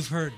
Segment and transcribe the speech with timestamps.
[0.00, 0.32] You've heard.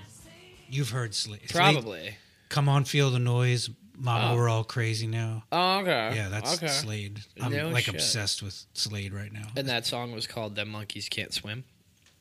[0.69, 1.49] You've heard Slade.
[1.49, 2.17] Slade- Probably.
[2.49, 3.71] Come on, feel the noise.
[3.97, 4.37] Mama, Oh.
[4.37, 5.45] we're all crazy now.
[5.53, 6.17] Oh, okay.
[6.17, 6.67] Yeah, that's okay.
[6.67, 7.21] Slade.
[7.41, 7.95] I'm No like shit.
[7.95, 9.47] obsessed with Slade right now.
[9.57, 11.63] And that song was called "Them Monkeys Can't Swim."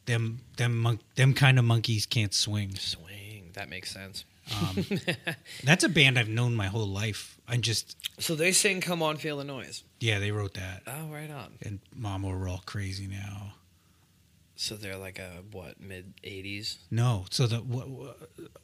[0.05, 2.75] Them, them, monk, them kind of monkeys can't swing.
[2.75, 3.49] Swing.
[3.53, 4.25] That makes sense.
[4.61, 4.85] Um,
[5.63, 7.37] that's a band I've known my whole life.
[7.47, 10.83] I just, So they sing "Come On, Feel the Noise." yeah, they wrote that.
[10.85, 11.53] Oh, right on.
[11.63, 13.53] And Mama, we're all crazy now.
[14.61, 16.77] So they're like a what mid '80s?
[16.91, 18.13] No, so the wh-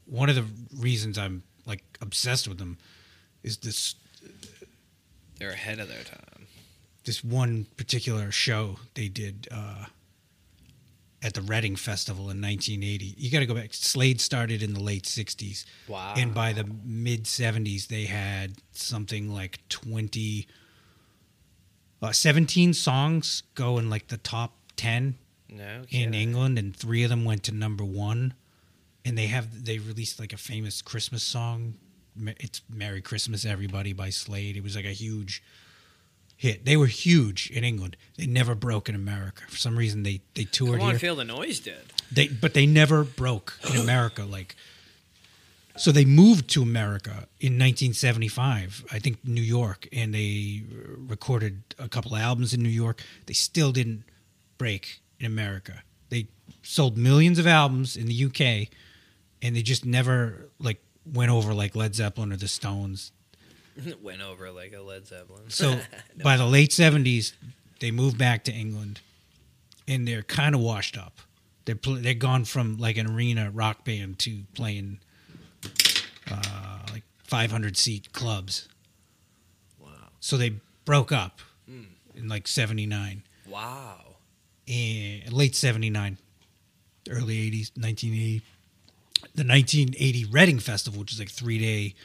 [0.08, 0.46] one of the
[0.78, 2.78] reasons I'm like obsessed with them
[3.42, 3.96] is this
[5.40, 6.46] They're ahead of their time.
[7.04, 9.86] this one particular show they did uh,
[11.24, 13.16] at the Reading Festival in 1980.
[13.18, 13.74] You got to go back.
[13.74, 16.14] Slade started in the late 60s, Wow.
[16.16, 20.46] and by the mid 70s, they had something like 20,
[22.04, 25.16] uh, 17 songs go in like the top 10
[25.50, 26.14] no in.
[26.14, 28.34] England, and three of them went to number one.
[29.06, 31.76] And they have they released like a famous Christmas song.
[32.40, 34.58] It's "Merry Christmas, Everybody" by Slade.
[34.58, 35.42] It was like a huge
[36.36, 36.66] hit.
[36.66, 37.98] They were huge in England.
[38.18, 39.44] They never broke in America.
[39.48, 41.00] For some reason, they they toured Come on, here.
[41.00, 41.94] Feel the Noise did.
[42.12, 44.24] They but they never broke in America.
[44.24, 44.56] Like
[45.78, 48.86] so, they moved to America in 1975.
[48.92, 50.64] I think New York, and they
[50.98, 53.04] recorded a couple albums in New York.
[53.28, 54.04] They still didn't
[54.58, 55.84] break in America.
[56.10, 56.28] They
[56.62, 58.70] sold millions of albums in the UK,
[59.42, 63.12] and they just never like went over like Led Zeppelin or the Stones.
[64.02, 65.50] Went over like a Led Zeppelin.
[65.50, 65.80] So
[66.24, 67.34] by the late 70s,
[67.80, 69.02] they moved back to England,
[69.88, 71.20] and they're kind of washed up.
[71.66, 75.00] They're pl- they're gone from like an arena rock band to playing
[76.32, 78.68] uh, like 500 seat clubs.
[79.80, 79.90] wow.
[80.20, 80.54] So they
[80.86, 81.40] broke up
[82.16, 84.07] in like 79 Wow.
[84.68, 86.18] And late 79
[87.10, 88.42] early 80s 1980
[89.36, 91.96] the 1980 reading festival which is like three day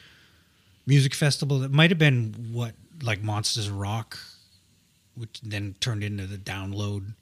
[0.85, 4.17] music festival that might have been what like monsters of rock
[5.15, 7.13] which then turned into the download.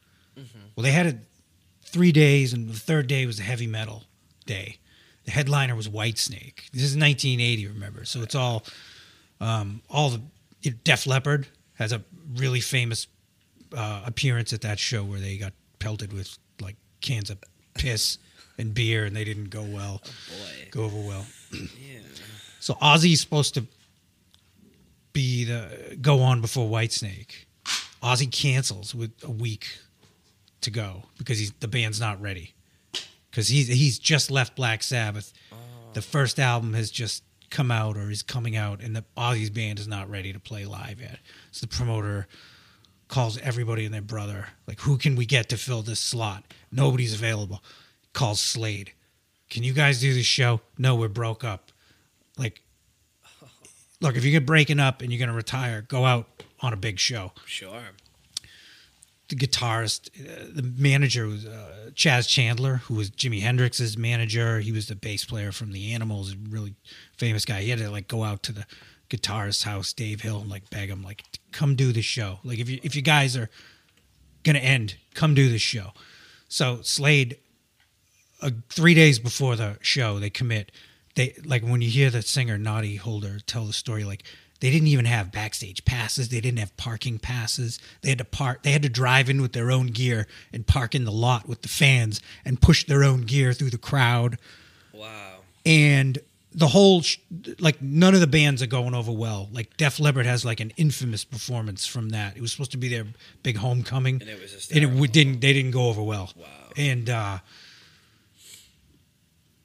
[0.75, 1.17] Well they had it
[1.83, 4.03] three days and the third day was a heavy metal
[4.45, 4.77] day.
[5.25, 6.69] The headliner was whitesnake.
[6.71, 8.05] This is 1980 remember?
[8.05, 8.63] So it's all
[9.39, 10.21] um, all the
[10.61, 12.03] you know, def leppard has a
[12.35, 13.07] really famous
[13.75, 17.37] uh, appearance at that show where they got pelted with like cans of
[17.73, 18.17] piss
[18.57, 20.67] and beer, and they didn't go well, Boy.
[20.71, 21.25] go over well.
[21.79, 21.99] Yeah.
[22.59, 23.65] So Ozzy's supposed to
[25.13, 27.45] be the go on before Whitesnake.
[28.03, 29.79] Ozzy cancels with a week
[30.61, 32.53] to go because he's the band's not ready
[33.29, 35.33] because he's he's just left Black Sabbath.
[35.93, 39.79] The first album has just come out or is coming out, and the Ozzy's band
[39.79, 41.19] is not ready to play live yet.
[41.51, 42.27] So the promoter
[43.11, 46.43] calls everybody and their brother, like, who can we get to fill this slot?
[46.71, 47.61] Nobody's available.
[48.13, 48.93] Calls Slade.
[49.49, 50.61] Can you guys do this show?
[50.77, 51.71] No, we're broke up.
[52.37, 52.61] Like,
[53.99, 56.99] look, if you get breaking up and you're gonna retire, go out on a big
[56.99, 57.81] show Sure.
[59.27, 64.59] the guitarist, uh, the manager was uh, Chas Chandler, who was Jimi Hendrix's manager.
[64.59, 66.75] He was the bass player from the Animals, a really
[67.17, 67.61] famous guy.
[67.61, 68.65] He had to like go out to the
[69.11, 72.39] guitarist's house, Dave Hill, and like beg him, like, come do the show.
[72.43, 73.49] Like if you if you guys are
[74.43, 75.91] gonna end, come do this show.
[76.47, 77.37] So Slade,
[78.41, 80.71] uh, three days before the show, they commit.
[81.15, 84.23] They like when you hear the singer Noddy Holder tell the story, like
[84.61, 86.29] they didn't even have backstage passes.
[86.29, 87.79] They didn't have parking passes.
[88.01, 88.63] They had to park.
[88.63, 91.63] They had to drive in with their own gear and park in the lot with
[91.63, 94.37] the fans and push their own gear through the crowd.
[94.93, 95.39] Wow.
[95.65, 96.19] And
[96.53, 97.17] the whole sh-
[97.59, 99.47] like none of the bands are going over well.
[99.51, 102.35] Like Def Leppard has like an infamous performance from that.
[102.35, 103.05] It was supposed to be their
[103.43, 105.39] big homecoming, And it was just and it w- didn't.
[105.39, 106.31] They didn't go over well.
[106.35, 106.45] Wow.
[106.75, 107.39] And uh,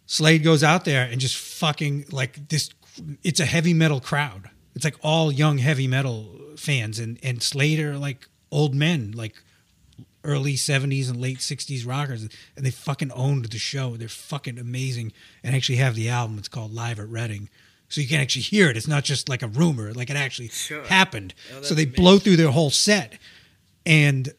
[0.06, 2.70] Slade goes out there and just fucking like this.
[3.22, 4.50] It's a heavy metal crowd.
[4.74, 9.34] It's like all young heavy metal fans, and and Slade are like old men, like
[10.26, 13.96] early 70s and late 60s rockers and they fucking owned the show.
[13.96, 15.12] They're fucking amazing.
[15.42, 16.36] And actually have the album.
[16.38, 17.48] It's called live at reading.
[17.88, 18.76] So you can actually hear it.
[18.76, 19.92] It's not just like a rumor.
[19.94, 20.82] Like it actually Sure.
[20.84, 21.34] happened.
[21.56, 23.18] Oh, so they blow through their whole set
[23.86, 24.32] and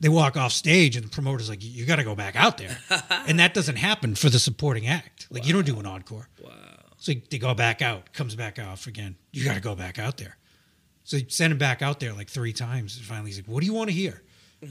[0.00, 2.76] they walk off stage and the promoter's like you got to go back out there.
[3.26, 5.26] And that doesn't happen for the supporting act.
[5.30, 6.28] Like you don't do an encore.
[6.42, 6.50] Wow.
[6.98, 9.16] so they go back out comes back off again.
[9.32, 10.36] You got to go back out there.
[11.04, 12.96] So he sent him back out there like three times.
[12.98, 14.22] And finally, he's like, "What do you want to hear?"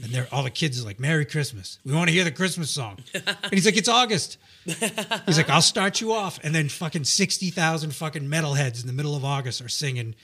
[0.02, 1.78] And they're all the kids are like, "Merry Christmas.
[1.84, 5.62] We want to hear the Christmas song." and he's like, "It's August." He's like, "I'll
[5.62, 9.60] start you off." And then fucking sixty thousand fucking metalheads in the middle of August
[9.60, 10.14] are singing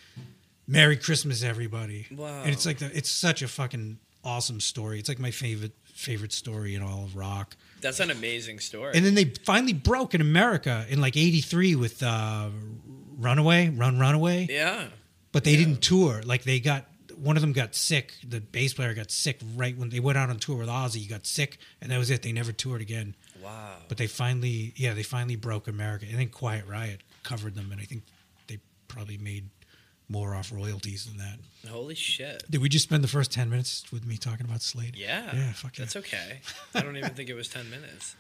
[0.66, 2.42] "Merry Christmas, everybody." Wow.
[2.42, 4.98] And it's like the, it's such a fucking awesome story.
[4.98, 7.56] It's like my favorite favorite story in all of rock.
[7.80, 8.92] That's an amazing story.
[8.94, 12.48] And then they finally broke in America in like '83 with uh,
[13.18, 14.86] "Runaway," "Run Runaway." yeah.
[15.32, 16.22] but they didn't tour.
[16.24, 16.86] Like they got
[17.20, 18.14] one of them got sick.
[18.26, 20.96] The bass player got sick right when they went out on tour with Ozzy.
[20.96, 22.22] He got sick, and that was it.
[22.22, 23.14] They never toured again.
[23.42, 23.76] Wow.
[23.88, 26.06] But they finally, yeah, they finally broke America.
[26.10, 28.02] I think Quiet Riot covered them, and I think
[28.46, 28.58] they
[28.88, 29.48] probably made
[30.08, 31.38] more off royalties than that.
[31.70, 32.42] Holy shit.
[32.50, 34.96] Did we just spend the first ten minutes with me talking about Slade?
[34.96, 35.34] Yeah.
[35.34, 35.84] yeah, fuck yeah.
[35.84, 36.40] That's okay.
[36.74, 38.16] I don't even think it was 10 minutes.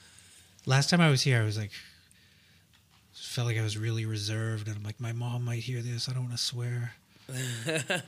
[0.66, 1.70] Last time I was here, I was like,
[3.12, 6.08] felt like I was really reserved, and I'm like, my mom might hear this.
[6.08, 6.92] I don't want to swear.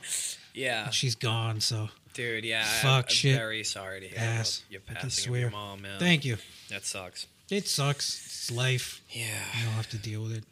[0.53, 0.89] Yeah.
[0.91, 2.61] She's gone, so Dude, yeah.
[2.61, 3.35] I- Fuck I'm shit.
[3.35, 4.59] very sorry to hear ass.
[4.59, 5.39] about your I can passing of swear.
[5.41, 5.99] your mom, man.
[5.99, 6.37] Thank you.
[6.69, 7.27] That sucks.
[7.49, 8.25] It sucks.
[8.25, 9.01] It's life.
[9.09, 9.25] Yeah.
[9.57, 10.43] You don't have to deal with it.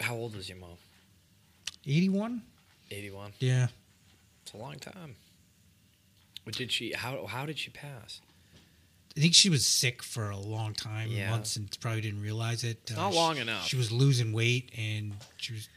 [0.00, 0.76] How old was your mom?
[1.86, 2.42] 81?
[2.90, 3.32] 81.
[3.38, 3.68] Yeah.
[4.42, 5.16] It's a long time.
[6.44, 6.92] What did she?
[6.92, 8.20] How how did she pass?
[9.16, 11.30] I think she was sick for a long time, Yeah.
[11.30, 12.90] months, and probably didn't realize it.
[12.92, 13.66] Uh, not she- long enough.
[13.68, 15.68] She was losing weight, and she was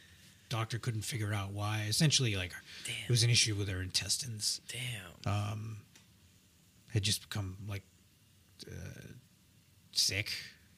[0.50, 1.86] doctor couldn't figure out why.
[1.88, 2.52] Essentially, like
[2.86, 2.96] Damn.
[3.08, 4.62] it was an issue with her intestines.
[4.68, 5.34] Damn.
[5.34, 5.78] Um,
[6.94, 7.84] had just become like
[8.68, 9.02] uh,
[9.92, 10.32] sick,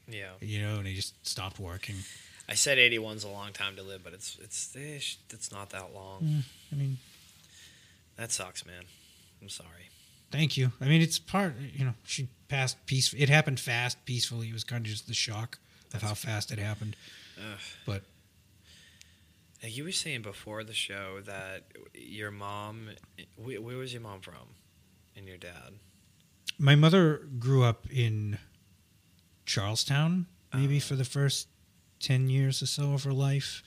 [0.07, 0.31] yeah.
[0.41, 1.95] you know, and they just stopped working.
[2.47, 5.93] I said 81's a long time to live, but it's it's it's, it's not that
[5.93, 6.21] long.
[6.23, 6.97] Mm, I mean,
[8.17, 8.83] That sucks, man.
[9.41, 9.89] I'm sorry.
[10.31, 10.71] thank you.
[10.81, 11.53] I mean, it's part.
[11.73, 13.13] You know, she passed peace.
[13.13, 14.49] It happened fast, peacefully.
[14.49, 15.59] It was kind of just the shock
[15.93, 16.95] of how fast it happened.
[17.37, 17.59] Ugh.
[17.85, 18.01] But
[19.61, 22.89] Now, you were saying before the show that your mom.
[23.35, 24.55] Where, where was your mom from?
[25.15, 25.73] And your dad.
[26.57, 28.37] my mother grew up in
[29.45, 30.79] Charlestown, maybe Oh.
[30.79, 31.47] for the first
[31.99, 33.61] 10 years or so of her life.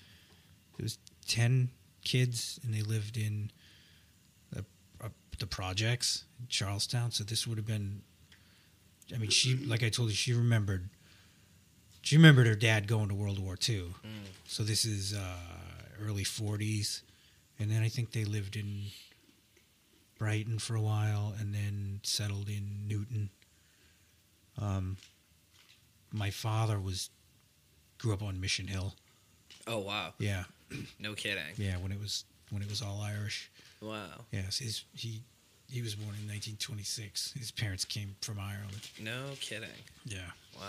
[0.79, 0.99] It was
[1.29, 1.71] 10
[2.05, 3.51] kids, and they lived in
[4.51, 4.65] the,
[5.01, 7.11] uh, the projects in Charlestown.
[7.11, 8.03] So this would have been,
[9.15, 10.89] I mean, she, like I told you, she remembered.
[12.01, 13.81] She remembered her dad going to World War II.
[14.05, 14.25] Mm.
[14.47, 15.37] So this is uh,
[16.07, 17.03] early 40s.
[17.59, 18.85] And then I think they lived in
[20.19, 23.31] Brighton for a while and then settled in Newton.
[24.61, 24.97] Um,
[26.13, 27.11] my father was
[27.99, 28.95] grew up on Mission Hill.
[29.67, 30.13] Oh wow!
[30.19, 30.45] Yeah,
[30.99, 31.55] No kidding.
[31.57, 31.77] yeah.
[31.77, 33.51] When it was when it was all Irish.
[33.81, 34.25] Wow.
[34.31, 35.23] Yes, his he
[35.71, 37.33] he was born in 1926.
[37.39, 38.89] His parents came from Ireland.
[39.01, 39.69] No kidding.
[40.05, 40.67] Yeah, Wow.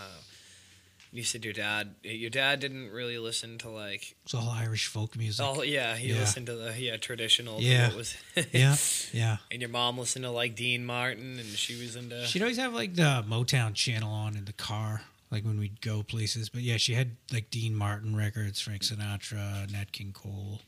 [1.14, 1.94] You said your dad.
[2.02, 4.16] Your dad didn't really listen to like.
[4.24, 5.46] it's all Irish folk music.
[5.48, 6.18] Oh yeah, he Yeah.
[6.18, 7.60] listened to the yeah traditional.
[7.60, 7.94] Yeah.
[7.94, 8.16] Was,
[8.52, 8.74] yeah,
[9.12, 9.36] yeah.
[9.48, 12.26] And your mom listened to like Dean Martin, and she was into.
[12.26, 16.02] She'd always have like the Motown channel on in the car, like when we'd go
[16.02, 16.48] places.
[16.48, 20.62] But yeah, she had like Dean Martin records, Frank Sinatra, Nat King Cole.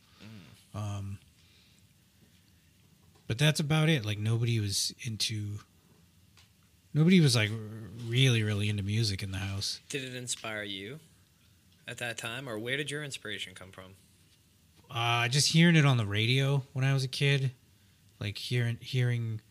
[0.76, 1.18] Um,
[3.26, 4.04] but that's about it.
[4.04, 5.58] Like nobody was into.
[6.96, 7.50] Nobody was like
[8.08, 9.80] really, really into music in the house.
[9.90, 10.98] Did it inspire you
[11.86, 13.96] at that time, or where did your inspiration come from?
[14.90, 17.50] Uh, just hearing it on the radio when I was a kid,
[18.18, 19.42] like hearing hearing,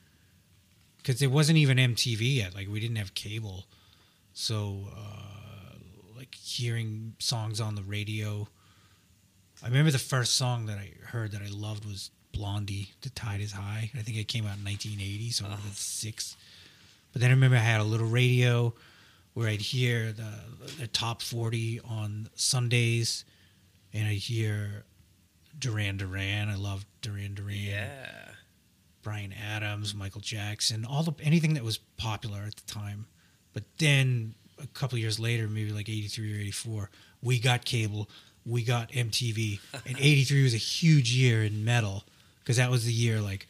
[0.98, 2.56] because it wasn't even MTV yet.
[2.56, 3.66] Like we didn't have cable,
[4.34, 5.78] so uh,
[6.18, 8.48] like hearing songs on the radio.
[9.64, 13.40] I remember the first song that I heard that I loved was Blondie, "The Tide
[13.42, 15.60] Is High." I think it came out in 1980, so I Oh.
[15.70, 16.36] was six.
[17.15, 18.74] But then I remember I had a little radio
[19.36, 20.34] where I'd hear the
[20.79, 23.24] the top 40 on Sundays,
[23.93, 24.84] and I'd hear
[25.57, 26.50] Duran Duran.
[26.50, 27.55] I loved Duran Duran.
[27.55, 28.10] Yeah.
[29.01, 33.05] Bryan Adams, Michael Jackson, all the anything that was popular at the time.
[33.53, 36.89] But then a couple years later, maybe like 83 or 84,
[37.24, 38.10] we got cable,
[38.45, 42.03] we got MTV, and 83 was a huge year in metal
[42.39, 43.48] because that was the year like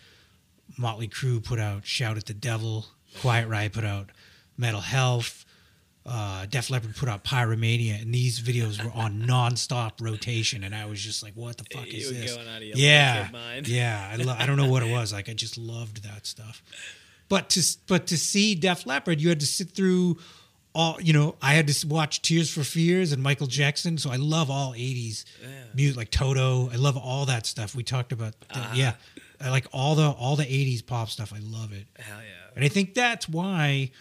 [0.78, 2.86] Motley Crue put out Shout at the Devil,
[3.22, 4.10] Quiet Riot put out
[4.58, 5.46] Metal Health,
[6.06, 10.86] uh, Def Leppard put out Pyromania, and these videos were on nonstop rotation, and I
[10.86, 13.68] was just like, "What the fuck You is this?" going out of your yeah, mind.
[13.68, 14.10] yeah.
[14.14, 15.12] I, lo- I don't know what it was.
[15.14, 16.62] Like I just loved that stuff.
[17.28, 20.18] But to but to see Def Leppard, you had to sit through
[20.76, 21.02] all.
[21.02, 23.98] You know, I had to watch Tears for Fears and Michael Jackson.
[23.98, 25.48] So I love all '80s Yeah.
[25.74, 26.70] music, like Toto.
[26.72, 27.74] I love all that stuff.
[27.74, 28.36] We talked about.
[28.50, 28.58] that.
[28.58, 28.74] Uh-huh.
[28.76, 28.94] Yeah,
[29.42, 31.34] I like all the all the '80s pop stuff.
[31.34, 31.88] I love it.
[31.98, 32.52] Hell yeah.
[32.56, 33.92] And I think that's why,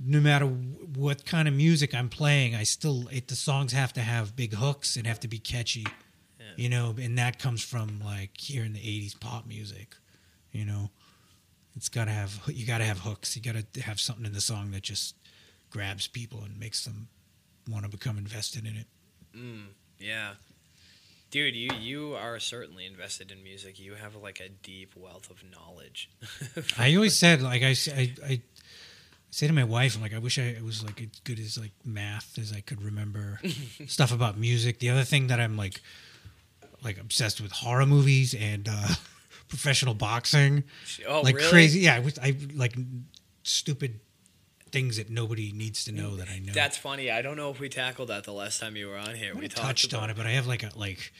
[0.00, 4.00] no matter what kind of music I'm playing, I still it, the songs have to
[4.00, 5.86] have big hooks and have to be catchy.
[6.56, 9.96] you know, and that comes from like hearing the '80s pop music.
[10.52, 10.90] You know,
[11.76, 13.36] it's got to have you got to have hooks.
[13.36, 15.16] You got to have something in the song that just
[15.70, 17.08] grabs people and makes them
[17.68, 18.86] want to become invested in it.
[19.36, 19.66] Mm,
[19.98, 20.34] yeah.
[21.34, 23.80] Dude, you you are certainly invested in music.
[23.80, 26.08] You have like a deep wealth of knowledge.
[26.78, 30.84] I always said like I say to my wife, I'm like I wish I was
[30.84, 33.40] like as good as like math as I could remember
[33.88, 34.78] stuff about music.
[34.78, 35.80] The other thing that I'm like
[36.84, 38.94] like obsessed with horror movies and uh,
[39.48, 40.62] professional boxing,
[41.08, 41.48] oh, like really?
[41.48, 41.80] crazy.
[41.80, 42.76] Yeah, I, was, I like
[43.42, 43.98] stupid
[44.74, 46.52] things that nobody needs to know that I know.
[46.52, 47.10] That's funny.
[47.10, 49.32] I don't know if we tackled that the last time you were on here.
[49.34, 51.12] We touched on it, but I have like a like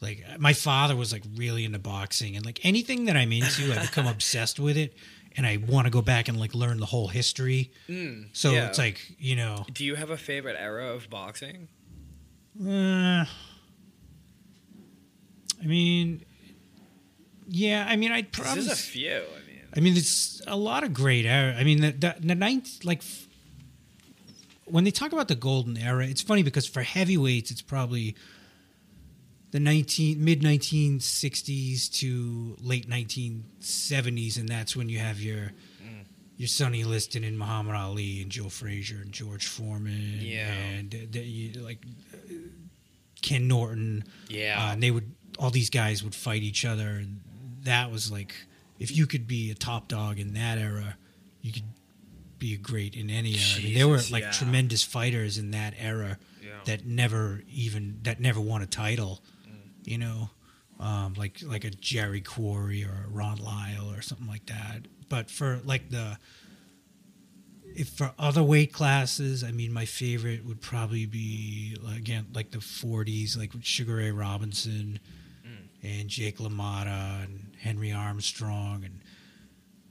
[0.00, 3.82] like my father was like really into boxing and like anything that I'm into, I
[3.82, 4.94] become obsessed with it
[5.36, 7.70] and I want to go back and like learn the whole history.
[7.88, 8.66] Mm, So yeah.
[8.68, 11.68] it's like, you know, Do you have a favorite era of boxing?
[12.58, 13.26] uh,
[15.62, 16.24] I mean
[17.48, 19.10] yeah, I mean I'd probably There's a few.
[19.10, 19.45] I mean,
[19.76, 21.54] I mean, it's a lot of great era.
[21.58, 23.26] I mean, the, the, the ninth, like, f-
[24.64, 28.16] when they talk about the golden era, it's funny because for heavyweights, it's probably
[29.52, 35.52] the 19, mid 1960s to late 1970s, and that's when you have your
[36.38, 40.52] your Sonny Liston and Muhammad Ali and Joe Frazier and George Foreman, Yeah.
[40.52, 42.16] and uh, the, you, like uh,
[43.22, 44.56] Ken Norton, yeah.
[44.68, 47.20] uh, and they would all these guys would fight each other, and
[47.62, 48.34] that was like
[48.78, 50.96] if you could be a top dog in that era,
[51.40, 51.64] you could
[52.38, 53.42] be a great in any era.
[53.56, 54.30] I mean, there were like yeah.
[54.30, 56.50] tremendous fighters in that era yeah.
[56.66, 59.22] that never even that never won a title.
[59.48, 59.88] Mm.
[59.88, 60.30] You know,
[60.80, 64.86] um, like like a Jerry Quarry or Ron Lyle or something like that.
[65.08, 66.18] But for like the
[67.74, 72.58] if for other weight classes, I mean, my favorite would probably be again like the
[72.58, 74.98] 40s, like Sugar Ray Robinson
[75.82, 79.00] and Jake LaMotta and Henry Armstrong and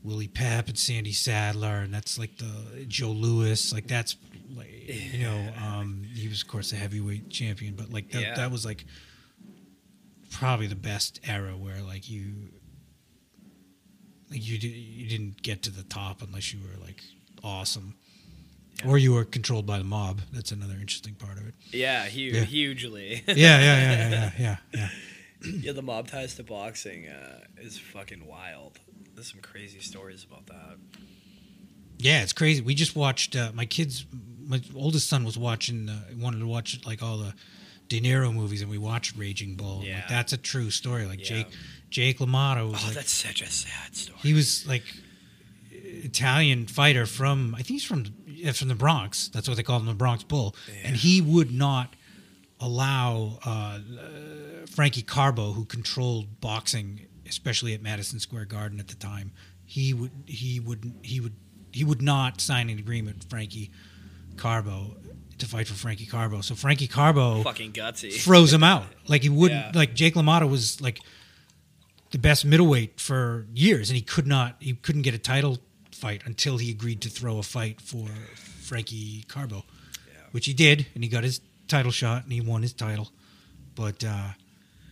[0.04, 4.16] Willie Pep and Sandy Saddler, and that's like the Joe Louis, like that's
[4.56, 8.36] like you know, um, he was of course a heavyweight champion, but like that, Yeah.
[8.36, 8.86] that was like
[10.32, 12.50] probably the best era where like you
[14.30, 17.02] like you di- you didn't get to the top unless you were like
[17.44, 17.96] awesome.
[18.86, 20.20] Or you were controlled by the mob.
[20.34, 21.54] That's another interesting part of it.
[21.72, 22.42] yeah, hu- Yeah.
[22.44, 23.24] hugely.
[23.28, 24.90] Yeah, yeah, yeah, yeah, yeah, yeah,
[25.46, 25.60] yeah.
[25.62, 28.80] yeah, the mob ties to boxing uh, is fucking wild.
[29.14, 30.78] There's some crazy stories about that.
[31.98, 32.62] Yeah, it's crazy.
[32.62, 33.36] We just watched.
[33.36, 34.06] Uh, my kids,
[34.46, 35.90] my oldest son was watching.
[35.90, 37.34] Uh, wanted to watch like all the
[37.88, 39.82] De Niro movies, and we watched Raging Bull.
[39.84, 39.96] Yeah.
[39.96, 41.06] Like, that's a true story.
[41.06, 41.38] Like Yeah.
[41.38, 41.48] Jake,
[41.90, 44.20] Jake LaMotta was Oh, like that's such a sad story.
[44.22, 44.84] he was like
[45.72, 49.30] Italian fighter from I think he's from yeah, from the Bronx.
[49.30, 50.56] That's what they call him, the Bronx Bull.
[50.84, 51.95] And he would not
[52.60, 53.80] allow uh, uh,
[54.68, 59.32] Frankie Carbo, who controlled boxing, especially at Madison Square Garden at the time.
[59.66, 61.34] He would he would he would
[61.72, 63.72] he would not sign an agreement with Frankie
[64.38, 64.96] Carbo
[65.38, 66.42] to fight for Frankie Carbo.
[66.42, 68.14] So Frankie Carbo fucking gutsy.
[68.14, 68.86] froze him out.
[69.08, 69.66] Like he wouldn't.
[69.66, 69.72] Yeah.
[69.80, 71.00] Like Jake LaMotta was like
[72.12, 74.56] the best middleweight for years, and he could not.
[74.60, 75.58] He couldn't get a title
[75.92, 78.08] fight until he agreed to throw a fight for
[78.62, 79.66] Frankie Carbo,
[80.08, 80.22] Yeah.
[80.32, 83.12] which he did, and he got his title shot and he won his title.
[83.76, 84.30] But uh,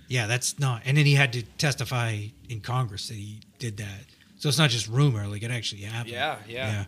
[0.07, 0.83] yeah, that's not.
[0.85, 4.05] And then he had to testify in Congress that he did that.
[4.37, 6.13] So it's not just rumor; like it actually happened.
[6.13, 6.85] Yeah, yeah, yeah.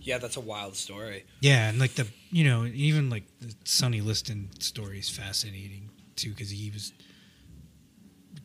[0.00, 0.18] yeah.
[0.18, 1.24] That's a wild story.
[1.40, 6.30] Yeah, and like the you know even like the Sonny Liston story is fascinating too
[6.30, 6.92] because he was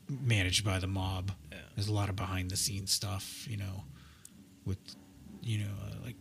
[0.07, 1.31] managed by the mob.
[1.51, 1.57] Yeah.
[1.75, 3.83] There's a lot of behind the scenes stuff, you know,
[4.65, 4.77] with
[5.41, 6.15] you know uh, like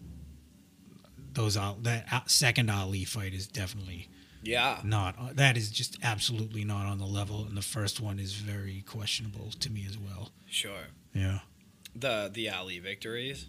[1.35, 4.09] those Al- that Al- second Ali fight is definitely
[4.43, 8.33] Yeah, not that is just absolutely not on the level, and the first one is
[8.35, 10.31] very questionable to me as well.
[10.49, 10.89] sure.
[11.15, 11.41] Yeah.
[11.95, 13.47] The the Ali victories.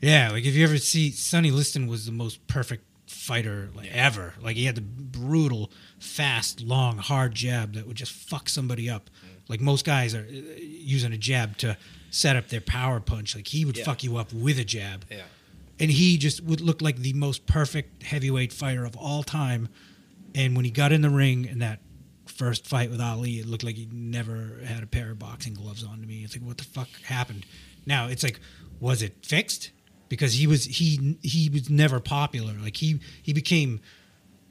[0.00, 4.06] Yeah, like if you ever see Sonny Liston was the most perfect fighter like, Yeah.
[4.06, 4.34] ever.
[4.40, 9.08] Like he had the brutal, fast, long, hard jab that would just fuck somebody up.
[9.24, 9.48] Mm.
[9.48, 11.76] Like most guys are uh, using a jab to
[12.10, 13.34] set up their power punch.
[13.34, 13.84] Like he would Yeah.
[13.84, 15.04] fuck you up with a jab.
[15.10, 15.22] Yeah.
[15.78, 19.68] And he just would look like the most perfect heavyweight fighter of all time.
[20.36, 21.80] And when he got in the ring in that
[22.26, 25.82] first fight with Ali, it looked like he never had a pair of boxing gloves
[25.82, 26.22] on to me.
[26.22, 27.46] It's like, what the fuck happened?
[27.86, 28.38] Now it's like,
[28.78, 29.70] was it fixed?
[30.08, 32.52] Because he was he he was never popular.
[32.62, 33.80] Like he he became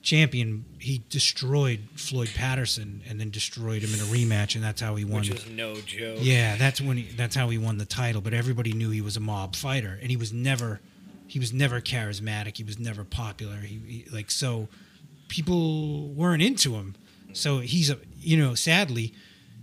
[0.01, 0.65] champion.
[0.79, 5.05] He destroyed Floyd Patterson and then destroyed him in a rematch, and that's how he
[5.05, 5.21] won.
[5.21, 6.17] Which is no joke.
[6.19, 8.21] Yeah, that's when he, that's how he won the title.
[8.21, 10.81] But everybody knew he was a mob fighter, and he was never
[11.27, 12.57] he was never charismatic.
[12.57, 13.57] He was never popular.
[13.57, 14.67] He, he like so
[15.27, 16.95] people weren't into him.
[17.33, 19.13] So he's a you know, sadly,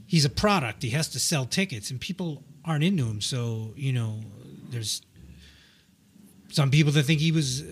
[0.07, 0.83] he's a product.
[0.83, 3.21] He has to sell tickets, and people aren't into him.
[3.21, 4.21] So you know,
[4.71, 5.02] there's
[6.50, 7.64] some people that think he was uh,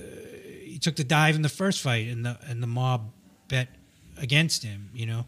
[0.64, 3.12] he took the dive in the first fight, and the and the mob
[3.48, 3.68] bet
[4.16, 4.90] against him.
[4.94, 5.26] You know,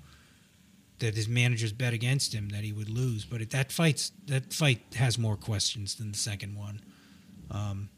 [0.99, 3.25] that his managers bet against him that he would lose.
[3.25, 6.81] But that fight's that fight has more questions than the second one,
[7.51, 7.91] um,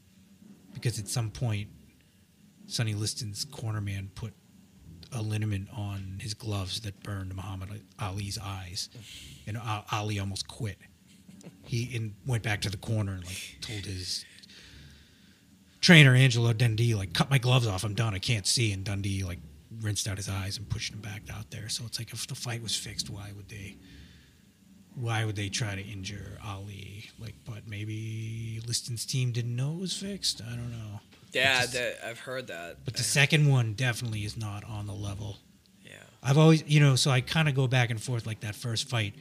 [0.73, 1.69] because at some point,
[2.67, 4.33] Sonny Liston's cornerman put
[5.15, 8.89] a liniment on his gloves that burned Muhammad Ali's eyes,
[9.47, 9.57] and
[9.91, 10.77] Ali almost quit.
[11.63, 14.25] He went back to the corner and like told his
[15.79, 17.83] trainer Angelo Dundee like cut my gloves off.
[17.83, 18.15] I'm done.
[18.15, 18.71] I can't see.
[18.71, 19.39] And Dundee like
[19.81, 21.69] rinsed out his eyes and pushed him back out there.
[21.69, 23.77] So it's like if the fight was fixed, why would they?
[24.95, 27.09] Why would they try to injure Ali?
[27.19, 30.41] Like, but maybe Liston's team didn't know it was fixed.
[30.41, 31.01] I don't know.
[31.35, 32.85] Yeah, that, I've heard that.
[32.85, 35.37] but the second one definitely is not on the level.
[35.83, 35.91] Yeah.
[36.23, 38.89] I've always, you know, so I kind of go back and forth like that first
[38.89, 39.13] fight.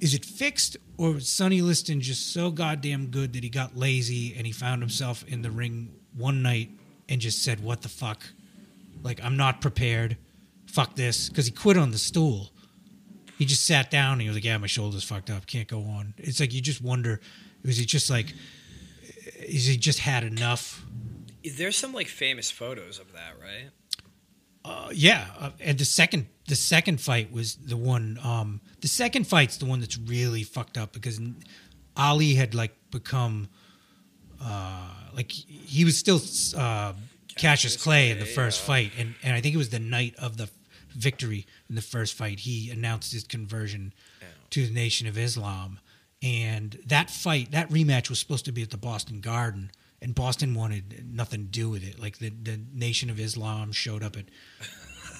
[0.00, 4.34] Is it fixed or was Sonny Liston just so goddamn good that he got lazy
[4.36, 6.70] and he found himself in the ring one night
[7.08, 8.26] and just said, "What the fuck?
[9.02, 10.16] Like I'm not prepared.
[10.66, 12.50] Fuck this." Because he quit on the stool.
[13.38, 15.46] He just sat down and he was like, "Yeah, my shoulder's fucked up.
[15.46, 17.20] Can't go on." It's like you just wonder,
[17.64, 18.34] was he just like,
[19.38, 20.84] is he just had enough?
[21.44, 23.70] There's some like famous photos of that, right?
[24.64, 28.18] Uh, yeah, uh, and the second the second fight was the one.
[28.22, 31.20] Um, the second fight's the one that's really fucked up because
[31.96, 33.48] Ali had like become
[34.42, 36.20] uh, like he was still
[36.60, 36.94] uh,
[37.36, 38.66] Cassius Clay in the first yeah.
[38.66, 40.50] fight, and and I think it was the night of the
[40.90, 42.40] victory in the first fight.
[42.40, 44.28] He announced his conversion Yeah.
[44.50, 45.78] to the Nation of Islam,
[46.22, 49.70] and that fight, that rematch was supposed to be at the Boston Garden.
[50.02, 51.98] And Boston wanted nothing to do with it.
[51.98, 54.26] Like the, the Nation of Islam showed up at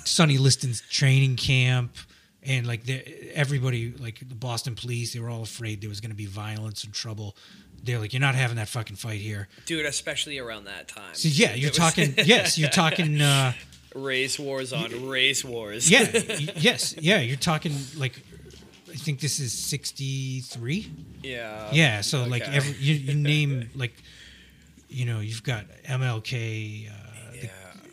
[0.04, 1.96] Sonny Liston's training camp,
[2.42, 3.02] and like the,
[3.34, 6.84] everybody, like the Boston police, they were all afraid there was going to be violence
[6.84, 7.36] and trouble.
[7.82, 11.14] They're like, "You're not having that fucking fight here." Dude, especially around that time.
[11.14, 12.14] So yeah, you're was- talking.
[12.24, 13.20] yes, you're talking.
[13.20, 13.52] Uh,
[13.94, 15.90] race wars on race wars.
[15.90, 16.02] yeah,
[16.56, 18.20] yes, yeah, you're talking like.
[18.96, 20.90] I think this is '63.
[21.22, 21.68] yeah.
[21.70, 23.92] Yeah, so like every you, you name like,
[24.88, 26.92] you know, you've got MLK, uh,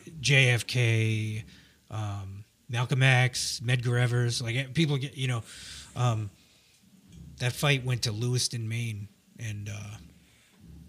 [0.06, 1.44] the JFK,
[1.92, 4.42] um, Malcolm X, Medgar Evers.
[4.42, 5.44] Like eh, people get, you know,
[5.98, 6.30] um,
[7.40, 9.98] that fight went to Lewiston, Maine, and uh,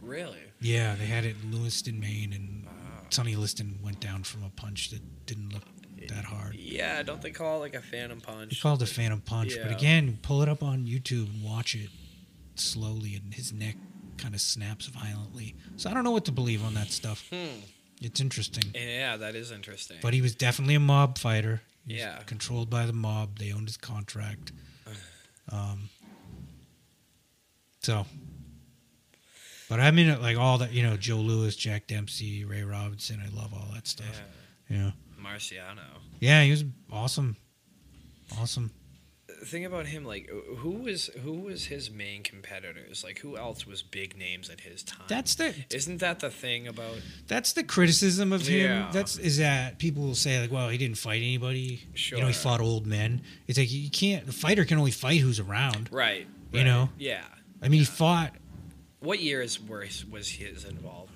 [0.00, 0.38] Really?
[0.60, 2.68] yeah, they had it in Lewiston, Maine, and
[3.10, 5.64] Sonny Liston went down from a punch that didn't look
[6.08, 6.54] that hard.
[6.54, 8.62] Yeah, don't they call it like a phantom They punch?
[8.62, 11.90] called it a Phantom Punch, but again, pull it up on YouTube and watch it
[12.56, 13.76] slowly, and his neck
[14.18, 15.54] kind of snaps violently.
[15.76, 17.26] So I don't know what to believe on that stuff.
[17.32, 17.60] Hmm.
[18.00, 18.64] It's interesting.
[18.74, 19.98] Yeah, that is interesting.
[20.02, 21.62] But he was definitely a mob fighter.
[21.86, 22.18] Yeah.
[22.26, 23.38] controlled by the mob.
[23.38, 24.52] They owned his contract.
[25.52, 25.90] Um,
[27.82, 28.06] so,
[29.68, 33.20] but I mean, like all that, you know, Joe Louis, Jack Dempsey, Ray Robinson.
[33.22, 34.22] I love all that stuff.
[34.70, 34.76] yeah.
[34.76, 34.90] Yeah,
[35.24, 36.00] Marciano.
[36.20, 37.36] yeah, he was awesome,
[38.38, 38.70] awesome.
[39.26, 43.04] The thing about him, like, who was who was his main competitors?
[43.04, 45.04] Like, who else was big names at his time?
[45.08, 46.96] That's the Isn't that the thing about?
[47.26, 48.70] that's the criticism of him.
[48.70, 48.90] Yeah.
[48.92, 51.82] That's is that people will say like, well, he didn't fight anybody.
[51.94, 53.22] You know, he fought old men.
[53.46, 54.24] It's like you can't.
[54.24, 55.90] The fighter can only fight who's around.
[55.92, 56.26] Right.
[56.52, 56.64] You right.
[56.64, 56.88] know?
[56.96, 57.24] Yeah.
[57.60, 58.32] I mean, he fought.
[59.00, 61.13] What years was was his involvement?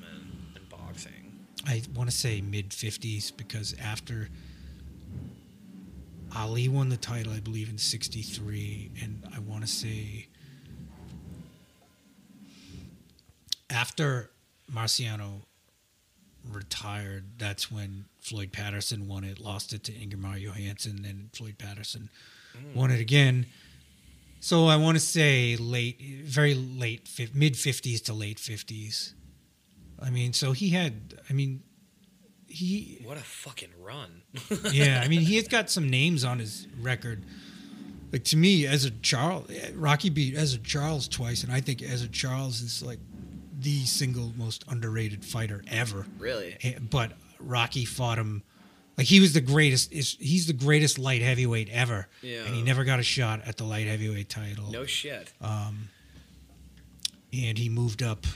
[1.69, 4.31] I want to say mid fifties because after
[6.35, 10.29] Ali won the title, I believe in '63, and I want to say
[13.69, 14.31] after
[14.73, 15.43] Marciano
[16.51, 22.09] retired, that's when Floyd Patterson won it, lost it to Ingemar Johansson, then Floyd Patterson
[22.57, 22.75] mm.
[22.75, 23.45] won it again.
[24.41, 29.15] So I want to say late, very late, mid fifties to late fifties.
[30.03, 31.19] I mean, so he had.
[31.29, 31.63] I mean,
[32.47, 33.01] he.
[33.05, 34.23] What a fucking run!
[34.73, 37.25] Yeah, I mean, he has got some names on his record.
[38.13, 42.61] Like to me, Ezzard Charles, Rocky beat Ezzard Charles twice, and I think Ezzard Charles
[42.63, 43.01] is like
[43.61, 46.07] the single most underrated fighter ever.
[46.19, 46.57] really?
[46.63, 48.43] Eh, But Rocky fought him.
[48.97, 49.93] Like he was the greatest.
[49.93, 52.45] He's the greatest light heavyweight ever, Yeah.
[52.47, 54.71] and he never got a shot at the light heavyweight title.
[54.71, 55.33] No shit.
[57.33, 58.27] and he moved up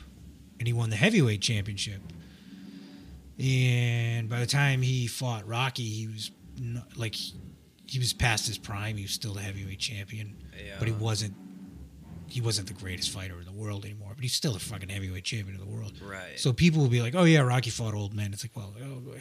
[0.62, 2.01] and he won the heavyweight championship.
[3.37, 8.59] And by the time he fought Rocky, he was not, like he was past his
[8.59, 8.96] prime.
[8.96, 10.37] He was still the heavyweight champion,
[10.79, 11.35] but he wasn't.
[12.29, 14.12] He wasn't the greatest fighter in the world anymore.
[14.14, 15.94] But he's still the fucking heavyweight champion of the world.
[16.01, 16.38] Right.
[16.38, 19.14] So people will be like, "Oh yeah, Rocky fought old men." It's like, well, oh,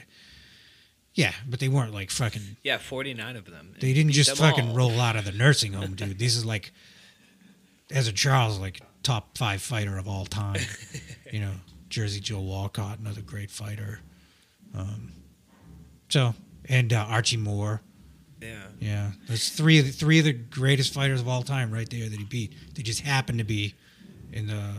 [1.16, 2.58] Yeah, but they weren't like fucking.
[2.62, 3.74] Yeah, 49 of them.
[3.80, 4.76] They didn't just fucking all.
[4.76, 6.20] roll out of the nursing home, dude.
[6.20, 6.72] This is like,
[7.90, 10.62] Ezzard Charles, like top five fighter of all time.
[11.32, 11.54] you know,
[11.90, 14.00] Jersey Joe Walcott, another great fighter.
[14.76, 15.12] Um,
[16.10, 16.34] so
[16.66, 17.82] and uh, Archie Moore.
[18.42, 18.64] Yeah.
[18.80, 22.10] Yeah, there's three of the, three of the greatest fighters of all time right there
[22.10, 22.54] that he beat.
[22.74, 23.76] They just happened to be
[24.34, 24.74] in the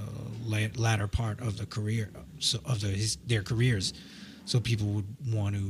[0.44, 3.92] la- latter part of the career, so of the, his, their careers.
[4.46, 5.62] So people would want to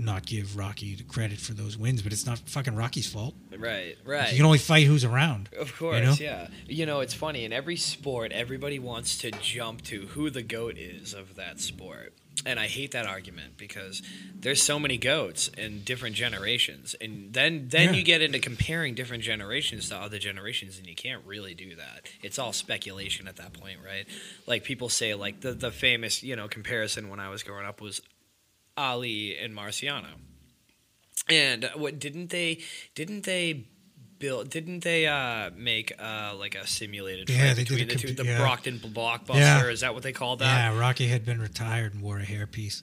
[0.00, 3.34] not give Rocky the credit for those wins, but it's not fucking Rocky's fault.
[3.56, 4.30] Right, right.
[4.30, 5.48] You can only fight who's around.
[5.58, 6.14] Of course, you know?
[6.18, 6.48] yeah.
[6.66, 7.44] You know, it's funny.
[7.44, 12.14] In every sport, everybody wants to jump to who the goat is of that sport.
[12.46, 14.00] And I hate that argument because
[14.34, 16.94] there's so many goats in different generations.
[16.98, 17.98] And then then Yeah.
[17.98, 22.06] you get into comparing different generations to other generations and you can't really do that.
[22.22, 24.06] It's all speculation at that point, right?
[24.46, 27.82] Like people say like the the famous, you know, comparison when I was growing up
[27.82, 28.00] was
[28.80, 30.08] Ali and Marciano.
[31.28, 32.60] And what didn't they
[32.94, 33.66] didn't they
[34.18, 38.12] build didn't they uh make uh like a simulated Yeah, fight they did the two
[38.12, 38.38] the yeah.
[38.38, 39.66] Brockton blockbuster Yeah.
[39.68, 40.72] is that what they called that?
[40.72, 42.82] Yeah, Rocky had been retired and wore a hairpiece.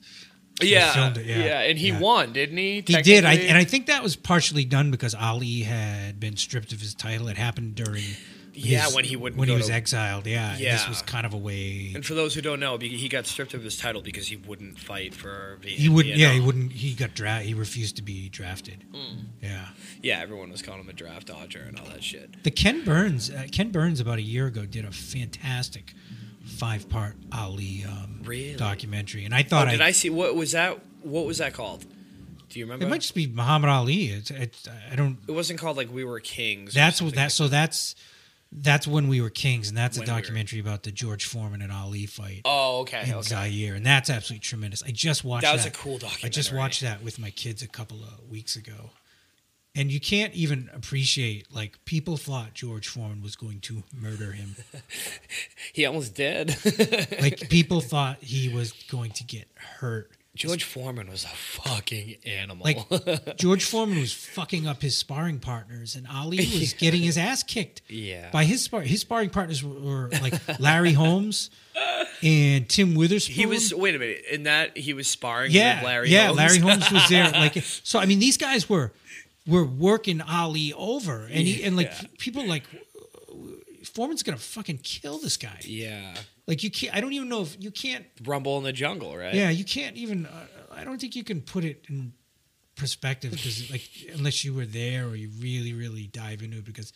[0.62, 0.92] Yeah.
[0.92, 1.38] filmed it, yeah.
[1.38, 2.00] yeah, and he yeah.
[2.00, 2.84] won, didn't he?
[2.86, 6.74] He did, I, and I think that was partially done because Ali had been stripped
[6.74, 7.28] of his title.
[7.28, 8.04] It happened during
[8.60, 10.26] Yeah, his- when he wouldn't when he was to- exiled.
[10.26, 10.74] Yeah, Yeah.
[10.78, 13.54] this was kind of a way And for those who don't know, he got stripped
[13.54, 15.82] of his title because he wouldn't fight for Vietnam.
[15.82, 16.16] he wouldn't.
[16.18, 16.72] Yeah, he wouldn't.
[16.74, 18.84] He got dra- He refused to be drafted.
[18.94, 19.26] Mm.
[19.44, 19.68] Yeah,
[20.02, 22.44] Yeah, everyone was calling him a draft dodger and all that shit.
[22.44, 23.30] the Ken Burns.
[23.30, 25.94] Uh, Ken Burns about a year ago did a fantastic
[26.46, 28.56] five part Ali um, Really?
[28.56, 30.80] documentary, and I Oh, thought did I see what was that?
[31.04, 31.86] What was that called?
[32.50, 32.86] Do you remember?
[32.86, 34.06] It might just be Muhammad Ali.
[34.08, 35.18] It's, it's I don't.
[35.28, 36.74] it wasn't called like We Were Kings.
[36.74, 37.24] That's what that.
[37.24, 37.96] like So that's
[38.52, 41.26] that's when we were kings, and that's a When We Were- documentary about the George
[41.26, 42.42] Foreman and Ali fight.
[42.46, 43.04] Oh, okay.
[43.08, 43.22] in okay.
[43.52, 44.82] Zaire, and that's absolutely tremendous.
[44.84, 45.58] I just watched That that.
[45.58, 46.28] was a cool documentary.
[46.28, 48.92] I just watched that with my kids a couple of weeks ago,
[49.76, 54.56] and you can't even appreciate like people thought George Foreman was going to murder him.
[55.74, 56.56] He almost did.
[57.22, 59.48] like people thought he was going to get
[59.80, 60.10] hurt.
[60.38, 62.64] George Foreman was a fucking animal.
[62.66, 67.44] Like George Foreman was fucking up his sparring partners, and Ali was getting his ass
[67.44, 67.82] kicked.
[67.90, 68.30] Yeah.
[68.32, 71.50] by his spar- his sparring partners were, were like Larry Holmes
[72.24, 73.36] and Tim Witherspoon.
[73.36, 74.24] he was wait a minute.
[74.32, 76.10] In that he was sparring yeah, with Larry.
[76.10, 76.26] yeah.
[76.28, 76.38] Holmes?
[76.38, 77.30] Larry Holmes was there.
[77.32, 78.92] Like, so I mean, these guys were
[79.46, 82.08] were working Ali over, and he and like Yeah.
[82.18, 82.64] people like
[83.94, 85.60] Foreman's gonna fucking kill this guy.
[85.64, 86.16] yeah.
[86.48, 86.96] Like you can't.
[86.96, 88.06] I don't even know if you can't.
[88.26, 89.34] Rumble in the jungle, right?
[89.34, 90.26] Yeah, you can't even.
[90.26, 92.14] Uh, I don't think you can put it in
[92.76, 96.94] perspective because like unless you were there or you really really dive into it because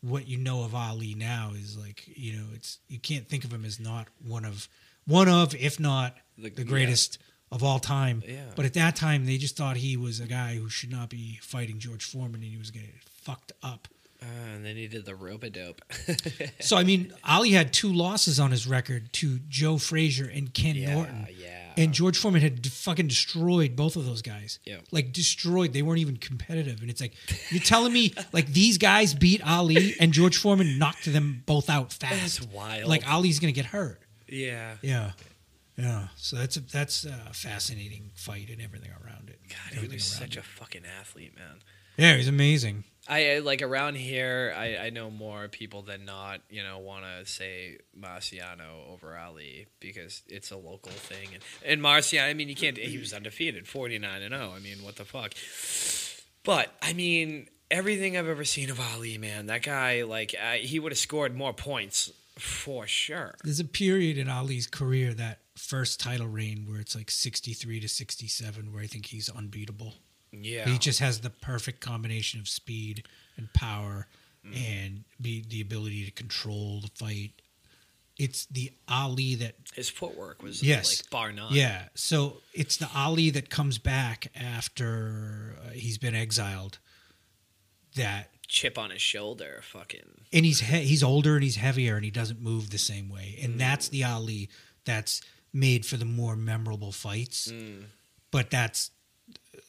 [0.00, 3.52] what you know of Ali now is like you know it's you can't think of
[3.52, 4.68] him as not one of
[5.06, 7.18] one of if not The- the, greatest
[7.52, 8.22] of all time.
[8.26, 8.42] Yeah.
[8.56, 11.38] But at that time they just thought he was a guy who should not be
[11.42, 12.90] fighting George Foreman and he was getting
[13.22, 13.88] fucked up.
[14.22, 15.80] Uh, and then he did the rope a dope.
[16.60, 20.74] So I mean Ali had two losses on his record to Joe Frazier and Ken
[20.76, 21.26] yeah, Norton.
[21.38, 21.56] yeah.
[21.76, 24.58] And George Foreman had fucking destroyed both of those guys.
[24.64, 24.78] Yeah.
[24.90, 25.72] Like destroyed.
[25.72, 26.82] They weren't even competitive.
[26.82, 27.14] And it's like,
[27.50, 31.92] you're telling me like these guys beat Ali and George Foreman knocked them both out
[32.00, 32.40] fast.
[32.40, 32.88] That's wild.
[32.88, 34.00] Like Ali's gonna get hurt.
[34.28, 34.76] yeah.
[34.82, 35.12] Yeah.
[35.76, 36.08] Yeah.
[36.16, 39.38] So that's a that's a fascinating fight and everything around it.
[39.48, 40.40] God, he was such it.
[40.40, 41.60] a fucking athlete, man.
[41.96, 42.84] Yeah, he's amazing.
[43.10, 44.54] I like around here.
[44.56, 46.40] I, I know more people than not.
[46.48, 51.28] You know, want to say Marciano over Ali because it's a local thing.
[51.34, 52.78] And and Marciano, I mean, you can't.
[52.78, 54.52] He was undefeated, forty nine and zero.
[54.54, 55.34] I mean, what the fuck?
[56.44, 60.92] But I mean, everything I've ever seen of Ali, man, that guy, like, he would
[60.92, 63.34] have scored more points for sure.
[63.44, 67.88] There's a period in Ali's career that first title reign where it's like 63 to
[67.88, 69.94] 67 where I think he's unbeatable.
[70.32, 73.04] Yeah, He just has the perfect combination of speed
[73.36, 74.06] and power
[74.46, 74.54] mm-hmm.
[74.56, 77.32] and be the ability to control the fight.
[78.18, 81.00] It's the Ali that his footwork was Yes.
[81.02, 81.52] like bar none.
[81.54, 81.88] yeah.
[81.94, 86.78] So it's the Ali that comes back after uh, he's been exiled.
[87.96, 90.26] That chip on his shoulder, fucking.
[90.32, 93.36] and he's he- he's older and he's heavier and he doesn't move the same way.
[93.42, 93.58] And mm.
[93.58, 94.48] that's the Ali
[94.84, 97.50] that's made for the more memorable fights.
[97.50, 97.86] Mm.
[98.30, 98.92] But that's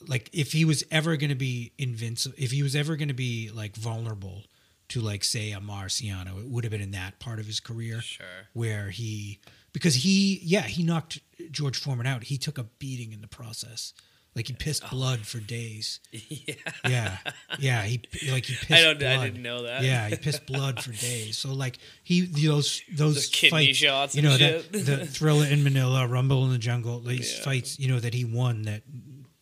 [0.08, 3.13] like if he was ever going to be invincible, if he was ever going to
[3.13, 4.43] be like vulnerable
[4.89, 8.02] to like say a Marciano, it would have been in that part of his career
[8.02, 8.26] Sure.
[8.54, 9.39] where he
[9.74, 11.19] because he yeah he knocked
[11.52, 12.24] George Foreman out.
[12.26, 13.93] He took a beating in the process.
[14.34, 14.89] Like he pissed oh.
[14.91, 16.00] blood for days.
[16.13, 16.56] Yeah.
[16.88, 17.17] Yeah,
[17.60, 17.82] yeah.
[17.84, 18.71] He like he pissed.
[18.71, 19.00] I don't.
[19.00, 19.12] Blood.
[19.19, 19.84] I didn't know that.
[19.84, 21.38] Yeah, he pissed blood for days.
[21.38, 25.63] So like he those those kidney fights, shots you know, and that, the Thrilla in
[25.63, 27.43] Manila, Rumble in the Jungle, these Yeah.
[27.43, 28.84] fights, you know, that he won that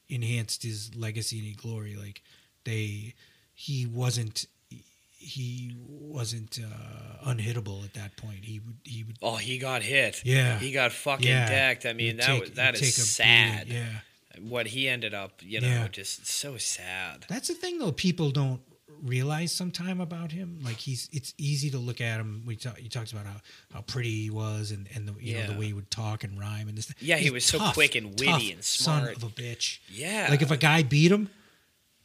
[0.10, 1.96] enhanced his legacy and his glory.
[1.96, 2.22] Like
[2.66, 3.14] they,
[3.54, 4.46] he wasn't.
[5.22, 8.46] He wasn't uh, unhittable at that point.
[8.46, 8.78] He would.
[8.86, 9.18] He would.
[9.22, 10.22] Oh, he got hit.
[10.24, 10.58] Yeah.
[10.58, 11.86] he got fucking yeah, decked.
[11.86, 13.68] I He'd mean, that take- was, that a sad.
[13.68, 13.90] beating, Yeah.
[14.48, 15.88] What he ended up, you know, Yeah.
[15.90, 17.26] just so sad.
[17.28, 17.92] That's the thing, though.
[17.92, 18.62] People don't
[19.04, 20.60] realize sometime about him.
[20.64, 22.44] Like he's, it's easy to look at him.
[22.46, 23.36] We talk, he talks about how,
[23.74, 26.40] how pretty he was, and, and the you know the way he would talk and
[26.40, 26.94] rhyme and this.
[27.00, 29.16] Yeah, he He's was so quick and witty tough and Son smart.
[29.18, 29.80] of a bitch.
[29.90, 31.30] Yeah, Like if a guy beat him,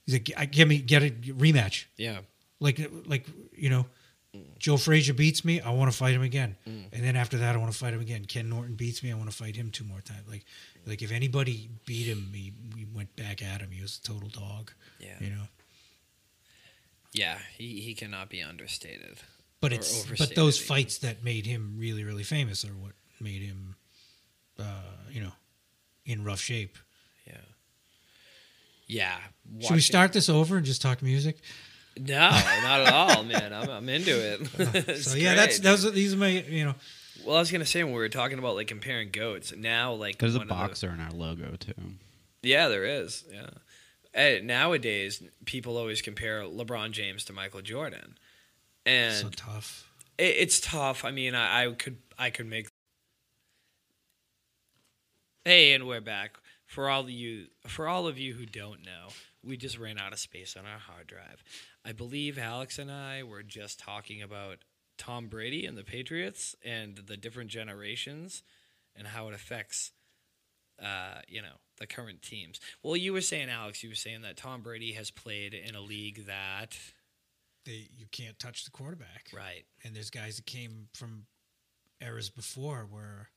[0.07, 2.18] he's like, "I- "Give me, get a rematch." yeah,
[2.61, 3.26] Like, like
[3.57, 3.87] you know,
[4.59, 6.87] Joe Frazier beats me, I want to fight him again, Mm.
[6.92, 8.24] and then after that, I want to fight him again.
[8.24, 10.26] Ken Norton beats me, I want to fight him two more times.
[10.28, 10.44] Like,
[10.87, 13.70] like if anybody beat him, he, we went back at him.
[13.70, 14.72] He was a total dog.
[15.00, 15.42] yeah, You know.
[17.14, 17.38] Yeah.
[17.57, 19.16] He he cannot be understated.
[19.61, 20.68] But Or it's but those even.
[20.68, 23.77] fights that made him really really famous are what made him,
[24.59, 24.64] uh,
[25.11, 25.33] you know,
[26.05, 26.77] in rough shape.
[27.27, 27.37] Yeah,
[28.87, 29.16] yeah.
[29.61, 31.38] Should we start this over and just talk music?
[31.98, 33.53] No, not at all, man.
[33.53, 34.40] I'm I'm into it.
[34.88, 36.74] It's so yeah, that's those are, these are my you know
[37.24, 40.18] Well, I was gonna say when we were talking about like comparing goats, now like
[40.18, 41.72] There's a one of the- boxer in our logo too.
[42.42, 43.24] yeah, there is.
[43.33, 43.46] Yeah.
[44.14, 48.16] Eh, nowadays, people always compare LeBron James to Michael Jordan,
[48.87, 49.90] and so tough.
[50.18, 51.05] it, it's tough.
[51.05, 52.68] I mean, I, I could I could make.
[55.44, 56.38] Hey, and we're back.
[56.66, 59.09] For all of you, for all of you who don't know,
[59.42, 61.42] we just ran out of space on our hard drive.
[61.85, 64.59] I believe Alex and I were just talking about
[64.96, 68.42] Tom Brady and the Patriots and the different generations
[68.96, 69.92] and how it affects,
[70.82, 72.60] uh, you know, the current teams.
[72.82, 75.80] Well, you were saying, Alex, you were saying that Tom Brady has played in a
[75.80, 76.76] league that,
[77.64, 79.30] They you can't touch the quarterback.
[79.34, 79.64] right?
[79.84, 81.26] and there's guys that came from
[82.00, 83.28] eras before where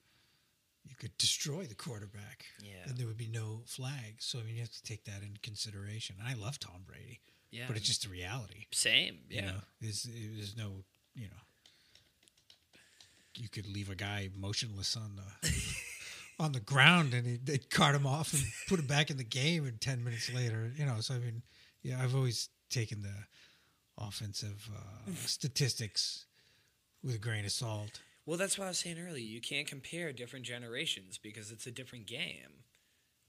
[0.86, 2.70] you could destroy the quarterback Yeah.
[2.86, 5.40] and there would be no flag so i mean you have to take that into
[5.42, 7.20] consideration i love tom brady
[7.52, 9.20] Yeah, but it's just the reality same.
[9.30, 9.46] you Yeah.
[9.52, 11.42] know there's, there's no you know
[13.36, 15.50] you could leave a guy motionless on the
[16.40, 19.24] on the ground and he, they'd cart him off and put him back in the
[19.24, 21.42] game and 10 minutes later you know so i mean
[21.82, 23.14] yeah i've always taken the
[23.98, 26.26] offensive uh, statistics
[27.04, 29.24] with a grain of salt Well, that's what I was saying earlier.
[29.24, 32.66] You can't compare different generations because it's a different game,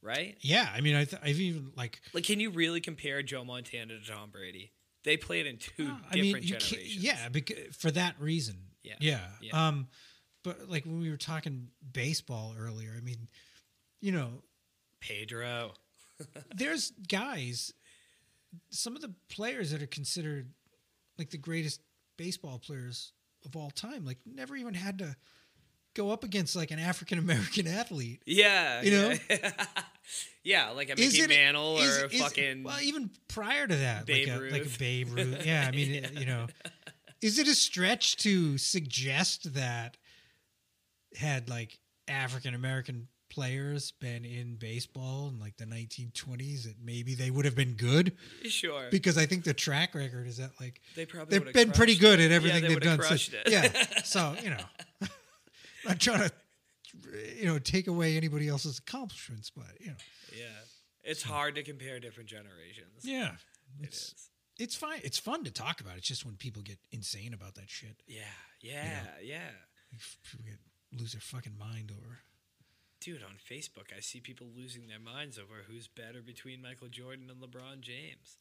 [0.02, 0.36] right?
[0.40, 2.00] Yeah, I mean, I th- I've even like.
[2.12, 4.72] Like, can you really compare Joe Montana to Tom Brady?
[5.04, 7.04] They played in two uh, I different mean, you can't, generations.
[7.04, 8.56] yeah, because, for that reason.
[8.82, 9.68] Yeah, yeah, yeah.
[9.68, 9.86] Um,
[10.48, 13.28] but like when we were talking baseball earlier, I mean,
[14.00, 14.28] you know,
[15.00, 15.72] Pedro.
[16.56, 17.72] there's guys,
[18.70, 20.50] some of the players that are considered
[21.18, 21.80] like the greatest
[22.16, 23.12] baseball players
[23.44, 25.16] of all time, like never even had to
[25.94, 28.22] go up against like an African American athlete.
[28.26, 29.14] Yeah, You know?
[29.30, 29.52] yeah.
[30.44, 32.62] yeah, like a Mickey it- Mantle is- or is- fucking.
[32.64, 35.46] well, even prior to that, Babe like a, like a Babe Ruth.
[35.46, 36.46] Yeah, I mean, you know,
[37.20, 39.96] is it a stretch to suggest that
[41.16, 47.30] had like African American players been in baseball in like the 1920s, that maybe they
[47.30, 48.12] would have been good?
[48.44, 51.96] sure, Because I think the track record is that like they probably they've been pretty
[51.96, 52.26] good it.
[52.26, 53.00] at everything yeah, they they've done.
[53.02, 53.32] it.
[53.48, 54.64] Yeah, so you know,
[55.86, 56.32] i'm trying to
[57.38, 59.96] you know take away anybody else's accomplishments, but you know,
[60.36, 60.44] yeah.
[61.04, 63.00] It's hard to compare different generations.
[63.02, 63.32] yeah,
[63.80, 64.14] it it's
[64.58, 65.00] it's fine.
[65.04, 65.96] It's fun to talk about.
[65.96, 68.22] It's just when people get insane about that shit, Yeah,
[68.60, 69.38] yeah, yeah.
[70.24, 70.58] people get
[70.96, 72.18] lose their fucking mind over.
[73.00, 77.30] Dude, on Facebook, I see people losing their minds over who's better between Michael Jordan
[77.30, 78.38] and LeBron James.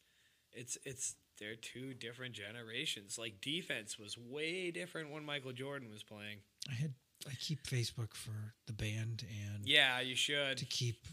[0.52, 3.18] It's it's they're two different generations.
[3.18, 6.38] Like defense was way different when Michael Jordan was playing.
[6.68, 6.94] I had
[7.28, 10.56] I keep Facebook for the band and Yeah, you should.
[10.58, 11.06] to keep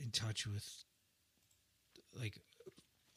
[0.00, 0.84] in touch with
[2.18, 2.38] like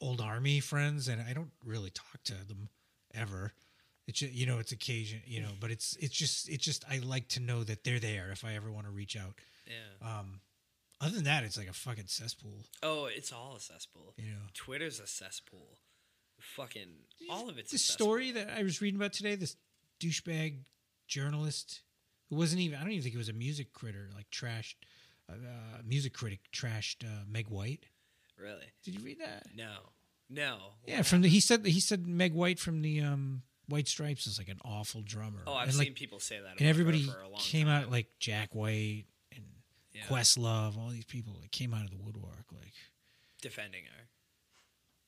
[0.00, 2.68] old army friends, and I don't really talk to them
[3.14, 3.52] ever.
[4.06, 7.28] It's you know it's occasion you know, but it's it's just it's just I like
[7.28, 9.34] to know that they're there if I ever want to reach out.
[9.66, 10.18] Yeah.
[10.20, 10.40] Um,
[11.00, 12.64] other than that, it's like a fucking cesspool.
[12.82, 14.14] Oh, it's all a cesspool.
[14.16, 15.78] You know, Twitter's a cesspool.
[16.38, 16.88] Fucking
[17.30, 18.06] all of it's cesspool.
[18.06, 19.34] story that I was reading about today.
[19.34, 19.56] This
[20.00, 20.58] douchebag
[21.08, 21.82] journalist
[22.28, 24.74] who wasn't even I don't even think he was a music critter like trashed
[25.28, 27.86] uh, uh, music critic trashed uh, Meg White.
[28.38, 28.66] Really?
[28.84, 29.46] Did you read that?
[29.56, 29.72] No.
[30.28, 30.58] No.
[30.86, 34.38] Yeah, from the he said he said Meg White from the um, White Stripes is
[34.38, 35.42] like an awful drummer.
[35.46, 36.58] Oh, I've and seen like, people say that.
[36.58, 37.84] and everybody for a long came time.
[37.84, 39.44] out like Jack White and
[39.92, 40.02] Yeah.
[40.08, 42.46] Questlove, all these people that came out of the woodwork.
[42.52, 42.72] Like,
[43.42, 44.06] defending her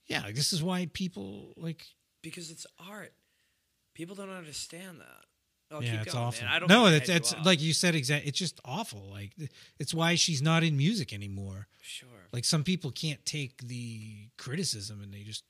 [0.09, 1.87] yeah, like, this is why people like
[2.23, 3.13] because it's art.
[3.95, 5.25] People don't understand that.
[5.71, 6.45] Oh, yeah, keep it's going, awful.
[6.45, 6.55] Man.
[6.55, 7.95] I don't no, that's it's like you said.
[7.95, 8.27] Exact.
[8.27, 9.09] It's just awful.
[9.11, 9.33] Like
[9.79, 11.69] it's why she's not in music anymore.
[11.83, 12.09] sure.
[12.33, 15.45] Like some people can't take the criticism, and they just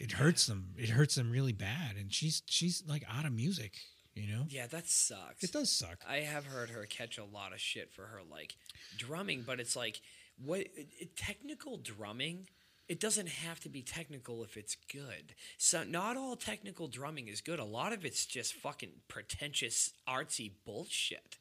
[0.00, 0.74] it hurts them.
[0.76, 1.96] It hurts them really bad.
[1.96, 3.74] And she's she's like out of music.
[4.14, 5.42] You know, Yeah, that sucks.
[5.42, 5.98] it does suck.
[6.08, 8.54] I have heard her catch a lot of shit for her like
[8.96, 10.00] drumming, but it's like
[10.44, 12.48] what it, it- technical drumming.
[12.86, 15.34] It doesn't have to be technical if it's good.
[15.58, 17.58] So not all technical drumming is good.
[17.58, 21.38] A lot of it's just fucking pretentious artsy bullshit.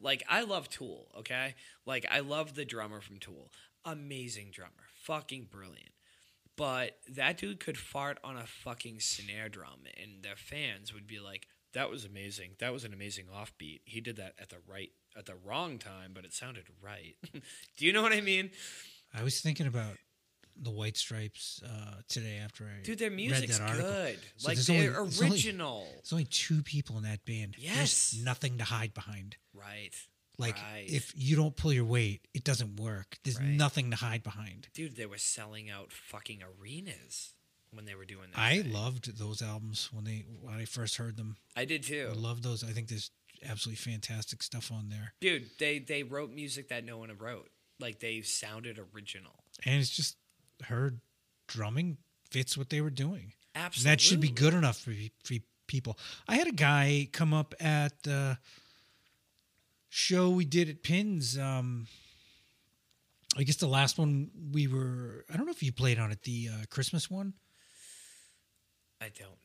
[0.00, 1.56] Like I love Tool, okay?
[1.84, 3.50] Like I love the drummer from Tool.
[3.84, 4.70] Amazing drummer.
[5.02, 5.90] Fucking brilliant.
[6.56, 11.18] But that dude could fart on a fucking snare drum, and the fans would be
[11.18, 12.52] like, "That was amazing.
[12.60, 13.80] That was an amazing offbeat.
[13.84, 17.16] He did that at the right, at the wrong time, but it sounded right."
[17.76, 18.50] Do you know what I mean,
[19.12, 19.96] I was thinking about
[20.56, 23.00] the White Stripes uh, today after I dude?
[23.00, 23.90] Their read music's that article.
[23.90, 24.18] good.
[24.36, 27.56] So like they're only- there's only- original, There's only two people in that band.
[27.58, 28.12] Yes.
[28.12, 29.36] There's nothing to hide behind.
[29.52, 29.90] right?
[30.38, 30.86] Like Right.
[30.88, 33.18] if you don't pull your weight, it doesn't work.
[33.22, 33.46] There's Right.
[33.48, 34.68] nothing to hide behind.
[34.74, 37.34] dude, they were selling out fucking arenas
[37.70, 38.38] when they were doing that.
[38.38, 38.72] I thing.
[38.72, 41.36] loved those albums when they when I first heard them.
[41.54, 42.08] I did too.
[42.10, 42.64] I love those.
[42.64, 43.10] I think there's
[43.44, 45.14] absolutely fantastic stuff on there.
[45.20, 47.50] dude, they they wrote music that no one wrote.
[47.78, 49.44] Like they sounded original.
[49.64, 50.16] And it's just
[50.64, 50.94] her
[51.46, 51.98] drumming
[52.30, 53.32] fits what they were doing.
[53.54, 53.90] And Absolutely.
[53.90, 54.92] that should be good enough for,
[55.22, 55.34] for
[55.66, 55.98] people.
[56.26, 58.38] I had a guy come up at the
[59.94, 61.38] show we did at Pins.
[61.38, 61.86] Um,
[63.38, 65.24] I guess the last one we were.
[65.32, 66.22] I don't know if you played on it.
[66.22, 67.34] The uh, Christmas one,
[69.00, 69.38] I don't.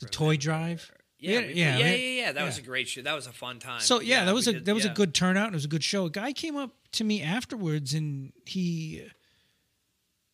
[0.00, 0.90] the toy drive.
[1.18, 2.32] Yeah, had- yeah, we yeah, had- yeah, yeah.
[2.32, 3.00] That was a great show.
[3.02, 3.80] That was a fun time.
[3.80, 4.90] So yeah, that was a did- that was yeah.
[4.92, 5.48] a good turnout.
[5.48, 6.04] It was a good show.
[6.06, 9.02] A guy came up to me afterwards, and he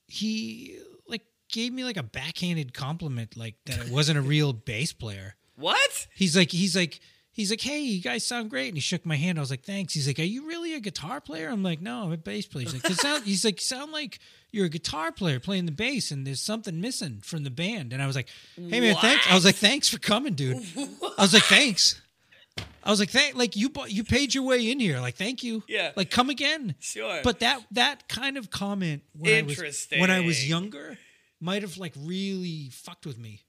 [0.08, 4.92] he like gave me like a backhanded compliment, like that I wasn't a real bass
[4.92, 5.36] player.
[5.54, 6.08] What?
[6.14, 6.98] He's like, he's like,
[7.32, 8.68] he's like, hey, you guys sound great.
[8.68, 9.38] And he shook my hand.
[9.38, 9.94] I was like, thanks.
[9.94, 11.48] He's like, are you really a guitar player?
[11.48, 12.64] I'm like, no, I'm a bass player.
[12.64, 14.18] He's like, "It sound, he's like, sound like
[14.52, 17.92] you're a guitar player playing the bass, and there's something missing from the band.
[17.92, 19.26] And I was like, hey man, thanks.
[19.30, 20.62] I was like, thanks for coming, dude.
[20.76, 22.00] I was like, thanks.
[22.84, 25.00] I was like, thank, like you, bought, you paid your way in here.
[25.00, 25.62] Like, thank you.
[25.68, 25.92] Yeah.
[25.96, 26.74] Like, come again.
[26.80, 27.20] Sure.
[27.22, 30.98] But that that kind of comment when I was when I was younger
[31.40, 33.42] might have like really fucked with me.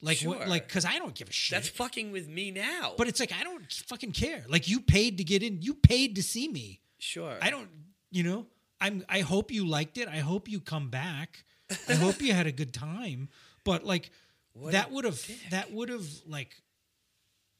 [0.00, 0.48] Like what?
[0.48, 1.56] Like because I don't give a shit.
[1.56, 2.94] That's fucking with me now.
[2.96, 4.44] But it's like I don't fucking care.
[4.48, 5.60] Like you paid to get in.
[5.62, 6.80] You paid to see me.
[6.98, 7.36] sure.
[7.42, 7.68] I don't.
[8.10, 8.46] You know.
[8.80, 9.04] I'm.
[9.08, 10.08] I hope you liked it.
[10.08, 11.44] I hope you come back.
[11.88, 13.28] I hope you had a good time.
[13.64, 14.10] But like
[14.52, 16.56] What that would have that would have like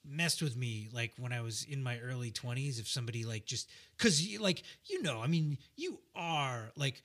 [0.05, 3.69] messed with me like when I was in my early 20s if somebody like just
[3.99, 7.03] cuz like you know I mean you are like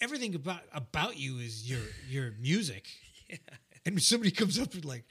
[0.00, 2.88] everything about about you is your your music
[3.86, 5.04] and somebody comes up with like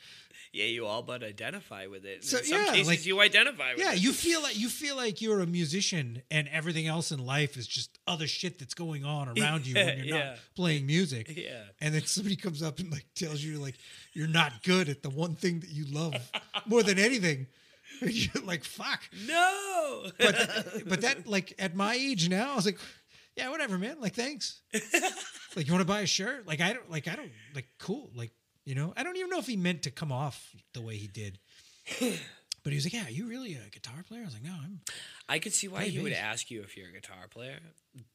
[0.54, 2.24] Yeah, you all but identify with it.
[2.24, 3.84] So, in some yeah, cases, like- you identify with it.
[3.86, 4.00] yeah it.
[4.02, 7.68] you feel like you feel like you're a musician and everything else in life is
[7.68, 10.26] just other shit that's going on around you when you're Yeah.
[10.26, 11.64] not playing music Yeah.
[11.82, 13.76] and then somebody comes up and like tells you like
[14.14, 16.16] you're not good at the one thing that you love
[16.66, 17.48] more than anything
[18.02, 20.06] and you're like fuck No.
[20.18, 20.36] but
[20.88, 22.80] but that like at my age now i was like
[23.38, 24.62] yeah whatever man like thanks
[25.56, 28.10] like you want to buy a shirt like i don't like i don't like cool
[28.16, 28.32] like
[28.65, 31.08] you know i don't even know if he meant to come off the way he
[31.08, 31.39] did
[31.99, 34.54] but he was like yeah are you really a guitar player i was like no
[34.63, 34.80] i'm
[35.28, 37.58] I could see why he would ask you if you're a guitar player,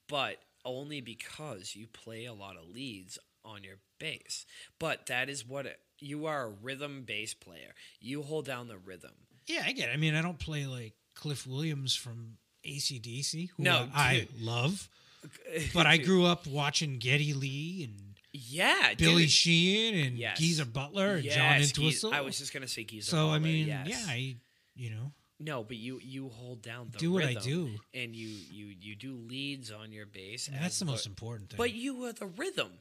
[0.09, 4.47] but only because you play a lot of leads on your bass.
[4.79, 7.75] But that is what it, you are a rhythm bass player.
[8.01, 9.11] You hold down the rhythm.
[9.49, 13.63] yeah i get it i mean i don't play like cliff williams from acdc who
[13.65, 14.41] No, i dude.
[14.41, 14.89] love
[15.75, 19.31] but i grew up watching geddy lee and Yeah, billy dude.
[19.31, 20.39] sheehan and Yes.
[20.39, 23.11] geezer butler and Yes, john entwistle I was just gonna say Geezer.
[23.11, 23.89] so i mean yes.
[23.89, 24.37] yeah i
[24.75, 27.71] you know No, but you you hold down the Do what I do.
[27.95, 30.49] and you you you do leads on your bass.
[30.49, 32.73] And that's the most important thing But you are the rhythm.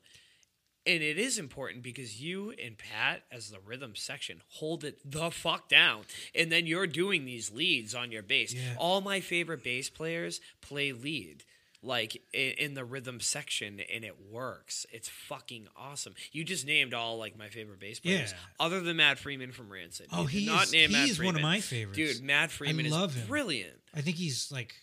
[0.85, 5.29] And it is important because you and Pat, as the rhythm section, hold it the
[5.29, 6.03] fuck down.
[6.33, 8.53] And then you're doing these leads on your bass.
[8.53, 8.75] Yeah.
[8.77, 11.43] All my favorite bass players play lead,
[11.81, 14.85] like i- in the rhythm section, and it works.
[14.91, 16.13] It's fucking awesome.
[16.31, 18.37] You just named all like my favorite bass players, Yeah.
[18.59, 20.07] other than Matt Freeman from Rancid.
[20.11, 21.41] Oh, You did he not is- name he Matt is one of Freeman.
[21.51, 21.95] my favorites.
[21.97, 23.27] Dude, Matt Freeman love is him.
[23.27, 23.79] brilliant.
[23.93, 24.75] I think he's like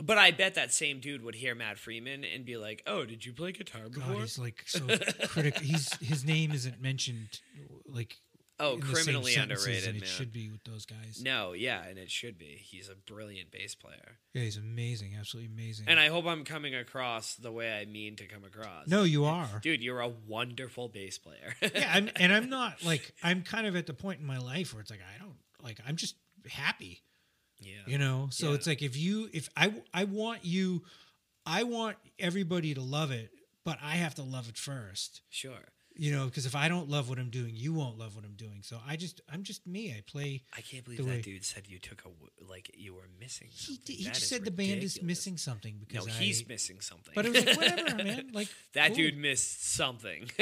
[0.00, 3.26] But I bet that same dude would hear Matt Freeman and be like, "Oh, did
[3.26, 4.78] you play guitar God, before?" he's like so
[5.26, 5.60] critical.
[5.62, 7.40] He's his name isn't mentioned
[7.84, 8.16] like
[8.60, 10.02] Oh, in the same criminally underrated, it man.
[10.08, 11.22] should be with those guys.
[11.22, 12.58] No, yeah, and it should be.
[12.60, 14.18] He's a brilliant bass player.
[14.34, 15.86] Yeah, he's amazing, absolutely amazing.
[15.88, 18.88] And I hope I'm coming across the way I mean to come across.
[18.88, 19.48] no, you are.
[19.62, 21.54] Dude, you're a wonderful bass player.
[21.62, 24.74] yeah, I'm, and I'm not like I'm kind of at the point in my life
[24.74, 26.16] where it's like I don't like I'm just
[26.48, 27.02] happy,
[27.60, 27.72] yeah.
[27.86, 28.28] you know.
[28.30, 28.54] So Yeah.
[28.56, 30.82] it's like if you if I I want you,
[31.46, 33.30] I want everybody to love it,
[33.64, 35.68] but I have to love it first, Sure.
[35.98, 36.26] You know.
[36.26, 38.60] Because if I don't love what I'm doing, you won't love what I'm doing.
[38.62, 39.90] So I just I'm just me.
[39.90, 40.42] I play.
[40.56, 42.08] I can't believe that way- dude said you took a
[42.50, 43.96] like you were missing He, something.
[43.96, 47.12] he That just said the band is missing something because No, because he's missing something.
[47.14, 48.30] But it was like whatever, man.
[48.32, 48.96] Like that cool.
[48.96, 50.30] dude missed something.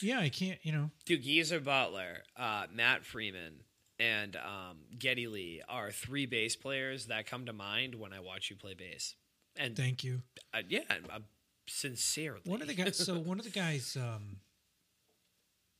[0.00, 0.58] Yeah, I can't.
[0.62, 0.90] You know.
[1.04, 3.54] Dude, Geezer Butler, uh, Matt Freeman,
[3.98, 8.48] and um, Geddy Lee are three bass players that come to mind when I watch
[8.50, 9.14] you play bass.
[9.56, 10.22] And Thank you.
[10.54, 10.80] uh, yeah,
[11.12, 11.18] uh,
[11.66, 12.40] sincerely.
[12.44, 12.96] One of the guys.
[12.96, 14.36] So one of the guys, um,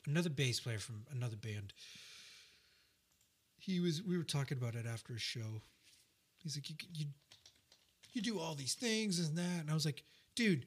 [0.07, 1.73] another bass player from another band.
[3.59, 4.03] He was.
[4.03, 5.63] We were talking about it after a show.
[6.39, 7.07] He's like, you, you,
[8.13, 10.65] you do all these things and that, and I was like, dude,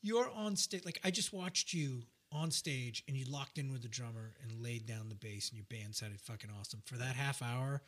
[0.00, 0.84] you're on stage.
[0.84, 2.02] Like I just watched you
[2.32, 5.56] on stage, and you locked in with the drummer and laid down the bass, and
[5.56, 6.80] your band sounded fucking awesome.
[6.84, 7.82] For that half hour,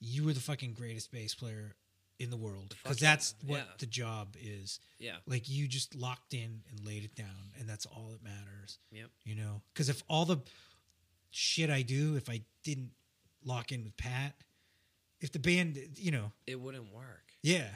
[0.00, 1.76] you were the fucking greatest bass player
[2.22, 3.64] in the world because that's what yeah.
[3.78, 4.78] the job is.
[4.98, 5.16] Yeah.
[5.26, 8.78] Like you just locked in and laid it down, and that's all that matters.
[8.90, 9.08] Yep.
[9.24, 10.38] You know, because if all the
[11.30, 12.90] shit I do, if I didn't
[13.44, 14.34] lock in with Pat,
[15.20, 17.32] if the band, you know, It wouldn't work.
[17.42, 17.68] yeah,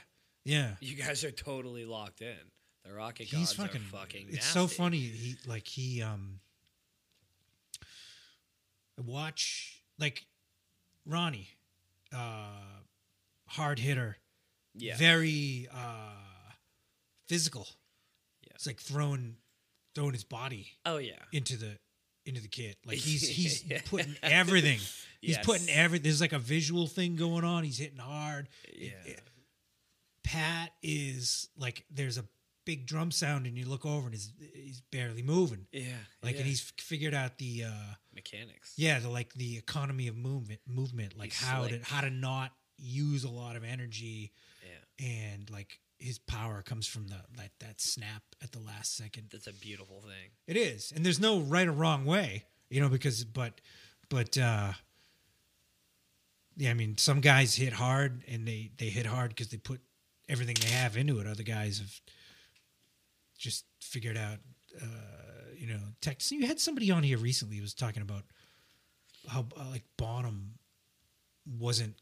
[0.45, 2.37] yeah, You guys are totally locked in.
[2.85, 3.81] The Rocket he's Gods fucking.
[3.81, 4.27] are fucking.
[4.31, 4.99] it's so funny.
[4.99, 6.39] He like he um.
[8.99, 10.25] I watch like
[11.05, 11.49] Ronnie,
[12.15, 12.47] uh,
[13.49, 14.17] hard hitter,
[14.79, 14.97] Yeah.
[14.97, 16.13] very uh,
[17.29, 17.67] physical.
[18.43, 18.53] Yeah.
[18.57, 19.37] It's like throwing
[19.95, 21.15] throwing his body oh yeah.
[21.33, 21.79] into the
[22.25, 22.77] into the kit.
[22.87, 23.81] Like he's he's Yeah.
[23.87, 24.79] putting everything.
[25.21, 25.45] He's Yes.
[25.47, 25.99] putting every.
[25.99, 27.65] There's like a visual thing going on.
[27.65, 28.49] He's hitting hard.
[28.75, 28.91] Yeah.
[30.23, 32.25] Pat is like there's a
[32.65, 35.67] big drum sound and you look over and he's he's barely moving.
[35.73, 35.85] Yeah.
[36.23, 36.41] Like yeah.
[36.41, 38.73] and he's figured out the uh mechanics.
[38.77, 42.51] yeah the like the economy of movement movement like He's how to how to not
[42.77, 44.33] use a lot of energy.
[44.99, 49.29] And like his power comes from the that that snap at the last second.
[49.33, 50.31] That's a beautiful thing.
[50.47, 53.61] It is, and there's no right or wrong way, you know, because but
[54.09, 54.73] but uh
[56.57, 59.81] yeah, I mean, some guys hit hard and they they hit hard because they put
[60.29, 61.27] everything they have into it.
[61.27, 62.01] Other guys have
[63.39, 64.39] just figured out,
[64.81, 66.21] uh, you know, tech.
[66.21, 68.25] So you had somebody on here recently who was talking about
[69.29, 70.55] how uh, like Bonham
[71.59, 71.97] wasn't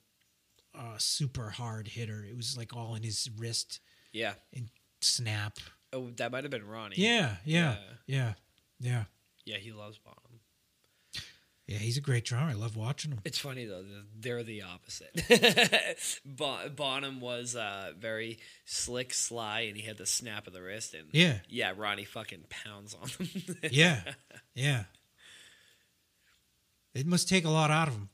[0.75, 2.25] a super hard hitter.
[2.29, 3.81] It was like all in his wrist
[4.13, 4.35] Yeah.
[4.55, 4.69] and
[5.01, 5.59] snap.
[5.93, 6.97] Oh, that might have been Ronnie.
[6.99, 7.79] Yeah, yeah, Yeah.
[8.07, 8.33] yeah,
[8.81, 9.05] yeah.
[9.45, 10.41] Yeah, he loves Bonham.
[11.67, 12.51] Yeah, he's a great drummer.
[12.51, 13.21] I love watching him.
[13.25, 13.85] It's funny though;
[14.19, 15.13] they're the opposite.
[16.27, 20.93] bon- Bonham was uh, very slick, sly, and he had the snap of the wrist.
[20.93, 21.39] And Yeah.
[21.49, 23.57] yeah, Ronnie fucking pounds on him.
[23.71, 24.03] Yeah,
[24.55, 24.85] yeah.
[26.95, 28.09] It must take a lot out of him.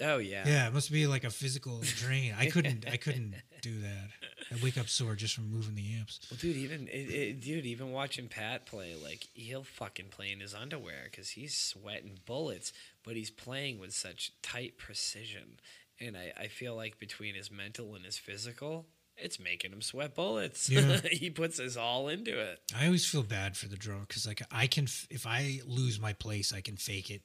[0.00, 2.34] Oh yeah, Yeah, it must be like a physical drain.
[2.38, 2.86] I couldn't.
[2.90, 4.08] I couldn't do that.
[4.52, 6.20] I wake up sore just from moving the amps.
[6.30, 10.40] Well, dude, even it, it, dude, even watching Pat play, like he'll fucking play in
[10.40, 12.72] his underwear because he's sweating bullets,
[13.04, 15.58] but he's playing with such tight precision.
[16.00, 18.86] And I, I feel like between his mental and his physical,
[19.16, 20.68] it's making him sweat bullets.
[20.68, 21.00] Yeah.
[21.10, 22.60] he puts his all into it.
[22.76, 26.00] I always feel bad for the drummer because like I can, f- if I lose
[26.00, 27.22] my place, I can fake it.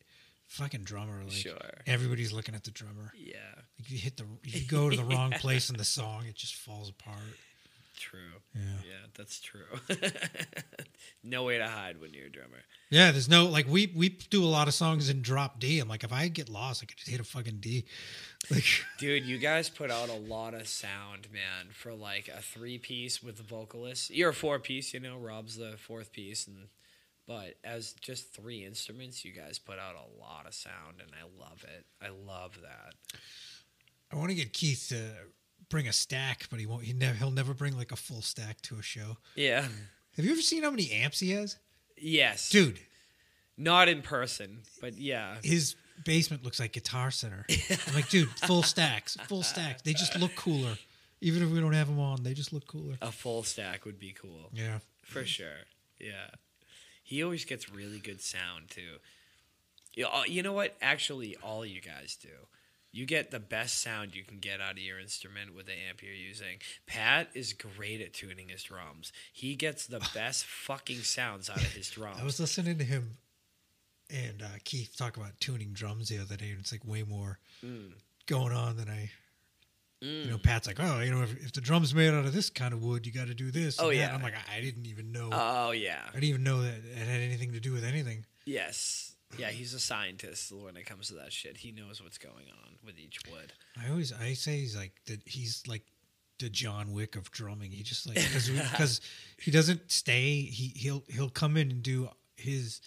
[0.49, 1.57] Fucking drummer, like Sure.
[1.87, 3.13] everybody's looking at the drummer.
[3.15, 3.35] Yeah,
[3.79, 6.55] Like you hit the, you go to the wrong place in the song, it just
[6.55, 7.37] falls apart.
[7.95, 8.19] true.
[8.55, 8.61] Yeah.
[8.83, 9.65] yeah, that's true.
[11.23, 12.63] no way to hide when you're a drummer.
[12.89, 15.79] Yeah, there's no like we we do a lot of songs in drop D.
[15.79, 17.85] I'm like, if I get lost, I could just hit a fucking D.
[18.49, 18.63] Like,
[18.97, 23.21] Dude, you guys put out a lot of sound, man, for like a three piece
[23.21, 24.09] with the vocalist.
[24.09, 26.69] You're a four piece, you know, Rob's the fourth piece and
[27.29, 31.25] but as just three instruments, you guys put out a lot of sound and I
[31.39, 31.85] love it.
[32.01, 32.95] I love that.
[34.11, 35.11] I want to get Keith to
[35.69, 36.83] bring a stack, but he won't.
[36.85, 37.13] He never.
[37.15, 39.17] He'll never bring like a full stack to a show.
[39.35, 39.61] Yeah.
[40.15, 41.57] Have you ever seen how many amps he has,
[41.95, 42.49] Yes.
[42.49, 42.79] dude?
[43.55, 45.35] Not in person, but yeah.
[45.43, 47.45] His basement looks like Guitar Center.
[47.87, 49.83] I'm like, dude, full stacks, full stacks.
[49.83, 50.77] They just look cooler,
[51.21, 52.23] even if we don't have them on.
[52.23, 52.95] They just look cooler.
[53.03, 54.49] A full stack would be cool.
[54.51, 55.67] Yeah, For sure.
[55.99, 56.29] Yeah.
[57.09, 58.97] He always gets really good sound too.
[59.95, 60.77] You know, you know what?
[60.79, 62.29] Actually, all you guys do.
[62.91, 66.03] You get the best sound you can get out of your instrument with the amp
[66.03, 66.57] you're using.
[66.85, 69.11] Pat is great at tuning his drums.
[69.33, 72.19] He gets the best fucking sounds out of his drums.
[72.21, 73.17] I was listening to him
[74.09, 77.39] and uh, Keith talked about tuning drums the other day, and it's like way more
[78.27, 79.11] going on than I.
[80.03, 80.25] Mm.
[80.25, 82.49] You know, Pat's like, oh, you know, if, if the drum's made out of this
[82.49, 83.77] kind of wood, you got to do this.
[83.79, 84.15] Oh, and Oh, that." yeah.
[84.15, 85.29] I'm like, I, I didn't even know.
[85.31, 85.99] Oh yeah.
[86.09, 88.25] I didn't even know that it had anything to do with anything.
[88.45, 89.15] Yes.
[89.37, 91.57] Yeah, he's a scientist when it comes to that shit.
[91.57, 93.53] He knows what's going on with each wood.
[93.79, 95.21] I always I say he's like that.
[95.25, 95.83] He's like
[96.39, 97.71] the John Wick of drumming.
[97.71, 99.01] He just like because
[99.37, 100.41] he doesn't stay.
[100.43, 102.81] He he'll he'll come in and do his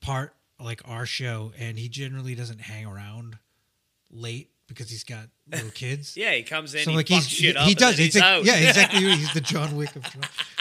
[0.00, 3.36] part like our show, and he generally doesn't hang around
[4.10, 6.16] late because he's got little kids.
[6.16, 8.14] Yeah, he comes in, So he like he's shit he, up, he and does it's
[8.14, 8.44] he's like, out.
[8.44, 10.04] yeah exactly he's the John Wick of.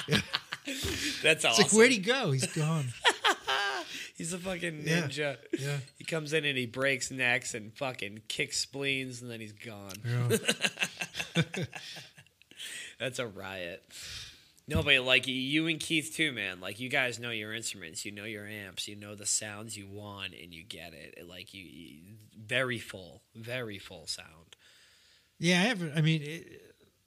[0.07, 0.17] Yeah.
[1.23, 1.63] That's It's awesome.
[1.63, 2.31] like where'd he go?
[2.31, 2.85] He's gone.
[4.17, 5.01] He's a fucking Yeah.
[5.01, 5.37] ninja.
[5.59, 5.77] Yeah.
[5.97, 9.91] He comes in and he breaks necks and fucking kicks spleens, and then he's gone.
[10.05, 10.37] Yeah.
[12.99, 13.83] That's a riot.
[14.67, 16.59] No, but like you and Keith too, man.
[16.59, 19.87] Like you guys know your instruments, you know your amps, you know the sounds you
[19.87, 21.27] want, and you get it.
[21.27, 21.99] Like you, you
[22.35, 24.55] very full, very full sound.
[25.37, 25.93] Yeah, I haven't.
[25.95, 26.61] I mean, it,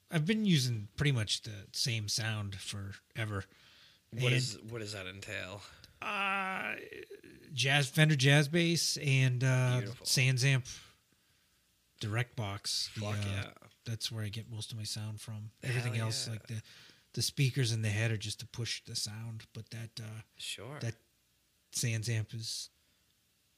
[0.09, 3.43] I've been using pretty much the same sound forever.
[4.13, 5.61] What And- is what does that entail?
[6.01, 6.75] uh,
[7.53, 10.65] jazz Fender jazz bass and uh, Sans Amp
[11.99, 12.89] direct box.
[12.97, 13.43] The, uh, yeah.
[13.85, 15.49] That's where I get most of my sound from.
[15.63, 16.33] Hell Everything else, yeah.
[16.33, 16.61] like the
[17.13, 19.45] the speakers in the head, are just to push the sound.
[19.53, 20.77] But that uh, Sure.
[20.81, 20.95] that
[21.71, 22.69] Sans Amp is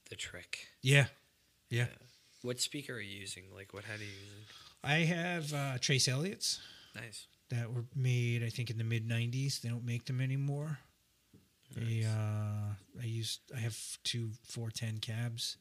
[0.10, 0.68] the trick.
[0.82, 1.08] yeah,
[1.70, 1.88] yeah.
[2.42, 3.44] What speaker are you using?
[3.54, 4.46] Like what head are you using?
[4.84, 6.60] I have uh, Trace Elliot's
[6.96, 7.28] Nice.
[7.50, 9.62] that were made, I think, in the mid '90s.
[9.62, 10.80] They don't make them anymore.
[11.76, 13.40] They, uh, I used.
[13.56, 15.58] I have two 410 cabs.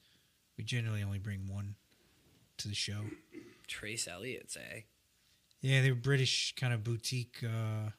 [0.57, 1.77] We generally only bring one
[2.59, 3.03] to the show.
[3.69, 4.81] Trace Elliot's, eh?
[5.61, 7.39] Yeah, they were British kind of boutique.
[7.45, 7.91] Uh,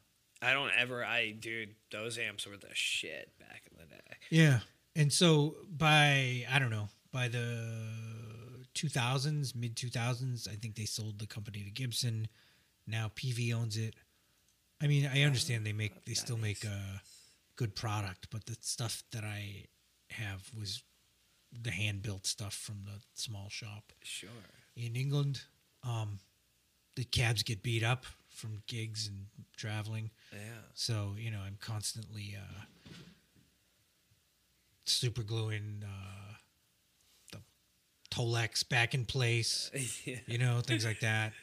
[0.41, 1.05] I don't ever.
[1.05, 4.17] I dude, those amps were the shit back in the day.
[4.29, 4.59] yeah,
[4.95, 11.19] and so by I don't know by the 2000s, mid 2000s, I think they sold
[11.19, 12.27] the company to Gibson.
[12.87, 13.95] Now Peavey owns it.
[14.81, 17.01] I mean, I understand they make they still make a
[17.55, 19.65] good product, but the stuff that I
[20.09, 20.81] have was
[21.51, 24.29] the hand built stuff from the small shop Sure.
[24.75, 25.41] in England.
[25.83, 26.19] Um,
[26.95, 29.25] the cabs get beat up from gigs and
[29.55, 30.09] traveling.
[30.33, 30.39] Yeah.
[30.73, 32.63] So you know, I'm constantly uh,
[34.85, 36.33] super gluing uh,
[37.31, 37.39] the
[38.09, 39.71] Tolex back in place.
[40.05, 40.17] yeah.
[40.27, 41.33] You know, things like that.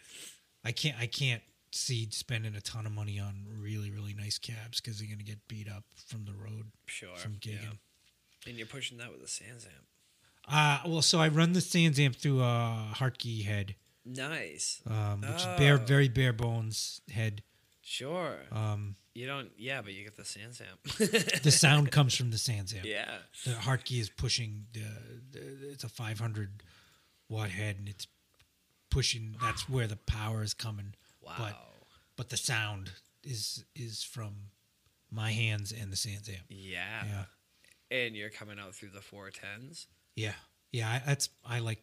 [0.65, 0.97] I can't.
[0.99, 5.09] I can't see spending a ton of money on really, really nice cabs because they're
[5.09, 7.15] gonna get beat up from the road Sure.
[7.17, 7.63] from gigging.
[7.63, 8.49] Yeah.
[8.49, 9.85] And you're pushing that with a Sans amp.
[10.51, 13.75] Uh, well, so I run the Sans amp through a Hartke head,
[14.09, 14.81] Nice.
[14.87, 15.85] um, which is bare, Oh.
[15.85, 17.43] very bare bones head.
[17.83, 18.37] Sure.
[18.53, 19.51] Um, you don't.
[19.59, 20.83] Yeah, but you get the Sans amp.
[21.43, 22.85] the sound comes from the Sans amp.
[22.85, 23.19] yeah.
[23.45, 24.83] the Hartke is pushing the,
[25.33, 26.63] the it's a 500
[27.29, 28.07] watt head and it's
[28.91, 31.35] pushing that's where the power is coming Wow.
[31.39, 31.55] but
[32.17, 32.91] but the sound
[33.23, 34.33] is is from
[35.11, 37.05] my hands and the Sans amp yeah.
[37.05, 37.25] yeah
[37.99, 39.89] And you're coming out through the four tens.
[40.17, 40.33] yeah
[40.73, 41.83] yeah I, that's I like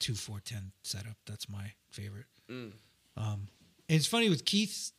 [0.00, 2.72] two 410 setup that's my favorite Mm.
[3.16, 3.48] um
[3.88, 4.92] and it's funny with Keith's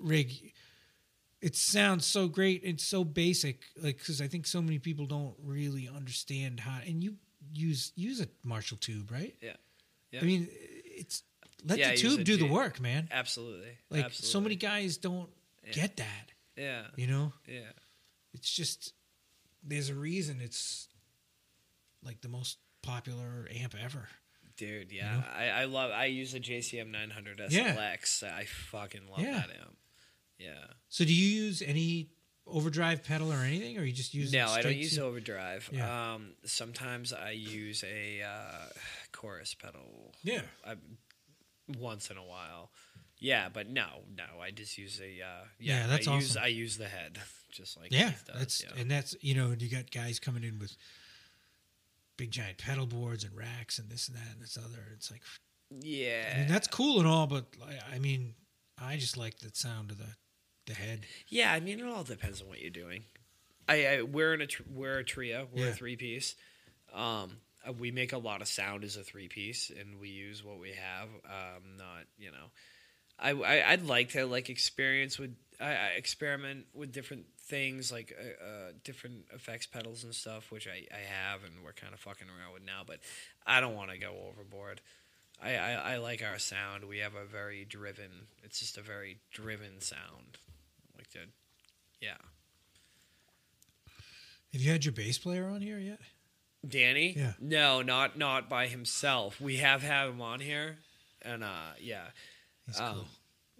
[0.00, 0.52] rig
[1.40, 5.34] it sounds so great it's so basic like because I think so many people don't
[5.44, 7.14] really understand how and you
[7.54, 9.56] use use a Marshall tube right Yeah.
[10.10, 10.20] Yeah.
[10.22, 11.22] I mean, it's
[11.64, 13.08] let Yeah, the tube do the work, man.
[13.12, 13.78] Absolutely.
[13.90, 14.28] Like Absolutely.
[14.32, 15.30] so many guys don't
[15.66, 15.72] Yeah.
[15.72, 16.32] get that.
[16.56, 16.86] Yeah.
[16.96, 17.70] You know, Yeah.
[18.34, 18.92] it's just
[19.62, 20.88] there's a reason it's
[22.02, 24.08] like the most popular amp ever.
[24.60, 25.22] Dude, yeah.
[25.34, 27.74] I, I love I use a JCM 900 Yeah.
[27.74, 28.22] SLX.
[28.22, 29.32] I fucking love Yeah.
[29.38, 29.76] that amp.
[30.38, 30.64] Yeah.
[30.90, 32.10] So do you use any
[32.46, 35.70] overdrive pedal or anything, or you just use No, I don't use to- overdrive.
[35.72, 36.12] Yeah.
[36.14, 38.66] Um, sometimes I use a uh,
[39.12, 40.12] chorus pedal.
[40.22, 40.42] Yeah.
[40.66, 40.74] I,
[41.78, 42.70] once in a while.
[43.18, 44.40] Yeah, but no, no.
[44.42, 45.04] I just use a.
[45.22, 46.42] Uh, Yeah, yeah, that's I Use, awesome.
[46.42, 47.18] I use the head,
[47.50, 48.80] just like Yeah, does, that's yeah.
[48.80, 50.74] and that's you know you got guys coming in with
[52.20, 54.84] big giant pedal boards and racks and this and that and this other.
[54.94, 55.22] It's like
[55.82, 56.32] yeah.
[56.34, 58.34] I mean that's cool and all, but I, I mean
[58.78, 60.14] I just like the sound of the
[60.66, 61.00] the head.
[61.28, 63.04] Yeah, I mean, it all depends on what you're doing.
[63.68, 65.48] I, I we're in a tr- we're a trio.
[65.52, 65.70] We're Yeah.
[65.70, 66.34] a three piece.
[66.92, 70.44] Um, uh, we make a lot of sound as a three piece, and we use
[70.44, 71.08] what we have.
[71.24, 72.50] Um, not you know,
[73.18, 78.16] I, I I'd like to like experience with I, I experiment with different things like
[78.18, 82.00] uh, uh, different effects pedals and stuff, which I, I have, and we're kind of
[82.00, 82.82] fucking around with now.
[82.86, 82.98] But
[83.46, 84.80] I don't want to go overboard.
[85.42, 86.84] I, I, I like our sound.
[86.84, 88.28] We have a very driven.
[88.42, 90.38] It's just a very driven sound.
[90.96, 91.20] Like the,
[92.00, 92.16] yeah.
[94.52, 96.00] Have you had your bass player on here yet?
[96.66, 97.14] Danny?
[97.16, 97.32] Yeah.
[97.40, 99.40] No, not not by himself.
[99.40, 100.78] We have had him on here,
[101.22, 102.06] and uh, yeah,
[102.66, 103.06] He's Um, cool.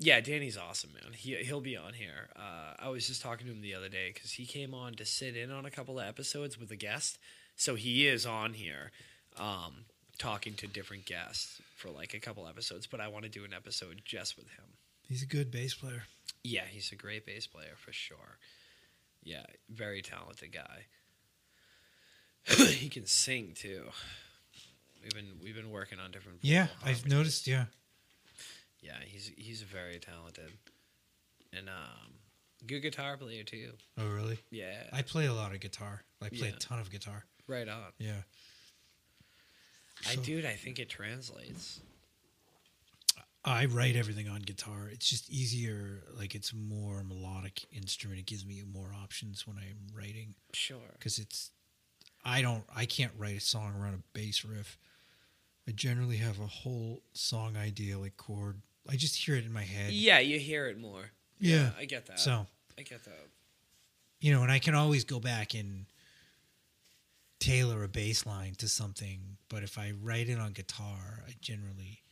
[0.03, 1.13] Yeah, Danny's awesome, man.
[1.13, 2.31] He he'll be on here.
[2.35, 5.05] Uh, I was just talking to him the other day because he came on to
[5.05, 7.19] sit in on a couple of episodes with a guest,
[7.55, 8.93] so he is on here,
[9.39, 9.85] um,
[10.19, 12.87] talking to different guests for like a couple episodes.
[12.87, 14.65] But I want to do an episode just with him.
[15.07, 16.05] He's a good bass player.
[16.43, 18.39] Yeah, he's a great bass player for sure.
[19.23, 20.87] Yeah, very talented guy.
[22.71, 23.85] he can sing too.
[25.03, 26.39] We've been we've been working on different.
[26.41, 27.47] Yeah, I've noticed.
[27.47, 27.67] Yeah,
[28.83, 30.51] Yeah, he's he's very talented,
[31.53, 32.15] and um,
[32.67, 33.73] good guitar player too.
[33.99, 34.39] Oh, really?
[34.51, 36.03] Yeah, I play a lot of guitar.
[36.23, 36.55] I play Yeah.
[36.55, 37.25] a ton of guitar.
[37.47, 37.93] right on.
[37.99, 38.23] Yeah.
[40.07, 41.81] I So- dude, I think it translates.
[43.45, 44.89] I write everything on guitar.
[44.93, 46.03] It's just easier.
[46.17, 48.21] Like it's a more melodic instrument.
[48.21, 50.93] It gives me more options when I'm writing Sure.
[50.93, 51.51] because it's.
[52.25, 52.65] I don't.
[52.75, 54.79] I can't write a song around a bass riff.
[55.67, 58.61] I generally have a whole song idea, like chord.
[58.89, 59.93] I just hear it in my head.
[59.93, 61.11] Yeah, you hear it more.
[61.39, 61.71] Yeah.
[61.79, 62.19] I get that.
[62.21, 62.47] So
[62.79, 63.29] I get that.
[64.21, 65.87] you know, and I can always go back and
[67.39, 69.37] tailor a bass line to something.
[69.49, 72.03] But if I write it on guitar, I generally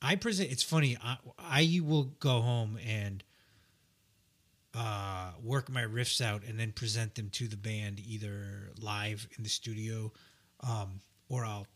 [0.00, 0.50] I present.
[0.50, 0.96] It's funny.
[1.02, 3.22] I I will go home and
[4.74, 9.42] uh, work my riffs out and then present them to the band either live in
[9.42, 10.12] the studio,
[10.60, 11.66] um, or I'll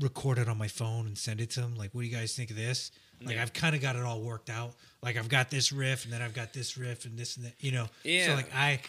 [0.00, 1.76] record it on my phone and send it to them.
[1.76, 2.90] Like, what do you guys think of this?
[3.22, 3.42] Like, Yeah.
[3.42, 4.72] I've kind of got it all worked out.
[5.02, 7.54] Like, I've got this riff, and then I've got this riff, and this and that.
[7.60, 7.86] You know.
[8.02, 8.26] Yeah.
[8.26, 8.80] So like, I,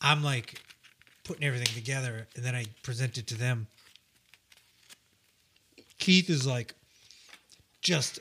[0.00, 0.60] I'm like
[1.24, 3.66] putting everything together, and then I present it to them.
[5.98, 6.74] Keith is like
[7.80, 8.20] just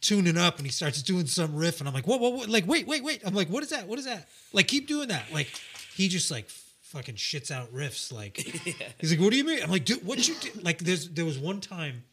[0.00, 2.48] tuning up and he starts doing some riff and I'm like, what, what, what?
[2.48, 3.22] Like, wait, wait, wait.
[3.24, 3.86] I'm like, what is that?
[3.88, 4.28] What is that?
[4.52, 5.24] Like, keep doing that.
[5.32, 5.48] Like,
[5.94, 6.48] he just like
[6.88, 8.12] fucking shits out riffs.
[8.12, 8.36] Like,
[8.98, 9.62] he's like, what do you mean?
[9.62, 10.50] I'm like, dude, what you do?
[10.62, 12.04] Like, there's, there was one time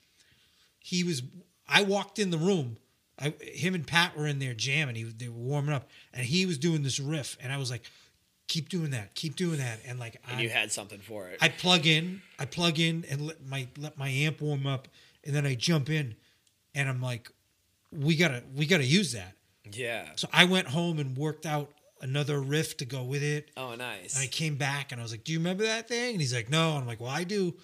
[0.80, 1.24] he was,
[1.68, 2.78] I walked in the room.
[3.18, 4.96] I, him and Pat were in there jamming.
[4.96, 7.38] He, they were warming up and he was doing this riff.
[7.42, 7.84] And I was like,
[8.48, 9.16] keep doing that.
[9.16, 9.80] Keep doing that.
[9.88, 11.38] And like, And I, you had something for it.
[11.42, 14.88] I plug in, I plug in and let my let my amp warm up,
[15.24, 16.16] and then I jump in,
[16.74, 17.32] and I'm like,
[17.92, 19.34] we gotta we gotta use that.
[19.72, 20.10] yeah.
[20.16, 21.72] So I went home and worked out
[22.02, 23.52] another riff to go with it.
[23.58, 24.16] Oh, nice.
[24.16, 26.34] And I came back and I was like, "Do you remember that thing?" And he's
[26.34, 27.56] like, "No." And I'm like, "Well, I do.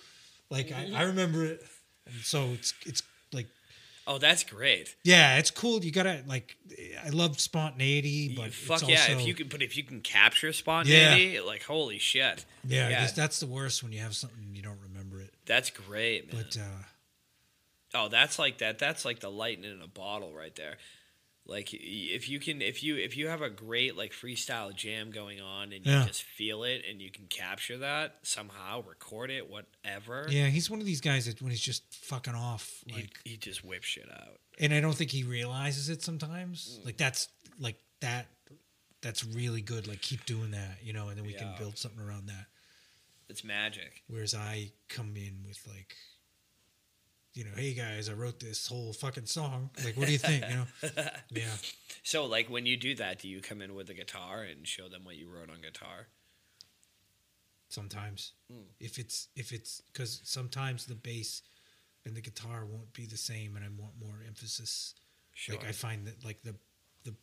[0.49, 1.61] Like, I, I remember it."
[2.07, 3.47] And so it's it's like,
[4.07, 4.95] oh, that's great.
[5.03, 5.83] yeah, it's cool.
[5.83, 6.57] You gotta like,
[7.05, 9.01] I love spontaneity, You- but fuck it's yeah!
[9.01, 12.45] also, if you can, but if you can capture spontaneity, like holy shit.
[12.67, 13.07] yeah, yeah.
[13.15, 15.33] that's the worst when you have something and you don't remember it.
[15.45, 16.43] That's great, man.
[16.43, 16.63] But uh,
[17.93, 18.79] Oh, that's like that.
[18.79, 20.77] That's like the lightning in a bottle right there.
[21.47, 25.41] Like if you can, if you if you have a great like freestyle jam going
[25.41, 26.05] on and you Yeah.
[26.05, 30.27] just feel it and you can capture that somehow, record it, whatever.
[30.29, 33.19] yeah, he's one of these guys that when he's just fucking off, like.
[33.25, 34.39] he just whips shit out.
[34.59, 36.79] and I don't think he realizes it sometimes.
[36.81, 36.85] Mm.
[36.85, 37.27] Like that's
[37.59, 38.27] like that.
[39.01, 39.87] That's really good.
[39.87, 42.45] Like keep doing that, you know, and then we can build something around that.
[43.29, 44.03] It's magic.
[44.07, 45.95] Whereas I come in with like,
[47.33, 49.69] you know, hey guys, I wrote this whole fucking song.
[49.85, 50.43] Like, what do you think?
[50.49, 50.65] You know,
[51.31, 51.43] yeah.
[52.03, 54.89] So like when you do that, do you come in with a guitar and show
[54.89, 56.07] them what you wrote on guitar?
[57.69, 58.65] Sometimes, Mm.
[58.81, 61.41] if it's if it's because sometimes the bass
[62.05, 64.93] and the guitar won't be the same, and I want more emphasis.
[65.33, 65.55] Sure.
[65.55, 66.55] Like I find that like the
[67.05, 67.15] the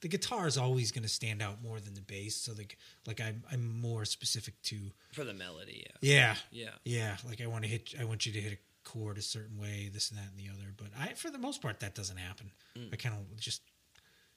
[0.00, 2.34] the guitar is always going to stand out more than the bass.
[2.36, 4.76] So like like I'm I'm more specific to
[5.12, 6.34] For the melody, yeah.
[6.50, 6.70] yeah Yeah.
[6.84, 9.58] yeah like I want to hit I want you to hit a chord a certain
[9.58, 10.72] way this and that and the other.
[10.76, 12.50] But I for the most part that doesn't happen.
[12.92, 13.62] I kind of just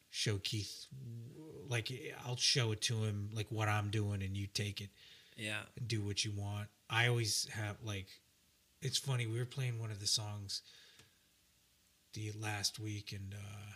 [0.09, 0.85] show Keith
[1.69, 1.91] like
[2.25, 4.89] I'll show it to him like what I'm doing and you take it
[5.37, 5.61] Yeah.
[5.77, 6.67] and do what you want.
[6.89, 8.07] I always have like
[8.81, 10.61] it's funny, we were playing one of the songs
[12.13, 13.71] the last week and uh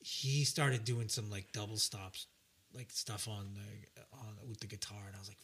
[0.00, 2.26] he started doing some like double stops
[2.74, 5.38] like stuff on the on with the guitar and I was like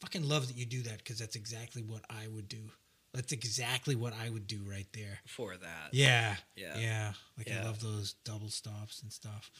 [0.00, 2.70] fucking love that you do that cuz that's exactly what I would do.
[3.14, 5.20] That's exactly what I would do right there.
[5.26, 5.88] For that.
[5.92, 6.34] Yeah.
[6.56, 6.76] Yeah.
[6.76, 7.12] Yeah.
[7.38, 9.50] Like I love those double stops and stuff.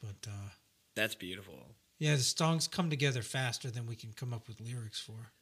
[0.00, 0.50] But uh
[0.94, 1.74] That's beautiful.
[1.98, 5.32] yeah, the songs come together faster than we can come up with lyrics for.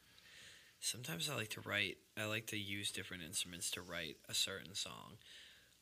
[0.81, 1.99] Sometimes I like to write.
[2.19, 5.19] I like to use different instruments to write a certain song.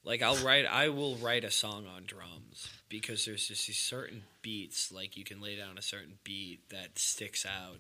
[0.05, 4.24] Like I'll write, I will write a song on drums because there's just these certain
[4.42, 4.90] beats.
[4.90, 7.78] Like you can lay down a certain beat that sticks out,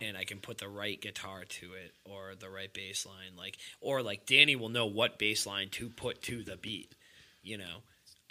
[0.00, 3.36] and I can put the right guitar to it or the right bass line.
[3.36, 6.94] Like or like Danny will know what bass line to put to the beat.
[7.42, 7.82] You know,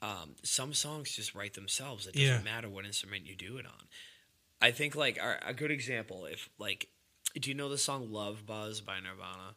[0.02, 2.08] um, some songs just write themselves.
[2.08, 3.88] It doesn't matter what instrument you do it on.
[4.62, 6.90] I think like our, a good example, if like,
[7.40, 9.56] do you know the song "Love Buzz" by Nirvana?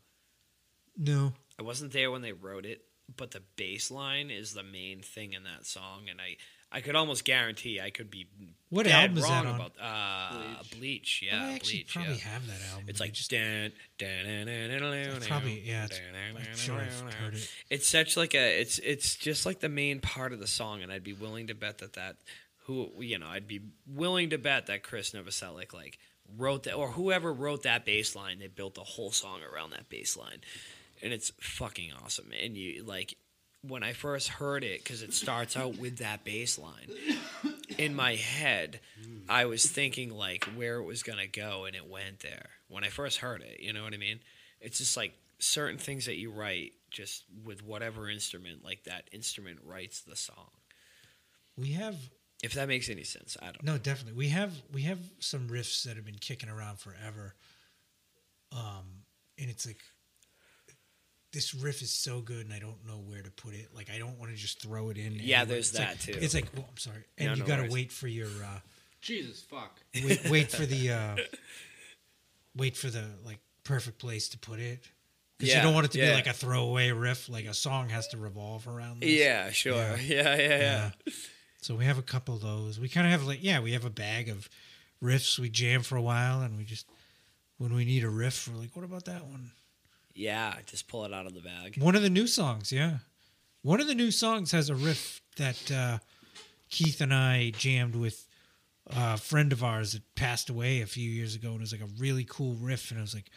[0.97, 1.33] No.
[1.59, 2.85] I wasn't there when they wrote it,
[3.17, 6.37] but the bass line is the main thing in that song, and I
[6.73, 8.27] I could almost guarantee I could be
[8.71, 9.55] What dead album is that on?
[9.55, 11.23] about uh, Bleach.
[11.31, 11.95] Well, Yeah, I actually Bleach.
[11.95, 12.21] probably yeah.
[12.21, 12.85] have that album.
[12.89, 15.85] It's like just dan, dan, dan, dan, dan, dan, probably yeah.
[15.85, 17.51] It's, dan, I'm sure I've heard it.
[17.69, 20.91] It's such like a it's it's just like the main part of the song, and
[20.91, 22.17] I'd be willing to bet that that
[22.67, 25.99] who you know I'd be willing to bet that Chris Novoselic like
[26.39, 29.89] wrote that or whoever wrote that bass line, they built a whole song around that
[29.91, 30.41] bass line,
[31.03, 32.31] and it's fucking awesome.
[32.43, 33.17] And you like
[33.67, 36.91] when I first heard it because it starts out with that bass line
[37.79, 38.81] in my head.
[39.29, 42.89] I was thinking like where it was gonna go, and it went there when I
[42.89, 43.61] first heard it.
[43.61, 44.21] You know what I mean?
[44.61, 49.61] It's just like certain things that you write just with whatever instrument, like that instrument
[49.65, 50.51] writes the song.
[51.57, 51.97] We have
[52.43, 53.73] If that makes any sense, I don't know.
[53.73, 54.19] no, definitely.
[54.19, 57.35] We have we have some riffs that have been kicking around forever.
[58.51, 59.05] Um,
[59.39, 59.81] and it's like
[61.33, 63.69] this riff is so good, and I don't know where to put it.
[63.75, 65.15] Like I don't want to just throw it in.
[65.15, 65.45] Yeah, anywhere.
[65.47, 66.19] there's It's like- that, too.
[66.21, 68.59] It's like, well, I'm sorry, and No, you no got to wait for your uh,
[69.01, 69.81] Jesus fuck.
[69.95, 71.17] wait, wait for the uh,
[72.57, 74.89] wait for the like perfect place to put it
[75.39, 77.29] because Yeah, you don't want it to be like a throwaway riff.
[77.29, 79.01] Like a song has to revolve around.
[79.01, 79.11] This.
[79.11, 79.75] Yeah, sure.
[79.75, 79.97] Yeah.
[80.01, 80.91] Yeah, yeah, yeah.
[81.63, 82.79] So we have a couple of those.
[82.81, 84.49] We kind of have like yeah, we have a bag of
[85.03, 85.39] riffs.
[85.39, 86.87] We jam for a while, and we just
[87.59, 89.53] when we need a riff, we're like, what about that one?
[90.15, 91.77] Yeah, just pull it out of the bag.
[91.79, 92.99] One of the new songs, yeah.
[93.63, 95.99] One of the new songs has a riff that uh,
[96.71, 98.27] Keith and I jammed with
[98.87, 101.81] a friend of ours that passed away a few years ago, and it was like
[101.81, 102.91] a really cool riff.
[102.91, 103.31] And I was like,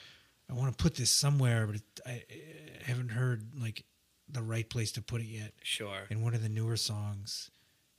[0.50, 3.84] I want to put this somewhere, but it, I, I haven't heard like
[4.28, 5.54] the right place to put it yet.
[5.64, 6.04] Sure.
[6.10, 7.52] And one of the newer songs,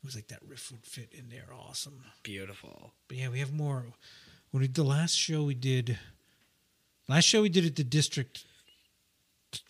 [0.02, 2.02] it was like that riff would fit in there, awesome.
[2.22, 2.92] Beautiful.
[3.08, 3.86] But yeah, we have more.
[4.50, 5.98] When we the last show we did,
[7.08, 8.44] last show we did at the district,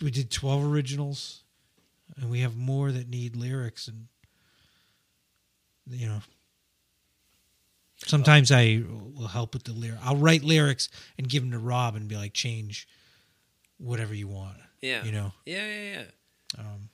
[0.00, 1.42] we did twelve originals,
[2.16, 4.06] and we have more that need lyrics, and
[5.88, 6.20] you know,
[7.98, 10.00] sometimes I will help with the lyric.
[10.02, 12.88] I'll write lyrics and give them to Rob and be like, change
[13.78, 14.56] whatever you want.
[14.80, 15.04] Yeah.
[15.04, 16.60] You know, Yeah, yeah, yeah.
[16.60, 16.88] um,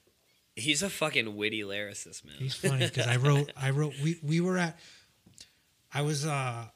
[0.55, 2.34] He's a fucking witty lyricist, man.
[2.38, 4.78] He's funny because I wrote, I wrote, we, we were at,
[5.95, 6.66] I was uh,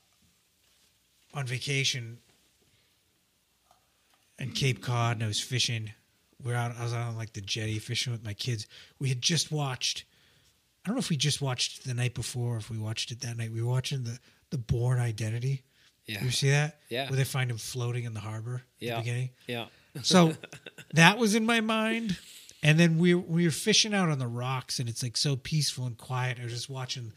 [1.35, 2.19] on vacation
[4.39, 5.93] in Cape Cod and I was fishing.
[6.43, 8.67] We're out, I was out on like the jetty fishing with my kids.
[8.99, 10.05] We had just watched,
[10.85, 13.21] I don't know if we just watched the night before or if we watched it
[13.21, 13.51] that night.
[13.53, 14.19] We were watching the,
[14.51, 15.63] the Bourne Identity.
[16.07, 16.23] yeah.
[16.23, 16.79] You see that?
[16.89, 17.09] Yeah.
[17.09, 18.97] Where they find him floating in the harbor Yeah.
[18.97, 19.31] the beginning.
[19.47, 19.67] Yeah.
[20.03, 20.35] So
[20.95, 22.19] that was in my mind.
[22.63, 25.85] And then we we were fishing out on the rocks, and it's like so peaceful
[25.87, 26.39] and quiet.
[26.41, 27.13] I was just watching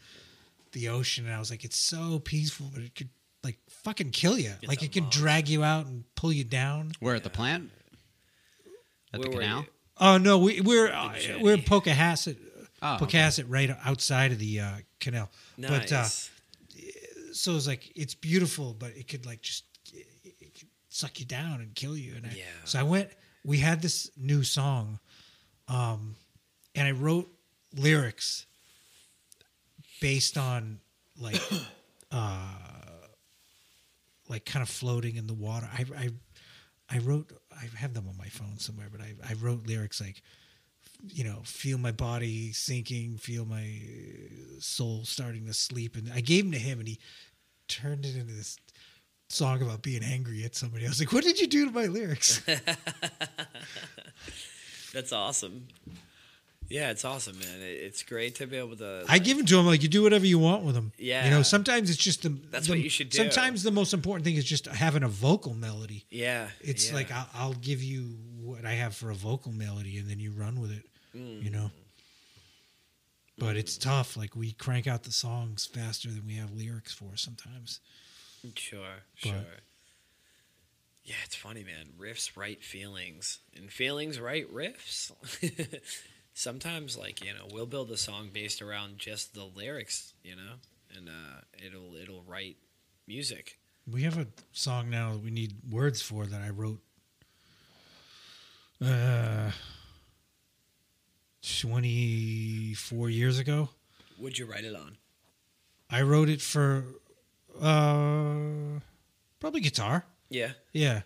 [0.72, 3.08] the ocean, and I was like, it's so peaceful, but it could
[3.42, 4.52] like fucking kill you.
[4.68, 6.92] like it can drag you out and pull you down.
[7.00, 7.70] We're at the plant?
[9.12, 9.60] At Where the were canal?
[9.62, 9.66] you?
[9.98, 12.36] Oh no, we we're uh, we're in Pocasset,
[12.82, 13.04] Oh, okay.
[13.18, 15.30] Pocasset, right outside of the uh, canal.
[15.58, 15.68] Nice.
[15.70, 16.04] But uh,
[17.34, 20.06] so it's like it's beautiful, but it could like just it,
[20.40, 22.14] it could suck you down and kill you.
[22.16, 22.44] And I, Yeah.
[22.64, 23.10] so I went.
[23.44, 24.98] We had this new song,
[25.68, 26.16] um,
[26.74, 27.30] and I wrote
[27.74, 28.46] lyrics
[30.00, 30.80] based on
[31.18, 31.40] like,
[32.10, 32.48] uh,
[34.28, 35.68] like kind of floating in the water.
[35.72, 36.10] I I
[36.88, 37.30] I wrote.
[37.52, 40.22] I have them on my phone somewhere, but I I wrote lyrics like.
[41.08, 46.20] You know, feel my body sinking, feel my uh, soul starting to sleep, and I
[46.20, 46.98] gave them to him, and he
[47.68, 48.58] turned it into this
[49.30, 50.84] song about being angry at somebody.
[50.84, 52.42] I was like, "What did you do to my lyrics?"
[54.92, 55.68] That's awesome.
[56.70, 57.58] Yeah, it's awesome, man.
[57.60, 59.04] It's great to be able to.
[59.08, 60.92] I give them to him like you do whatever you want with them.
[60.96, 61.24] Yeah.
[61.24, 62.28] you know, sometimes it's just the.
[62.28, 63.18] That's the- what you should do.
[63.18, 66.06] Sometimes the most important thing is just having a vocal melody.
[66.10, 66.48] Yeah.
[66.60, 66.94] It's yeah.
[66.94, 70.30] like I'll, I'll give you what I have for a vocal melody, and then you
[70.30, 70.84] run with it.
[71.14, 71.42] Mm.
[71.42, 71.70] You know.
[73.36, 74.16] But it's tough.
[74.16, 77.80] Like we crank out the songs faster than we have lyrics for sometimes.
[78.54, 78.80] Sure,
[79.22, 79.44] But- sure.
[81.02, 81.86] Yeah, it's funny, man.
[81.98, 85.10] Riffs write feelings, and feelings write riffs.
[86.34, 90.54] Sometimes, like you know, we'll build a song based around just the lyrics, you know,
[90.96, 92.56] and uh, it'll it'll write
[93.06, 93.58] music.
[93.90, 96.80] We have a song now that we need words for that I wrote
[98.84, 99.50] uh
[101.42, 103.70] 24 years ago.
[104.18, 104.96] Would you write it on?
[105.90, 106.84] I wrote it for
[107.60, 108.80] uh
[109.40, 110.04] probably guitar.
[110.28, 111.02] Yeah, Yeah.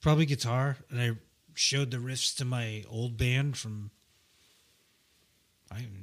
[0.00, 1.10] Probably guitar and I
[1.54, 3.90] showed the riffs to my old band from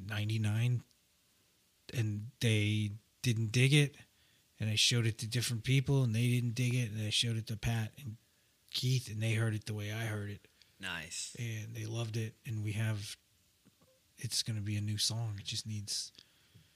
[0.08, 0.84] 99
[1.94, 2.92] and they
[3.22, 3.96] didn't dig it
[4.60, 7.38] and I showed it to different people and they didn't dig it and I showed
[7.38, 8.16] it to Pat and
[8.72, 10.48] Keith and they heard it the way I heard it
[10.80, 11.36] Nice.
[11.40, 13.16] and they loved it and we have
[14.20, 16.12] it's going to be a new song it just needs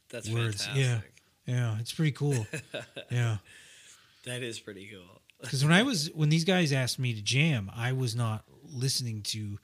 [0.09, 1.13] That's words fantastic.
[1.47, 2.45] yeah yeah it's pretty cool
[3.11, 3.37] yeah
[4.25, 5.21] That is pretty cool.
[5.41, 9.21] because when I was when these guys asked me to jam, I was not listening
[9.23, 9.57] to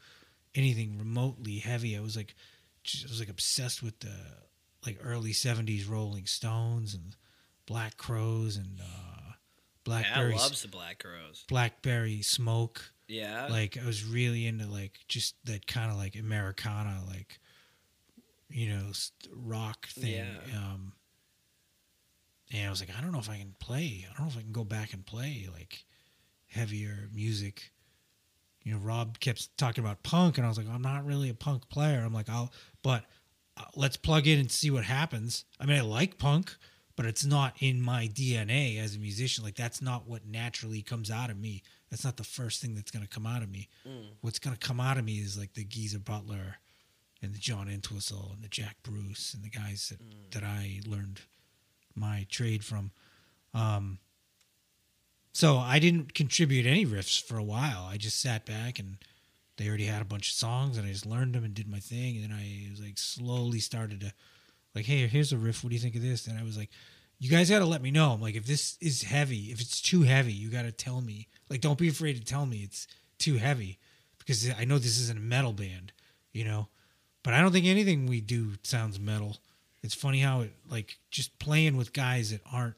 [0.55, 1.95] anything remotely heavy.
[1.95, 2.33] I was like,
[3.05, 4.15] I was like obsessed with the
[4.85, 7.15] like early '70s Rolling Stones and
[7.65, 9.33] Black Crowes and uh,
[9.83, 11.45] Blackberry loves the Black Crowes.
[11.47, 12.91] Blackberry Smoke.
[13.07, 13.47] Yeah.
[13.49, 17.39] Like I was really into like just that kind of like Americana, like
[18.49, 18.91] you know,
[19.33, 20.25] rock thing.
[20.51, 20.57] Yeah.
[20.57, 20.93] Um,
[22.51, 24.05] and I was like, I don't know if I can play.
[24.05, 25.85] I don't know if I can go back and play like
[26.47, 27.71] heavier music.
[28.67, 31.33] You know, Rob kept talking about punk, and I was like, I'm not really a
[31.33, 32.03] punk player.
[32.05, 32.51] I'm like, I'll,
[32.83, 33.05] but
[33.55, 35.45] uh, let's plug in and see what happens.
[35.57, 36.53] I mean, I like punk,
[36.97, 39.45] but it's not in my DNA as a musician.
[39.45, 41.63] Like, that's not what naturally comes out of me.
[41.89, 43.69] That's not the first thing that's going to come out of me.
[44.19, 46.57] What's going to come out of me is like the Geezer Butler
[47.21, 50.01] and the John Entwistle and the Jack Bruce and the guys that,
[50.31, 51.21] that I learned
[51.95, 52.91] my trade from.
[53.53, 53.99] Um,
[55.37, 57.87] so I didn't contribute any riffs for a while.
[57.87, 58.97] I just sat back and
[59.57, 61.77] they already had a bunch of songs and I just learned them and did my
[61.77, 62.15] thing.
[62.15, 64.11] And then I was like slowly started to
[64.73, 65.63] like, hey, here's a riff.
[65.63, 66.25] What do you think of this?
[66.25, 66.71] And I was like,
[67.19, 68.13] you guys got to let me know.
[68.13, 71.27] I'm like, if this is heavy, if it's too heavy, you got to tell me.
[71.51, 72.87] Like, don't be afraid to tell me it's
[73.19, 73.77] too heavy
[74.17, 75.93] because I know this isn't a metal band,
[76.33, 76.67] you know.
[77.21, 79.37] But I don't think anything we do sounds metal.
[79.83, 82.73] It's funny how it like just playing with guys that aren't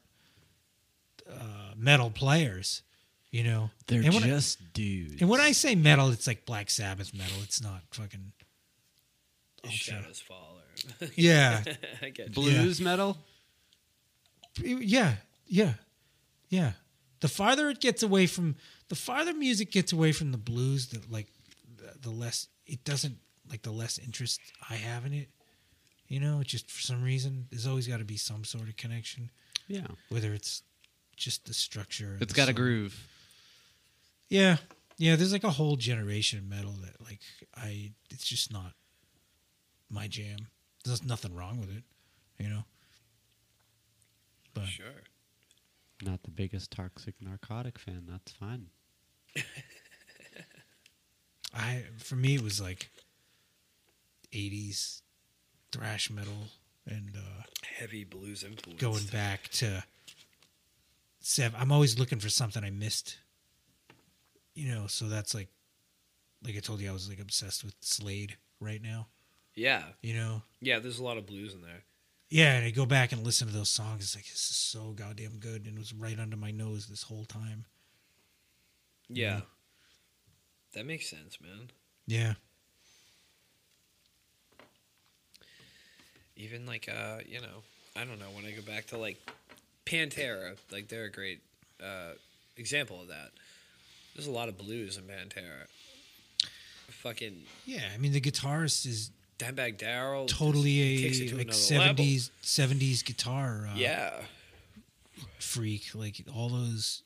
[1.32, 2.82] uh, metal players,
[3.30, 3.70] you know.
[3.86, 5.20] They're and when I- just dudes.
[5.20, 7.36] and when I say metal, it's like Black Sabbath metal.
[7.42, 8.32] It's not fucking.
[9.62, 10.58] The shadows fall.
[11.02, 11.08] Or...
[11.14, 11.62] Yeah,
[12.02, 12.32] I get you.
[12.32, 13.18] blues metal,
[14.62, 15.14] yeah,
[15.46, 15.74] yeah,
[16.48, 16.72] yeah.
[17.20, 18.56] The farther it gets away from
[18.88, 21.26] the farther music gets away from the blues, the like
[21.76, 23.18] the, the less it doesn't
[23.48, 25.28] like the less interest I have in it.
[26.08, 28.76] You know, it's just for some reason there's always got to be some sort of
[28.76, 29.30] connection,
[29.68, 30.62] yeah, whether it's
[31.20, 32.16] just the structure.
[32.20, 33.06] it's the got a groove.
[34.28, 34.56] Yeah,
[34.98, 35.16] yeah.
[35.16, 37.20] There's like a whole generation of metal that like
[37.56, 37.92] I.
[38.10, 38.72] It's just not
[39.88, 40.48] my jam.
[40.84, 41.84] There's nothing wrong with it,
[42.38, 42.64] you know.
[44.54, 44.86] But Sure.
[46.02, 48.04] Not the biggest toxic narcotic fan.
[48.08, 48.68] That's fine.
[51.54, 52.90] I, for me, it was like
[54.32, 55.02] '80s
[55.72, 56.48] thrash metal
[56.86, 57.42] and uh,
[57.78, 58.80] Heavy blues influence.
[58.80, 59.84] going back to
[61.58, 63.18] I'm always looking for something I missed,
[64.54, 64.86] you know.
[64.86, 65.48] So that's like,
[66.44, 69.08] like I told you, I was like obsessed with Slade right now,
[69.54, 69.82] Yeah.
[70.02, 70.42] you know.
[70.60, 71.84] Yeah, there's a lot of blues in there.
[72.30, 74.04] Yeah, and I go back and listen to those songs.
[74.04, 77.02] It's like this is so goddamn good, and it was right under my nose this
[77.02, 77.64] whole time.
[79.08, 79.34] Yeah.
[79.36, 79.40] Yeah.
[80.74, 81.70] That makes sense, man.
[82.06, 82.34] Yeah,
[86.36, 87.62] Even like uh, you know,
[87.96, 89.18] I don't know, when I go back to like
[89.86, 91.40] Pantera, like they're a great
[91.82, 92.12] uh
[92.56, 93.30] example of that.
[94.14, 95.66] There's a lot of blues in Pantera.
[96.90, 97.84] Fucking yeah.
[97.94, 103.76] I mean, the guitarist is Dimebag Darrell totally a to like seventies seventies guitar uh.
[103.76, 104.12] Yeah.
[105.38, 105.94] freak.
[105.94, 107.02] Like all those.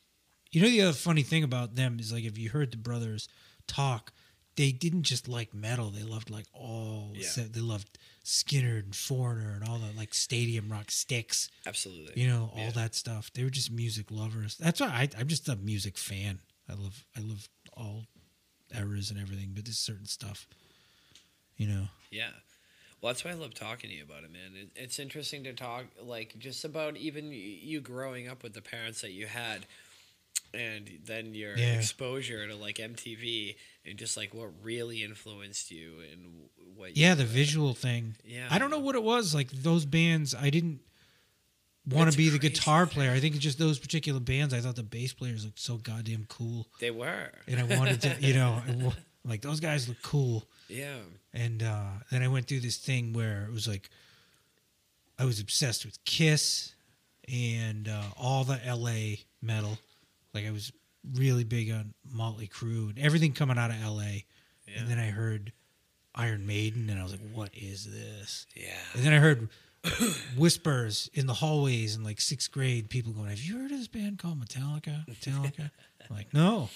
[0.51, 3.29] You know, the other funny thing about them is like if you heard the brothers
[3.67, 4.13] talk,
[4.57, 5.91] they didn't just like metal.
[5.91, 7.11] They loved like all.
[7.15, 7.27] Yeah.
[7.29, 11.51] se- They loved Skynyrd and Foreigner and all the like stadium rock sticks.
[11.67, 12.21] Absolutely.
[12.23, 12.71] you know all Yeah.
[12.73, 16.39] that stuff they were just music lovers that's why I, i'm just a music fan
[16.69, 18.05] i love i love all
[18.75, 20.47] eras and everything but there's certain stuff
[21.57, 22.31] you know Yeah.
[23.01, 24.53] Well, that's why I love talking to you about it, man.
[24.57, 28.63] It, it's interesting to talk, like, just about even y- you growing up with the
[28.63, 29.67] parents that you had,
[30.55, 31.75] and then your Yeah.
[31.75, 36.97] exposure to like MTV and just like what really influenced you and what.
[36.97, 38.47] yeah you, the visual thing Yeah.
[38.51, 40.81] i don't know what it was like those bands i didn't
[41.89, 44.83] want to be the guitar player i think just those particular bands i thought the
[44.83, 47.31] bass players looked so goddamn cool They were.
[47.47, 48.63] and i wanted to you know
[49.25, 50.97] like those guys look cool Yeah.
[51.37, 53.91] And uh, then I went through this thing where it was like
[55.19, 56.73] I was obsessed with Kiss
[57.29, 59.79] and uh, all the LA metal.
[60.35, 60.73] Like I was
[61.15, 64.03] really big on Motley Crue and everything coming out of LA.
[64.67, 64.79] Yeah.
[64.79, 65.53] And then I heard
[66.15, 68.47] Iron Maiden and I was like, what is this?
[68.55, 68.71] Yeah.
[68.95, 69.49] And then I heard
[70.37, 73.89] whispers in the hallways in like sixth grade, people going, Have you heard of this
[73.89, 75.07] band called Metallica?
[75.07, 75.71] Metallica?
[76.11, 76.69] I'm like, no,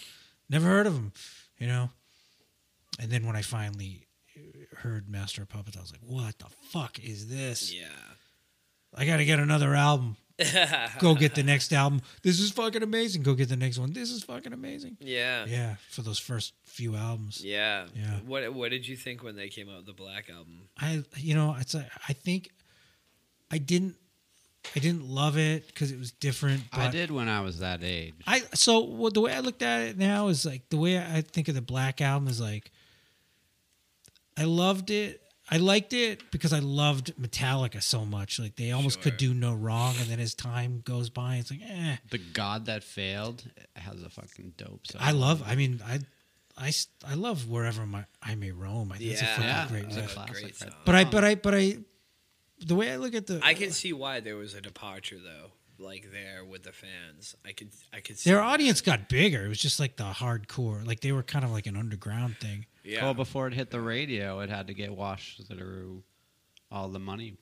[0.49, 1.13] never heard of them,
[1.59, 1.91] you know?
[2.99, 4.07] And then when I finally
[4.79, 7.73] heard Master of Puppets, I was like, "What the fuck is this?
[7.73, 7.85] Yeah.
[8.95, 10.17] I got to get another album.
[11.01, 12.01] Go get the next album.
[12.23, 13.23] This is fucking amazing.
[13.23, 13.93] Go get the next one.
[13.93, 15.45] This is fucking amazing." Yeah.
[15.47, 17.45] Yeah, for those first few albums.
[17.45, 17.87] Yeah.
[17.95, 18.21] Yeah.
[18.25, 20.69] What What did you think when they came out with the Black album?
[20.79, 22.51] I you know it's a, I think
[23.51, 23.97] I didn't
[24.77, 26.63] I didn't love it because it was different.
[26.71, 28.15] But I did when I was that age.
[28.27, 31.23] I so well, the way I looked at it now is like the way I
[31.23, 32.71] think of the Black album is like
[34.37, 35.23] I loved it.
[35.51, 38.39] I liked it because I loved Metallica so much.
[38.39, 41.61] Like they almost could do no wrong, and then as time goes by, it's like,
[41.67, 41.97] eh.
[42.11, 43.45] the God that failed
[43.77, 45.01] has a fucking dope song.
[45.03, 45.43] I love.
[45.47, 46.01] I mean, I,
[46.57, 46.73] I,
[47.07, 48.93] I love wherever my I may roam.
[48.93, 49.35] I think it's a Yeah.
[49.37, 50.15] fucking Yeah, great it's a riff.
[50.15, 50.71] classic, great song.
[50.85, 51.79] But I, but I, but I,
[52.67, 55.53] the way I look at the, I can see why there was a departure though,
[55.79, 57.37] like there with the fans.
[57.45, 58.45] I could I could see their that.
[58.47, 59.45] audience got bigger.
[59.45, 60.87] It was just like the hardcore.
[60.87, 62.67] Like they were kind of like an underground thing.
[62.85, 63.05] Yeah.
[63.05, 66.03] Well, before it hit the radio, it had to get washed through
[66.71, 67.37] all the money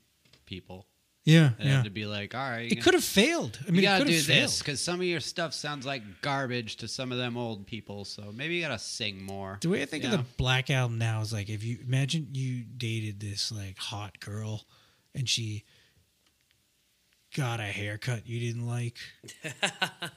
[0.44, 0.86] people.
[1.24, 1.76] Yeah, It yeah.
[1.78, 3.58] had to be like, all right, It could have failed.
[3.66, 4.42] I mean, you it gotta could do have failed.
[4.44, 8.04] this because some of your stuff sounds like garbage to some of them old people.
[8.04, 9.58] So maybe you gotta sing more.
[9.60, 10.24] The way I think you of the know?
[10.36, 14.66] Black Album now is like if you imagine you dated this like hot girl
[15.16, 15.64] and she
[17.36, 18.96] got a haircut you didn't like,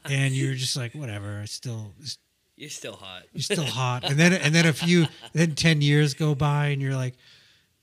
[0.06, 1.42] and you're just like whatever.
[1.42, 1.94] It's still
[2.56, 3.24] You're still hot.
[3.34, 6.82] you're still hot, and then and then a few then ten years go by and
[6.82, 7.16] you're like,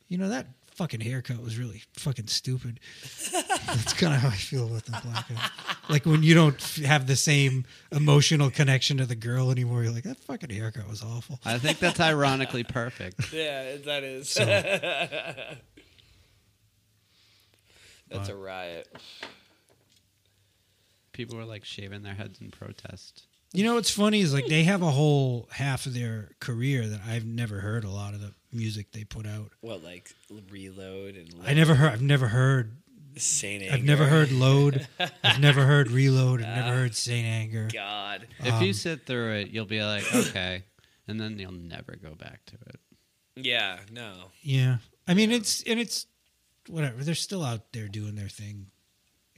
[0.08, 2.80] you know that fucking haircut was really fucking stupid.
[3.32, 5.36] That's kind of how I feel about the Black Album.
[5.88, 10.04] Like when you don't have the same emotional connection to the girl anymore, you're like
[10.04, 11.38] that fucking haircut was awful.
[11.46, 13.32] I think that's ironically perfect.
[13.32, 14.28] Yeah, that is.
[14.28, 14.44] So-
[18.08, 18.88] That's But- a riot.
[21.12, 23.26] People were like shaving their heads in protest.
[23.52, 27.00] You know what's funny is like they have a whole half of their career that
[27.06, 29.52] I've never heard a lot of the music they put out.
[29.62, 30.12] What like
[30.50, 31.92] reload and I never heard.
[31.92, 32.76] I've never heard.
[33.18, 34.86] Saint I've never heard Load.
[35.24, 36.42] I've never heard Reload.
[36.42, 37.70] I've never heard Saint Anger.
[37.72, 38.26] God.
[38.40, 40.64] If Um, you sit through it, you'll be like, okay,
[41.08, 42.78] and then you'll never go back to it.
[43.36, 43.78] Yeah.
[43.90, 44.32] No.
[44.42, 44.78] Yeah,
[45.08, 46.06] I mean it's and it's
[46.68, 47.02] whatever.
[47.04, 48.66] They're still out there doing their thing,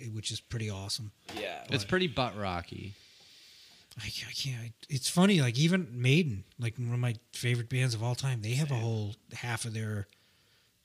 [0.00, 1.12] eh, which is pretty awesome.
[1.38, 1.64] Yeah.
[1.70, 2.94] It's pretty butt rocky.
[3.98, 4.72] I, ca- I can't.
[4.88, 5.40] It's funny.
[5.40, 8.76] Like even Maiden, like one of my favorite bands of all time, they have a
[8.76, 10.06] whole half of their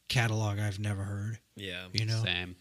[0.08, 1.40] catalog I've never heard.
[1.56, 1.86] Yeah.
[1.94, 2.22] You know.
[2.24, 2.56] Same.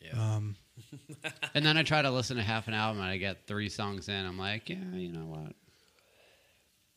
[0.00, 0.36] Yeah.
[0.36, 0.56] Um,
[1.54, 4.08] And then I try to listen to half an album and I get three songs
[4.08, 4.26] in.
[4.26, 5.52] I'm like, yeah, you know what?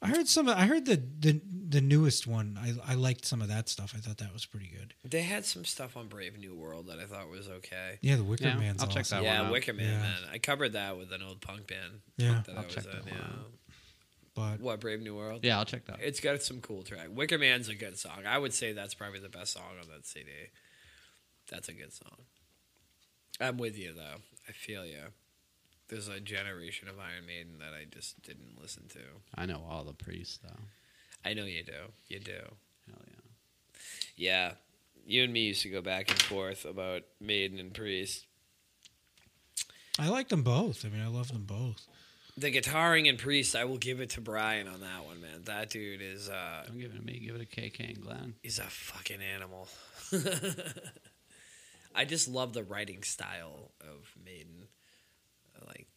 [0.01, 0.47] I heard some.
[0.47, 2.57] I heard the the the newest one.
[2.61, 3.93] I I liked some of that stuff.
[3.95, 4.93] I thought that was pretty good.
[5.03, 7.97] They had some stuff on Brave New World that I thought was okay.
[8.01, 9.19] Yeah, the Wicker Yeah, Man's I'll check awesome.
[9.19, 9.51] that yeah, one out.
[9.53, 9.99] Wicker Man, Yeah.
[9.99, 10.19] man.
[10.31, 12.01] I covered that with an old punk band.
[12.17, 12.43] Yeah.
[12.45, 12.91] that I'll I was check in.
[12.91, 13.23] that one Yeah.
[13.25, 13.51] out.
[14.35, 15.43] But What Brave New World?
[15.43, 15.93] Yeah, I'll check that.
[15.93, 16.01] Out.
[16.03, 17.07] It's got some cool track.
[17.09, 18.25] Wicker Man's a good song.
[18.27, 20.29] I would say that's probably the best song on that CD.
[21.49, 22.17] That's a good song.
[23.41, 24.17] I'm with you though.
[24.47, 25.05] I feel you.
[25.89, 28.99] There's a generation of Iron Maiden that I just didn't listen to.
[29.35, 30.59] I know all the priests though.
[31.23, 31.71] I know you do.
[32.07, 32.31] You do.
[32.87, 33.79] Hell yeah.
[34.17, 34.51] Yeah.
[35.05, 38.25] You and me used to go back and forth about Maiden and Priest.
[39.97, 40.85] I like them both.
[40.85, 41.87] I mean, I love them both.
[42.37, 45.43] The guitaring and Priest, I will give it to Brian on that one, man.
[45.45, 47.19] That dude is uh Don't give it to me.
[47.19, 48.33] Give it to KK and Glenn.
[48.43, 49.67] he's a fucking animal.
[51.95, 54.67] I just love the writing style of Maiden.
[55.67, 55.87] Like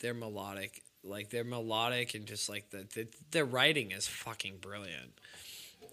[0.00, 5.18] they're melodic, like they're melodic and just like the, the their writing is fucking brilliant.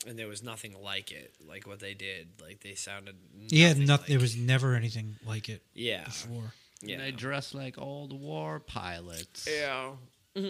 [0.07, 2.29] And there was nothing like it, like what they did.
[2.41, 3.15] Like they sounded.
[3.49, 4.01] Yeah, nothing nothing.
[4.03, 6.53] like- there was never anything like it Yeah, before.
[6.81, 9.47] yeah, And they dress like old war pilots.
[9.51, 9.91] yeah.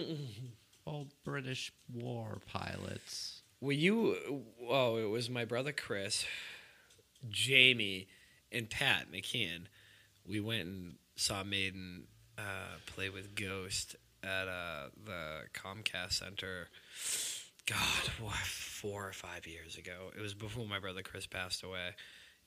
[0.86, 3.42] Old British war pilots.
[3.60, 4.42] Well, you.
[4.68, 6.24] Oh, it was my brother Chris,
[7.28, 8.08] Jamie,
[8.50, 9.66] and Pat McKeon.
[10.26, 12.04] We went and saw Maiden
[12.40, 16.68] uh, play with Ghost at uh, the Comcast Center.
[17.66, 20.10] God, what, four or five years ago.
[20.16, 21.90] It was before my brother Chris passed away.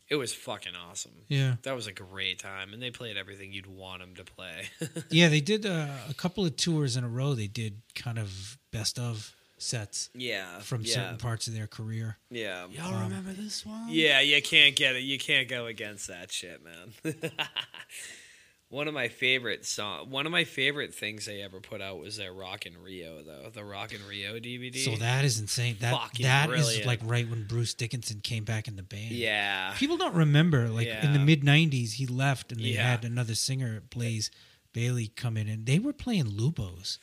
[0.09, 1.13] It was fucking awesome.
[1.29, 4.69] Yeah, That was a great time, and they played everything you'd want them to play.
[5.09, 5.29] yeah.
[5.29, 7.35] They did uh, a couple of tours in a row.
[7.35, 12.17] They did kind of best of sets yeah, from yeah, certain parts of their career.
[12.29, 13.85] Yeah, Y'all remember this one?
[13.87, 15.03] Yeah, you can't get it.
[15.03, 17.15] You can't go against that shit, man.
[18.73, 22.17] one of my favorite song, one of my favorite things they ever put out was
[22.17, 24.77] their Rock in Rio, though the Rock in Rio DVD.
[24.83, 25.77] So that is insane.
[25.79, 26.85] That Fucking that is brilliant.
[26.87, 29.11] like right when Bruce Dickinson came back in the band.
[29.11, 32.89] yeah, People don't remember, like in the mid '90s, he left, and they Yeah.
[32.89, 34.31] had another singer, Blaze
[34.73, 36.97] Bayley, come in, and they were playing Lupo's.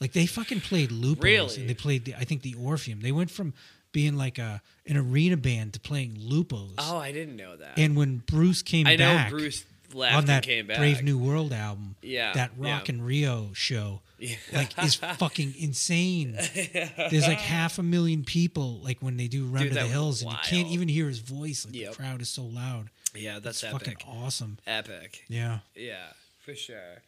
[0.00, 1.60] Like they fucking played Lupo's, Really?
[1.60, 3.00] and they played, the, I think, the Orpheum.
[3.00, 3.54] They went from
[3.92, 6.74] being like a an arena band to playing Lupo's.
[6.78, 7.76] Oh, I didn't know that.
[7.78, 10.78] and when Bruce came I know back Bruce left on that came back.
[10.78, 12.94] Brave New World album, Yeah, that Rock yeah.
[12.94, 14.36] and Rio show, Yeah.
[14.52, 16.32] like is fucking insane.
[16.32, 20.22] There's like half a million people, like when they do Run Dude, to the Hills,
[20.22, 21.64] and you can't even hear his voice.
[21.66, 21.90] Like Yep.
[21.90, 22.90] the crowd is so loud.
[23.14, 24.00] yeah, that's It's epic.
[24.02, 24.58] fucking awesome.
[24.66, 25.24] Epic.
[25.28, 25.60] Yeah.
[25.74, 26.06] Yeah,
[26.40, 27.02] for sure.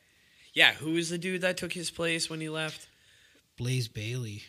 [0.52, 2.86] Yeah, who was the dude that took his place when he left?
[3.56, 4.42] Blaze Bayley,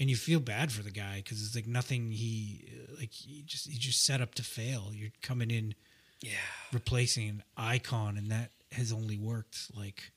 [0.00, 2.64] and you feel bad for the guy because it's like nothing he
[2.98, 4.90] like he just he just set up to fail.
[4.92, 5.74] You're coming in
[6.20, 6.32] Yeah.
[6.72, 10.12] replacing an icon, and that has only worked like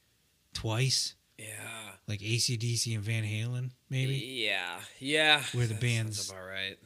[0.54, 1.92] twice, Yeah.
[2.08, 4.82] like ACDC and Van Halen, maybe Yeah.
[5.00, 5.44] Yeah.
[5.54, 6.78] Where the That bands- about right.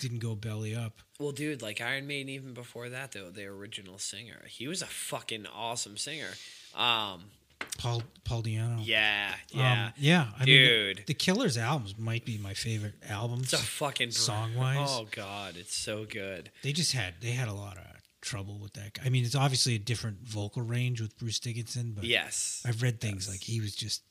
[0.00, 1.00] didn't go belly up.
[1.18, 4.86] Well, dude, like Iron Maiden, even before that, though, the original singer, he was a
[4.86, 6.34] fucking awesome singer.
[6.74, 7.32] Um,
[7.78, 8.80] Paul Paul Di'Anno.
[8.84, 10.26] yeah, Um, yeah, yeah.
[10.36, 10.96] I mean, Dude.
[10.98, 13.52] the, the Killers albums might be my favorite albums.
[13.52, 14.88] it's a fucking Song-wise?
[14.90, 16.50] Oh god, it's so good.
[16.62, 17.84] they just had they had a lot of
[18.20, 18.94] trouble with that.
[18.94, 19.02] guy.
[19.06, 22.62] I mean, it's obviously a different vocal range with Bruce Dickinson, but Yes.
[22.66, 24.02] I've read things like he was just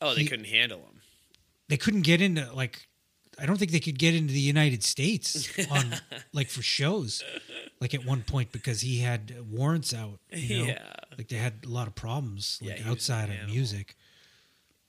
[0.00, 1.00] Oh, they he- couldn't handle him.
[1.68, 2.88] they couldn't get into like
[3.42, 5.94] I don't think they could get into the United States on
[6.32, 7.24] like for shows
[7.80, 10.20] like at one point because he had warrants out.
[10.30, 10.64] You know?
[10.66, 10.92] Yeah.
[11.18, 13.54] like they had a lot of problems like an outside of animal.
[13.54, 13.96] music.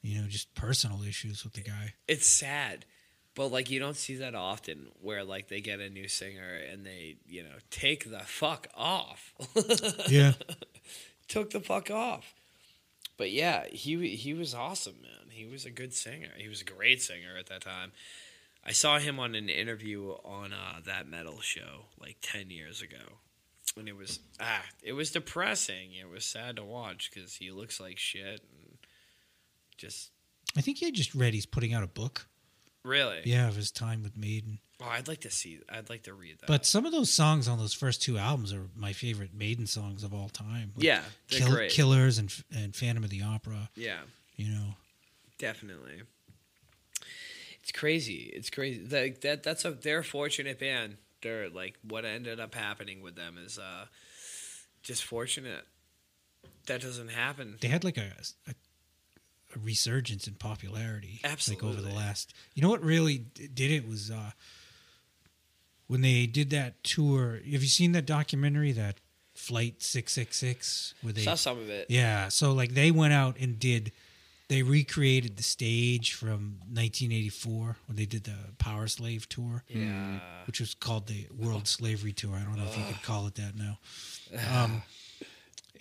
[0.03, 1.93] You know, just personal issues with the guy.
[2.09, 2.85] It's sad,
[3.35, 6.85] but like you don't see that often, where like they get a new singer and
[6.85, 9.33] they, you know, take the fuck off.
[10.09, 10.33] Yeah,
[11.29, 12.33] Took the fuck off.
[13.17, 15.29] But yeah, he he was awesome, man.
[15.29, 16.29] He was a good singer.
[16.37, 17.93] He was a great singer at that time.
[18.65, 23.19] I saw him on an interview on uh, that metal show like ten years ago,
[23.77, 25.91] and it was ah, it was depressing.
[25.93, 28.77] It was sad to watch because he looks like shit and
[29.77, 30.11] just
[30.57, 32.27] I think he just read he's putting out a book.
[32.85, 33.21] really.
[33.25, 34.59] Yeah, of his time with Maiden.
[34.81, 35.59] Oh, I'd like to see.
[35.69, 36.47] I'd like to read that.
[36.47, 40.03] But some of those songs on those first two albums are my favorite Maiden songs
[40.03, 40.73] of all time.
[40.75, 41.71] Like yeah, Kill- great.
[41.71, 43.69] Killers and and Phantom of the Opera.
[43.75, 43.99] yeah,
[44.35, 44.75] You know,
[45.37, 46.01] definitely.
[47.63, 48.29] It's crazy.
[48.35, 48.85] It's crazy.
[48.85, 50.97] Like that that's a they're fortunate band.
[51.21, 53.85] They're like what ended up happening with them is uh
[54.83, 55.65] just fortunate.
[56.67, 57.57] That doesn't happen.
[57.61, 58.11] they had like a,
[58.47, 58.53] a
[59.55, 61.67] a resurgence in popularity Absolutely.
[61.67, 64.31] like over the last you know what really did it was uh
[65.85, 68.95] when they did that tour have you seen that documentary that
[69.35, 71.85] flight 666 where they Saw some of it.
[71.89, 73.91] yeah so like they went out and did
[74.49, 80.19] they recreated the stage from 1984 when they did the Powerslave tour Yeah.
[80.45, 82.35] which was called the World Slavery Tour.
[82.35, 83.79] I don't know if you could call it that now.
[84.51, 84.81] Um,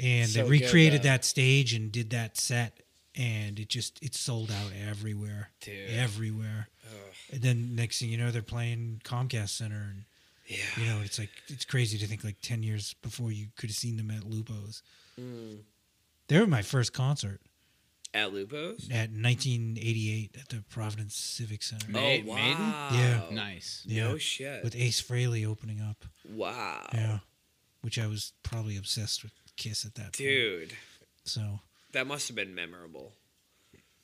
[0.01, 1.09] and So they recreated though.
[1.09, 2.81] that stage and did that set,
[3.15, 5.91] and it just it sold out everywhere, Dude.
[5.91, 6.69] everywhere.
[7.33, 10.05] And then next thing you know, they're playing Comcast Center, and
[10.47, 10.57] Yeah.
[10.77, 13.77] you know it's like it's crazy to think like ten years before you could have
[13.77, 14.83] seen them at Lupo's.
[15.19, 15.61] Mm.
[16.29, 17.41] They were my first concert
[18.15, 18.89] At Lupo's?
[18.91, 21.87] at 1988 at the Providence Civic Center.
[21.89, 22.27] Oh Maiden?
[22.27, 22.89] wow.
[22.93, 23.21] Yeah.
[23.31, 23.83] Nice.
[23.87, 24.63] Yeah, No shit.
[24.63, 26.05] with Ace Frehley opening up.
[26.29, 26.87] wow.
[26.93, 27.19] Yeah,
[27.81, 30.17] which I was probably obsessed with Kiss at that point.
[30.17, 30.73] Dude,
[31.25, 31.61] So
[31.93, 33.13] that must have been memorable.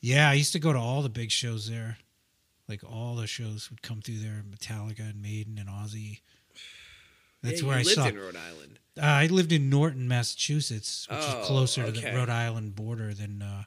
[0.01, 1.97] yeah, I used to go to all the big shows there.
[2.67, 6.21] Like all the shows would come through there, Metallica and Maiden and Ozzy.
[7.41, 8.07] That's Yeah, where you I lived saw.
[8.07, 8.79] in Rhode Island.
[8.97, 13.13] Uh, I lived in Norton, Massachusetts, which Oh, is closer to the Rhode Island border
[13.13, 13.63] than uh,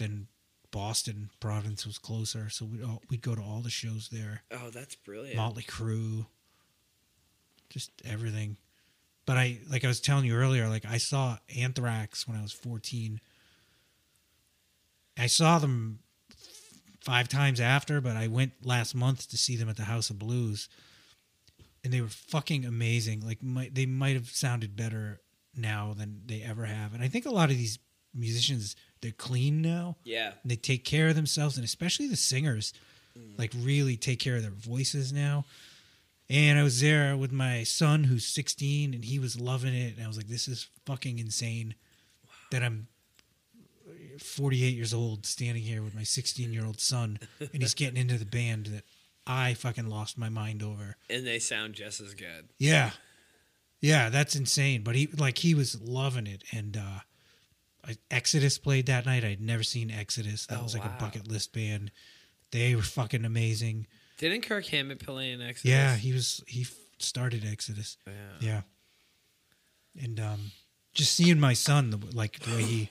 [0.00, 0.26] than
[0.70, 1.30] Boston.
[1.38, 4.42] Providence was closer, so we'd all, we'd go to all the shows there.
[4.50, 5.36] Oh, that's brilliant.
[5.36, 6.26] Motley Crue,
[7.68, 8.56] just everything.
[9.26, 12.52] But I, like I was telling you earlier, like I saw Anthrax when I was
[12.52, 13.20] 14.
[15.18, 16.00] I saw them
[17.00, 20.18] five times after, but I went last month to see them at the House of
[20.18, 20.68] Blues,
[21.84, 23.20] and they were fucking amazing.
[23.20, 25.20] Like might, they might have sounded better
[25.54, 27.78] now than they ever have, and I think a lot of these
[28.14, 29.96] musicians they're clean now.
[30.04, 30.32] Yeah.
[30.44, 32.72] they take care of themselves and especially the singers
[33.38, 35.44] like really take care of their voices now.
[36.28, 40.04] And i was there with my son who's 16 and he was loving it and
[40.04, 41.74] i was like this is fucking insane
[42.52, 42.86] that i'm
[44.18, 48.18] 48 years old standing here with my 16 year old son and he's getting into
[48.18, 48.84] the band that
[49.26, 50.96] i fucking lost my mind over.
[51.08, 52.48] And they sound just as good.
[52.58, 52.90] yeah.
[53.80, 54.82] Yeah that's insane.
[54.82, 57.00] But he like he was loving it and uh
[57.86, 60.94] I- exodus played that night i'd never seen exodus that Oh, was like wow.
[60.96, 61.90] a bucket list band
[62.50, 63.86] they were fucking amazing
[64.18, 65.70] Didn't Kirk Hammett play in Exodus?
[65.70, 66.66] yeah he was he
[66.98, 68.12] started exodus Yeah.
[68.40, 68.62] yeah
[70.04, 70.52] and um
[70.92, 72.90] just seeing my son the, like the way he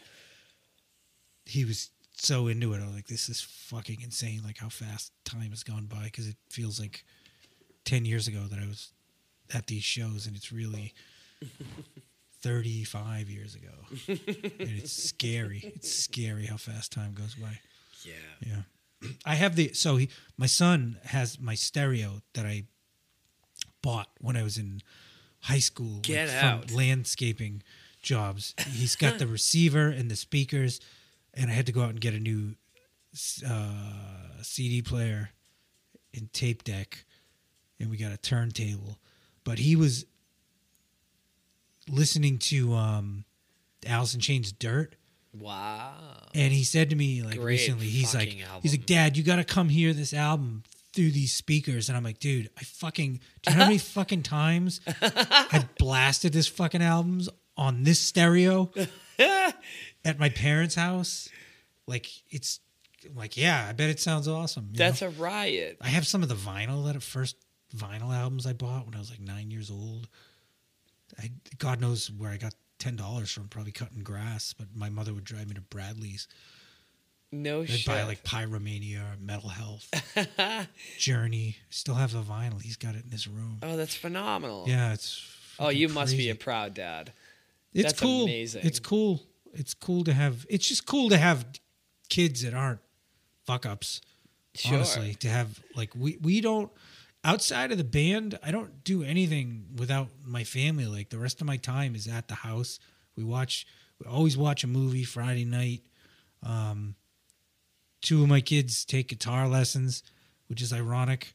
[1.45, 2.78] he was so into it.
[2.82, 4.41] I'm like, this is fucking insane.
[4.45, 7.03] Like how fast time has gone by because it feels like
[7.86, 8.91] ten years ago that I was
[9.53, 10.94] at these shows, and it's really
[12.41, 13.68] 35 years ago.
[14.07, 15.61] and it's scary.
[15.76, 17.60] It's scary how fast time goes by.
[18.03, 18.14] Yeah.
[18.45, 19.10] Yeah.
[19.26, 22.64] I have the so he my son has my stereo that I
[23.82, 24.82] bought when I was in
[25.41, 26.68] high school Get like, out.
[26.68, 27.64] from landscaping
[28.02, 28.56] jobs.
[28.68, 30.82] He's got the receiver and the speakers
[31.34, 32.56] and I had to go out and get a new
[33.48, 35.32] uh, CD player
[36.14, 37.06] and tape deck
[37.80, 38.98] and we got a turntable.
[39.45, 40.06] But he was
[41.91, 43.26] listening to um
[43.86, 44.95] Alice in Chains Dirt
[45.34, 45.94] Wow.
[46.34, 48.61] and he said to me like Great recently, he's like, album.
[48.64, 50.64] he's like, Dad, you got to come hear this album
[50.94, 51.88] through these speakers.
[51.88, 56.34] And I'm like, dude, I fucking, do you know how many fucking times I blasted
[56.34, 58.72] this fucking albums on this stereo
[59.20, 61.30] at my parents' house?
[61.86, 62.60] Like, it's
[63.16, 64.70] like, yeah, I bet it sounds awesome.
[64.72, 65.07] you That's know?
[65.07, 65.78] a riot.
[65.80, 67.36] I have some of the vinyl that first
[67.76, 70.07] vinyl albums I bought when I was like nine years old.
[71.18, 74.53] I God knows where I got ten dollars from, probably cutting grass.
[74.53, 76.27] But my mother would drive me to Bradley's.
[77.31, 77.86] No I'd shit.
[77.86, 79.91] buy like Pyromania, Metal Health,
[80.98, 81.57] Journey.
[81.69, 82.60] Still have the vinyl.
[82.61, 83.60] He's got it in his room.
[83.61, 84.65] oh, that's phenomenal.
[84.68, 85.36] Yeah, it's.
[85.60, 87.11] Oh, you must be a proud dad.
[87.73, 88.23] It's that's cool.
[88.23, 88.61] amazing.
[88.65, 89.22] It's cool.
[89.53, 90.45] It's cool to have.
[90.49, 91.45] It's just cool to have
[92.10, 92.80] kids that aren't
[93.45, 94.02] fuck ups.
[94.56, 94.77] Sure.
[94.77, 96.72] Honestly, to have like we we don't
[97.24, 100.86] outside of the band, I don't do anything without my family.
[100.86, 102.80] Like the rest of my time is at the house.
[103.16, 103.66] We watch.
[104.00, 105.82] We always watch a movie Friday night.
[106.41, 106.96] Um,
[108.02, 110.04] two of my kids take guitar lessons,
[110.48, 111.34] which is ironic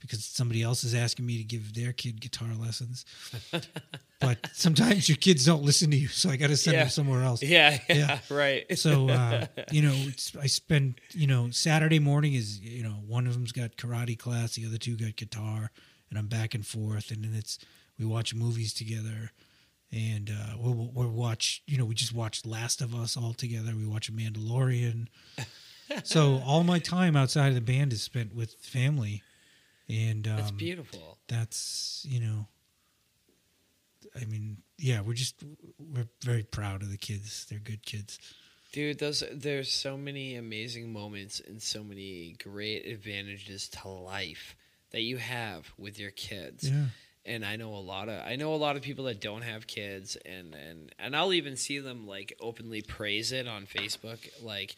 [0.00, 3.04] because somebody else is asking me to give their kid guitar lessons.
[4.20, 6.82] but sometimes your kids don't listen to you, so I got to send Yeah.
[6.84, 7.42] them somewhere else.
[7.42, 8.18] Yeah, yeah, Yeah.
[8.30, 8.78] right.
[8.78, 13.26] So uh, you know, it's, I spend you know Saturday morning is you know one
[13.26, 15.70] of them's got karate class, the other two got guitar,
[16.10, 17.58] and I'm back and forth, and then it's
[17.98, 19.30] we watch movies together,
[19.92, 23.72] and uh, we'll, we'll watch you know we just watched Last of Us all together.
[23.76, 25.08] We watch a Mandalorian.
[26.04, 29.22] so all my time outside of the band is spent with family,
[29.90, 31.18] and um, That's beautiful.
[31.28, 32.46] that's you know
[34.20, 35.42] i mean yeah we're just
[35.78, 38.18] we're very proud of the kids they're good kids
[38.72, 44.54] Dude, those there's so many amazing moments and so many great advantages to life
[44.92, 46.70] that you have with your kids.
[46.70, 46.84] yeah
[47.26, 49.66] And I know a lot of I know a lot of people that don't have
[49.66, 54.76] kids and and and I'll even see them like openly praise it on Facebook like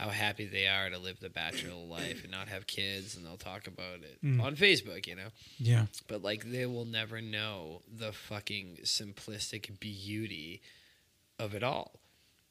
[0.00, 3.36] how happy they are to live the bachelor life and not have kids and they'll
[3.36, 4.40] talk about it Mm.
[4.42, 5.28] on Facebook, you know.
[5.58, 10.62] yeah But like they will never know the fucking simplistic beauty
[11.38, 12.00] of it all.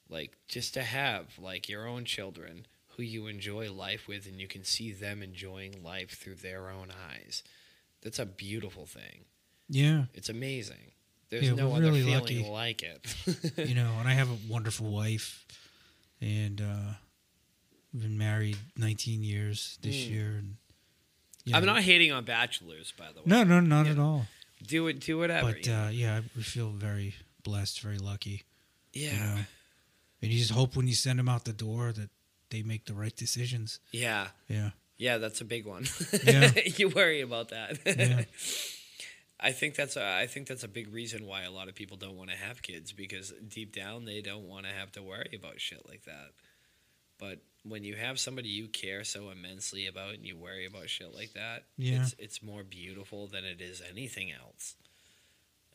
[0.10, 2.66] Like just to have like your own children
[2.96, 6.90] who you enjoy life with and you can see them enjoying life through their own
[7.12, 7.44] eyes.
[8.02, 9.26] That's a beautiful thing.
[9.70, 10.92] yeah It's amazing.
[11.30, 12.50] There's Yeah, no other really feeling lucky.
[12.50, 13.02] like it.
[13.70, 15.46] you know and i have a wonderful wife
[16.22, 16.94] and uh
[17.94, 20.10] we've been married 19 years this Mm.
[20.10, 20.56] year and
[21.46, 23.26] you I'm not hating on bachelors, by the way.
[23.26, 23.94] no no not Yeah.
[23.94, 24.28] at all
[24.62, 25.52] Do it do whatever.
[25.54, 28.44] but you uh yeah we feel very blessed very lucky
[28.94, 29.14] yeah.
[29.14, 29.38] you know
[30.22, 32.10] and you just hope when you send them out the door that
[32.50, 34.28] they make the right decisions Yeah.
[34.48, 35.86] yeah Yeah, that's a big one.
[36.26, 36.52] Yeah.
[36.78, 37.80] you worry about that.
[37.86, 38.26] Yeah.
[39.40, 41.96] I think that's a I think that's a big reason why a lot of people
[41.96, 45.32] don't want to have kids because deep down they don't want to have to worry
[45.34, 46.32] about shit like that.
[47.18, 51.14] But when you have somebody you care so immensely about and you worry about shit
[51.14, 52.02] like that, Yeah.
[52.04, 54.76] it's it's more beautiful than it is anything else.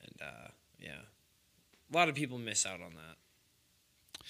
[0.03, 0.49] And uh,
[0.79, 1.03] yeah,
[1.93, 4.23] a lot of people miss out on that.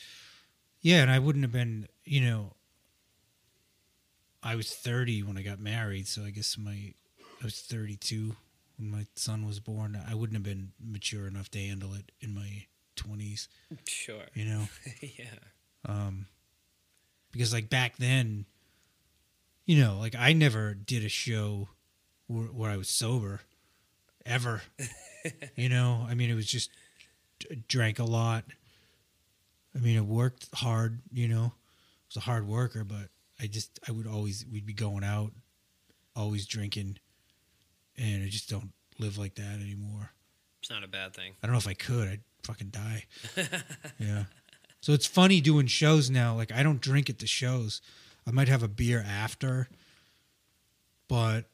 [0.80, 2.52] Yeah, and I wouldn't have been, you know,
[4.42, 6.92] I was 30 when I got married, so I guess my
[7.40, 8.36] I was 32
[8.78, 9.98] when my son was born.
[10.06, 12.66] I wouldn't have been mature enough to handle it in my
[12.96, 13.48] 20s,
[13.88, 14.24] Sure.
[14.34, 14.68] you know.
[15.00, 15.38] yeah.
[15.86, 16.26] Um
[17.34, 18.46] because like back then,
[19.66, 21.68] you know, like I never did a show
[22.28, 23.40] where, where I was sober
[24.24, 24.62] ever.
[25.56, 26.70] you know, I mean it was just
[27.68, 28.44] drank a lot.
[29.74, 31.52] I mean, it worked hard, you know.
[31.52, 33.08] I was a hard worker, but
[33.40, 35.32] I just I would always we'd be going out,
[36.14, 36.98] always drinking,
[37.98, 38.70] and I just don't
[39.00, 40.12] live like that anymore.
[40.60, 41.32] It's not a bad thing.
[41.42, 42.08] I don't know if I could.
[42.08, 43.04] I'd fucking die.
[43.98, 44.24] yeah.
[44.84, 46.36] So it's funny doing shows now.
[46.36, 47.80] Like I don't drink at the shows.
[48.26, 49.66] I might have a beer after,
[51.08, 51.46] but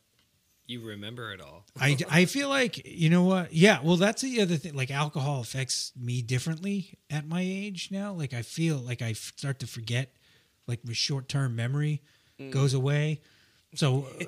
[0.67, 1.65] You remember it all.
[1.81, 3.53] I, I feel like you know what?
[3.53, 4.75] Yeah, well, that's the other thing.
[4.75, 8.13] Like alcohol affects me differently at my age now.
[8.13, 10.13] Like I feel like I start to forget
[10.67, 12.03] like my short term memory
[12.41, 12.51] Mm.
[12.51, 13.21] goes away.
[13.75, 14.25] So uh,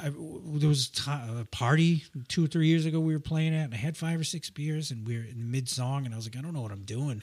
[0.00, 3.74] I, there was a party two or three years ago we were playing at, and
[3.74, 6.26] I had five or six beers, and we were in mid song, and I was
[6.26, 7.22] like, I don't know what I'm doing.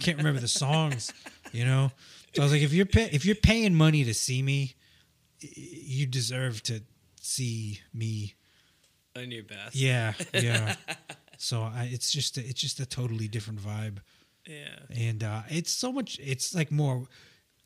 [0.00, 1.12] Can't remember the songs,
[1.52, 1.90] you know.
[2.34, 4.74] So I was like, if you're pay- if you're paying money to see me,
[5.40, 6.82] you deserve to
[7.20, 8.34] see me.
[9.16, 9.74] On your best.
[9.76, 10.76] Yeah, yeah.
[11.38, 13.98] so I, it's just a, it's just a totally different vibe,
[14.46, 14.78] Yeah.
[14.94, 16.18] and uh, it's so much.
[16.22, 17.04] It's like more.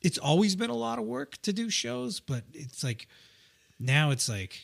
[0.02, 3.06] It's always been a lot of work to do shows, but it's like
[3.78, 4.58] now it's like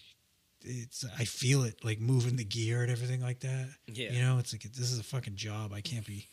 [0.62, 3.68] it's I feel it like moving the gear and everything like that.
[3.86, 4.12] Yeah.
[4.12, 5.72] You know, it's like this is a fucking job.
[5.72, 6.26] I can't be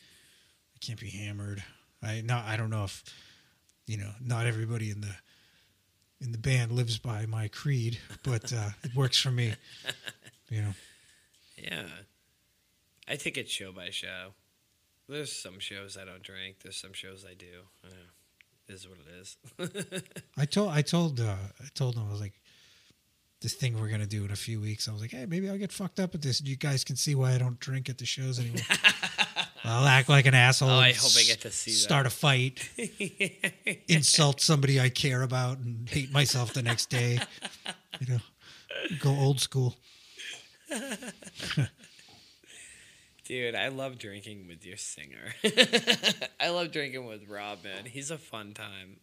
[0.76, 1.64] I can't be hammered.
[2.02, 3.04] I not I don't know if
[3.86, 5.16] you know, not everybody in the
[6.22, 9.54] in the band lives by my creed, but uh it works for me.
[10.50, 10.74] You know.
[11.58, 11.88] Yeah.
[13.08, 14.34] I take it show by show.
[15.10, 16.58] There's some shows I don't drink.
[16.62, 17.64] There's some shows I do.
[17.84, 17.90] Yeah.
[18.70, 19.38] Is what it is.
[20.38, 22.40] I told I told uh I told them I was like
[23.42, 24.88] this thing we're gonna do in a few weeks.
[24.88, 26.42] I was like, hey, maybe I'll get fucked up at this.
[26.42, 28.62] You guys can see why I don't drink at the shows anymore.
[29.66, 30.70] I'll act like an asshole.
[30.70, 31.78] Oh, I hope I get to see that.
[31.78, 32.70] Start a fight,
[33.88, 37.20] insult somebody I care about, and hate myself the next day.
[38.00, 38.20] You know,
[39.00, 39.76] go old school.
[43.26, 45.34] Dude, I love drinking with your singer.
[46.40, 47.86] I love drinking with Rob, man.
[47.86, 48.98] He's a fun time.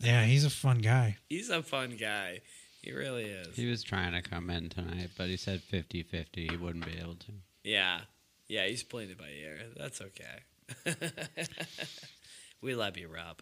[0.00, 1.16] Yeah, he's a fun guy.
[1.28, 2.40] He's a fun guy.
[2.82, 3.54] He really is.
[3.54, 6.48] He was trying to come in tonight, but he said 50 50.
[6.48, 7.32] He wouldn't be able to.
[7.64, 8.00] Yeah.
[8.48, 9.58] Yeah, he's playing it by ear.
[9.76, 10.94] That's okay.
[12.60, 13.40] we love you, Rob.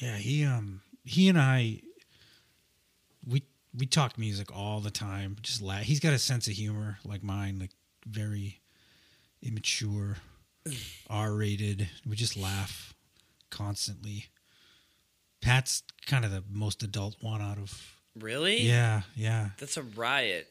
[0.00, 1.80] Yeah, he um he and I
[3.26, 3.44] we
[3.74, 5.36] we talk music all the time.
[5.40, 5.82] Just laugh.
[5.82, 7.72] He's got a sense of humor like mine, like
[8.06, 8.60] very
[9.44, 10.16] immature,
[11.08, 11.88] R-rated.
[12.06, 12.94] We just laugh
[13.50, 14.26] constantly.
[15.40, 18.62] Pat's kind of the most adult one out of Really?
[18.62, 20.48] yeah, yeah, That's a riot.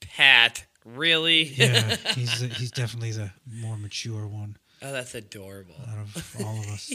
[0.00, 1.42] Pat, really?
[1.44, 1.96] yeah.
[2.14, 5.74] he's he's definitely the more mature one oh, that's adorable.
[5.88, 6.92] out of all of us.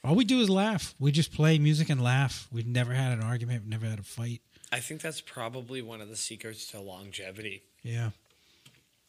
[0.03, 0.95] all we do is laugh.
[0.99, 2.47] We just play music and laugh.
[2.51, 3.63] We've never had an argument.
[3.63, 4.41] We've never had a fight.
[4.71, 7.63] I think that's probably one of the secrets to longevity.
[7.85, 8.09] Yeah.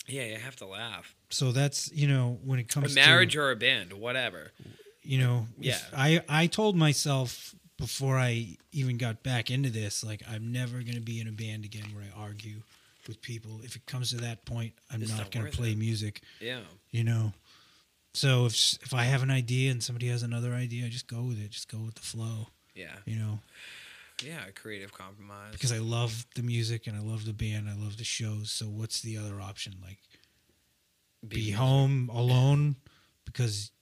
[0.07, 1.15] Yeah, you have to laugh.
[1.31, 4.53] So that's you know when it A comes marriage to or a band, whatever.
[5.03, 5.79] you know Yeah.
[5.97, 11.01] I I told myself before I even got back into this like I'm never gonna
[11.01, 12.63] be in a band again where I argue
[13.09, 13.61] with people.
[13.65, 15.79] If it comes to that point, I'm not, not gonna play it.
[15.79, 16.21] music.
[16.41, 16.61] Yeah.
[16.91, 17.33] You know.
[18.15, 21.23] So if if I have an idea and somebody has another idea, I just go
[21.23, 21.51] with it.
[21.51, 22.49] Just go with the flow.
[22.75, 22.95] Yeah.
[23.07, 23.39] You know,
[24.23, 25.53] Yeah, a creative compromise.
[25.53, 27.69] because I love the music and I love the band.
[27.69, 28.51] I love the shows.
[28.51, 29.75] So what's the other option?
[29.83, 29.99] Like
[31.27, 32.77] be home alone
[33.25, 33.73] because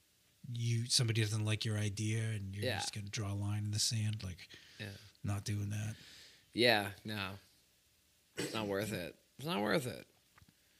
[0.53, 2.79] you somebody doesn't like your idea and you're Yeah.
[2.79, 4.47] just gonna draw a line in the sand like
[4.79, 4.87] Yeah.
[5.23, 5.95] not doing that
[6.53, 7.31] Yeah, no.
[8.37, 9.15] It's not worth it.
[9.37, 10.05] It's not worth it.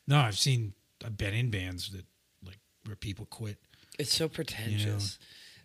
[0.07, 0.73] no i've seen
[1.03, 2.05] i've been in bands that
[2.43, 3.57] like where people quit
[3.99, 5.17] It's so pretentious.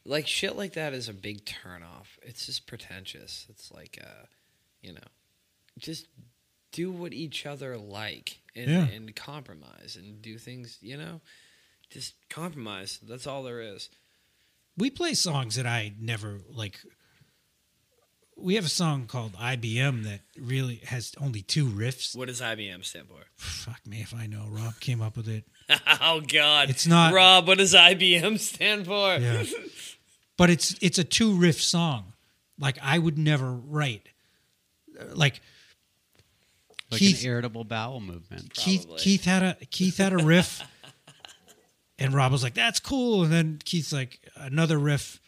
[0.05, 2.07] Like shit like that is a big turnoff.
[2.23, 3.47] It's just pretentious.
[3.51, 4.27] It's like uh,
[4.83, 5.01] you know,
[5.79, 6.07] just
[6.73, 8.85] do what each other like and, Yeah.
[8.87, 11.21] and compromise and do things, you know?
[11.91, 13.01] Just compromise.
[13.03, 13.91] That's all there is.
[14.79, 16.79] we play songs that i never like
[18.37, 22.85] we have a song called ibm that really has only two riffs What does IBM
[22.85, 23.23] stand for?
[23.37, 25.45] fuck me if i know rob came up with it
[26.01, 26.69] oh God!
[26.71, 27.47] It's not- Rob.
[27.47, 29.17] What does IBM stand for?
[29.17, 29.45] yeah
[30.41, 32.13] but it's it's a two riff song
[32.59, 34.09] like i would never write
[35.15, 35.41] like
[36.91, 38.53] Like Keith- an irritable bowel movement.
[38.55, 39.03] Keith Probably.
[39.03, 40.61] Keith had a Keith had a riff,
[41.99, 45.21] and Rob was like, "That's cool." And then Keith's like, "Another riff,"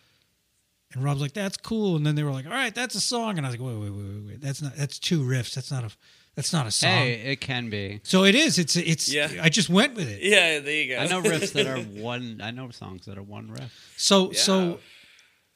[0.92, 3.38] and Rob's like, "That's cool." And then they were like, "All right, that's a song."
[3.38, 4.40] And I was like, "Wait, wait, wait, wait, wait.
[4.40, 4.74] That's not.
[4.76, 5.54] That's two riffs.
[5.54, 5.90] That's not a.
[6.34, 8.00] That's not a song." Hey, it can be.
[8.02, 8.58] So it is.
[8.58, 9.12] It's it's.
[9.12, 9.30] Yeah.
[9.40, 10.20] I just went with it.
[10.22, 10.98] Yeah, there you go.
[11.00, 11.78] I know riffs that are
[12.10, 12.40] one.
[12.42, 13.72] I know songs that are one riff.
[13.96, 14.38] So Yeah.
[14.38, 14.80] so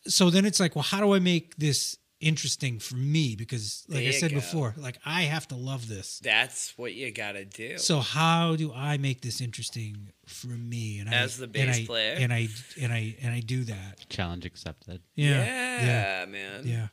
[0.08, 3.36] so then it's like, well, how do I make this interesting for me?
[3.36, 4.36] Because like There I said go.
[4.36, 6.18] before, like I have to love this.
[6.20, 7.76] That's what you gotta do.
[7.78, 10.98] So how do I make this interesting for me?
[11.00, 12.16] And As I, the and bass I- player?
[12.18, 12.48] and I
[12.80, 14.06] and I and I do that.
[14.08, 15.02] Challenge accepted.
[15.14, 16.62] Yeah, yeah, man.
[16.64, 16.86] yeah, yeah,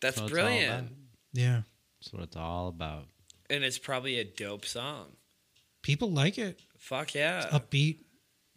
[0.00, 0.80] That's That's what it's all brilliant.
[0.86, 0.92] about.
[1.32, 1.62] yeah.
[2.00, 3.06] That's what it's all about.
[3.50, 5.06] And it's probably a dope song.
[5.82, 6.60] People like it.
[6.78, 7.48] Fuck yeah.
[7.52, 7.98] Upbeat.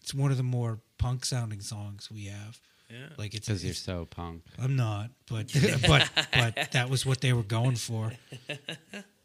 [0.02, 2.60] It's one of the more punk sounding songs we have.
[2.90, 3.08] Yeah.
[3.18, 4.44] Like it's, Because you're so punk.
[4.62, 5.52] I'm not, but
[5.88, 8.12] but but that was what they were going for.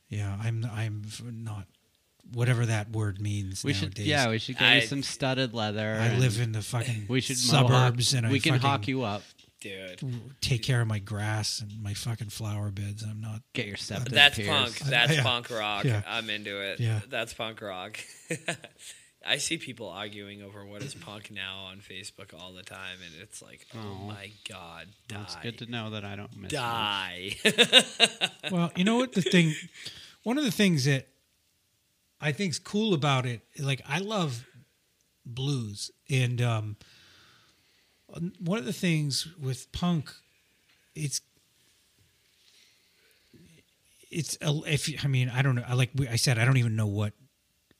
[0.09, 1.65] Yeah, I'm I'm not
[2.35, 4.07] whatever that word means We should, nowadays.
[4.07, 5.97] yeah, we should get I- you some studded leather.
[5.99, 9.05] I live in the fucking we should suburbs, mohawk- and we I can hawk you
[9.05, 9.23] up.
[9.63, 10.03] dude.
[10.43, 13.03] take care of my grass and my fucking flower beds.
[13.03, 13.41] I'm not.
[13.55, 14.51] Get your septum That's pierced.
[14.51, 14.79] punk.
[14.91, 15.23] That's Yeah.
[15.23, 15.85] punk rock.
[15.85, 16.03] Yeah.
[16.07, 16.79] I'm into it.
[16.79, 17.01] Yeah.
[17.09, 17.99] That's punk rock.
[19.27, 23.23] I see people arguing over what is punk now on Facebook all the time, and
[23.23, 24.05] it's like, oh, Oh.
[24.07, 27.37] my god, die, Well, It's good to know that I don't miss die.
[28.51, 29.55] Well, you know what the thing.
[30.25, 31.09] One of the things that
[32.21, 34.45] I think's cool about it, like I love
[35.25, 36.77] blues, and um,
[38.41, 40.13] one of the things with punk,
[40.95, 41.21] it's
[44.11, 45.65] it's a, if I mean I don't know.
[45.67, 47.15] I like I said I don't even know what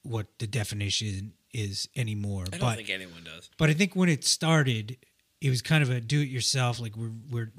[0.03, 2.43] what the definition is anymore.
[2.47, 3.49] I don't but think anyone does.
[3.57, 4.97] but I think when it started,
[5.41, 6.79] it was kind of a do it yourself.
[6.79, 7.51] Like we're we're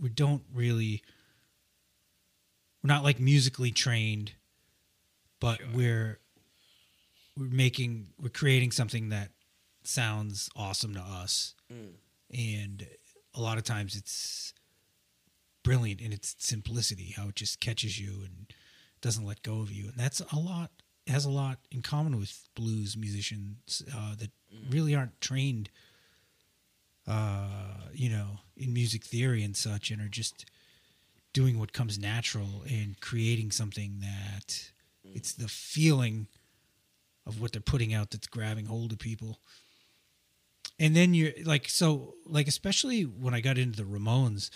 [0.00, 1.02] we don't really
[2.82, 4.32] we're not like musically trained,
[5.40, 5.66] but Sure.
[5.72, 6.18] we're
[7.36, 9.30] we're making we're creating something that
[9.82, 11.92] sounds awesome to us, mm.
[12.32, 12.86] and
[13.34, 14.52] a lot of times it's
[15.62, 18.52] brilliant in its simplicity, how it just catches you and
[19.00, 20.70] doesn't let go of you, and that's a lot
[21.06, 24.30] has a lot in common with blues musicians uh, that
[24.70, 25.70] really aren't trained,
[27.06, 30.46] uh, you know, in music theory and such, and are just
[31.32, 34.70] doing what comes natural and creating something that
[35.04, 36.28] it's the feeling
[37.26, 39.40] of what they're putting out that's grabbing hold of people.
[40.78, 44.50] And then you're like, so, like, especially when I got into the Ramones,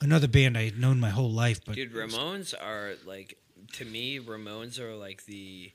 [0.00, 3.38] another band I had known my whole life, but Dude, Ramones are like
[3.74, 4.18] to me.
[4.18, 5.72] Ramones are like the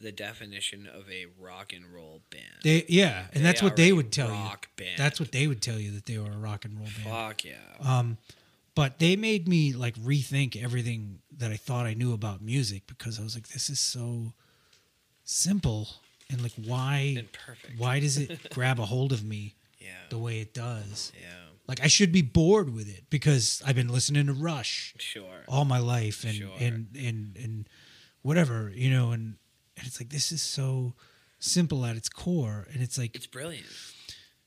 [0.00, 2.44] the definition of a rock and roll band.
[2.62, 4.84] They yeah, and that's what they would tell rock you.
[4.84, 4.98] band.
[4.98, 7.08] That's what they would tell you that they were a rock and roll band.
[7.10, 7.54] Fuck yeah.
[7.80, 8.16] Um,
[8.76, 13.18] but they made me like rethink everything that I thought I knew about music because
[13.18, 14.32] I was like, this is so
[15.24, 15.88] simple
[16.30, 17.78] and like why and perfect.
[17.78, 19.88] why does it grab a hold of me Yeah.
[20.10, 21.12] the way it does?
[21.20, 21.26] Yeah.
[21.68, 25.44] Like I should be bored with it because I've been listening to Rush Sure.
[25.46, 26.50] all my life and Sure.
[26.58, 27.68] and and and
[28.22, 29.36] whatever you know and,
[29.76, 30.94] and it's like this is so
[31.38, 33.66] simple at its core and it's like It's brilliant.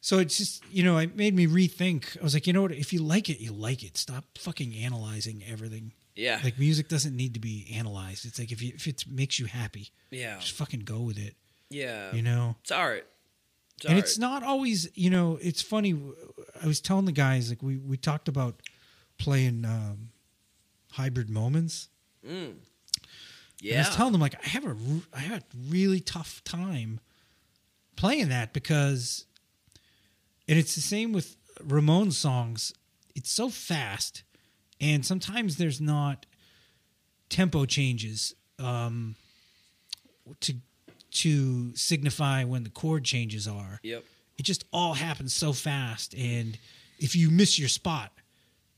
[0.02, 2.72] so it's just you know it made me rethink i was like you know what
[2.73, 6.39] if you like it you like it stop fucking analyzing everything Yeah.
[6.43, 9.45] like music doesn't need to be analyzed it's like if you if it makes you
[9.45, 10.38] happy yeah.
[10.39, 11.35] just fucking go with it
[11.69, 12.14] Yeah.
[12.14, 13.07] you know It's art.
[13.82, 15.99] It's and it's not always you know it's funny
[16.64, 18.62] i was telling the guys like we we talked about
[19.18, 20.10] playing um
[20.91, 21.90] hybrid moments
[22.26, 22.53] Mm.
[23.64, 24.76] And I was telling them like I have a
[25.14, 26.99] I have a really tough time
[27.95, 29.26] playing that because,
[30.48, 32.74] and it's the same with Ramones songs.
[33.16, 34.24] It's so fast,
[34.80, 36.26] and sometimes there's not
[37.30, 39.16] tempo changes um,
[40.40, 40.56] to
[41.11, 43.79] to signify when the chord changes are.
[43.83, 44.03] Yep.
[44.38, 46.57] It just all happens so fast, and
[46.99, 48.11] if you miss your spot,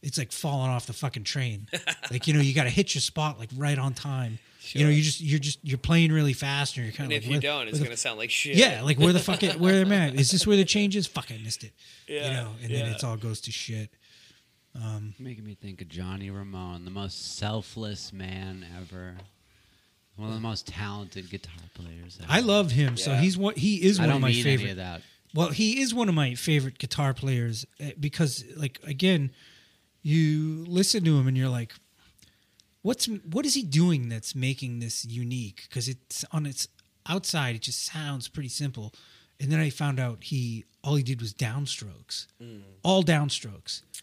[0.02, 1.68] it's like falling off the fucking train.
[2.12, 4.40] like you know, you got to hit your spot like right on time.
[4.72, 4.92] You know, Sure.
[4.92, 7.32] you just you're just you're playing really fast, and you're kind And of if you
[7.34, 8.56] where- don't, it's the gonna sound like shit.
[8.56, 10.08] yeah, like where the fuck it, where am I?
[10.08, 10.16] at?
[10.16, 11.06] Is this where the change is?
[11.08, 11.72] Fuck, I missed it.
[12.08, 12.92] Yeah, You know, and then yeah.
[12.92, 13.90] it's all goes to shit.
[14.76, 19.16] Um, Making me think of Johnny Ramone, the most selfless man ever.
[20.16, 22.20] One of the most talented guitar players.
[22.22, 22.32] Ever.
[22.32, 23.22] I love him, so Yeah.
[23.22, 24.64] he's what he is I one don't of my mean favorite.
[24.64, 25.02] any of that.
[25.34, 29.32] Well, he is one of my favorite guitar players uh, because, like, again,
[30.04, 31.74] you listen to him and you're like,
[32.84, 36.68] "What's what is he doing that's making this unique?" Because it's on its
[37.08, 38.94] outside, it just sounds pretty simple,
[39.40, 42.28] and then I found out he all he did was downstrokes,
[42.84, 44.00] all downstrokes, Yeah.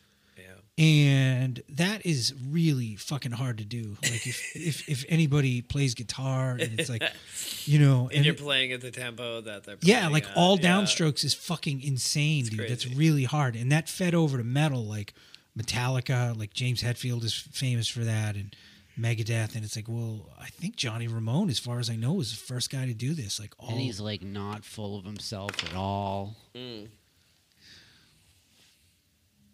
[0.80, 3.96] And that is really fucking hard to do.
[4.02, 7.02] Like, if if if anybody plays guitar and it's like,
[7.66, 10.36] you know, And, you're it- playing at the tempo that they're yeah, like at.
[10.36, 10.70] all Yeah.
[10.70, 12.68] downstrokes is fucking insane, It's dude.
[12.70, 15.12] That's really hard, and that fed over to metal, like
[15.58, 18.54] Metallica, like James Hetfield is famous for that, and
[18.98, 19.54] Megadeth.
[19.54, 22.36] And it's like, well, I think Johnny Ramone, as far as I know, was the
[22.36, 23.38] first guy to do this.
[23.40, 26.36] Like all, And he's like not full of himself at all.
[26.54, 26.88] Mm.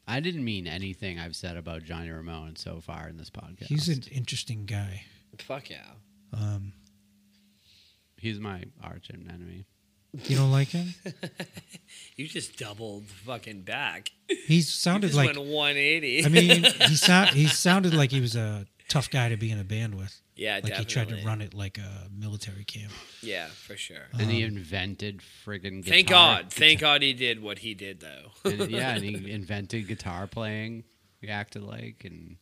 [0.06, 3.64] I didn't mean anything I've said about Johnny Ramone so far in this podcast.
[3.66, 5.02] he's an interesting guy.
[5.40, 5.84] Fuck yeah.
[6.32, 6.72] Um,
[8.16, 9.66] he's my arch enemy.
[10.24, 10.94] you don't like him?
[12.16, 14.10] You just doubled fucking back.
[14.28, 15.26] He You sounded just like.
[15.36, 16.24] went 180.
[16.24, 19.58] I mean, he sound he sounded like he was a tough guy to be in
[19.58, 20.20] a band with.
[20.36, 20.84] Yeah, Like definitely.
[20.84, 22.92] he tried to run it like a military camp.
[23.22, 24.06] Yeah, for sure.
[24.18, 25.92] and he invented friggin' guitar.
[25.94, 26.52] Thank God.
[26.52, 28.30] Thank God he did what he did, though.
[28.50, 30.84] and, yeah, and he invented guitar playing.
[31.20, 32.36] He acted like, and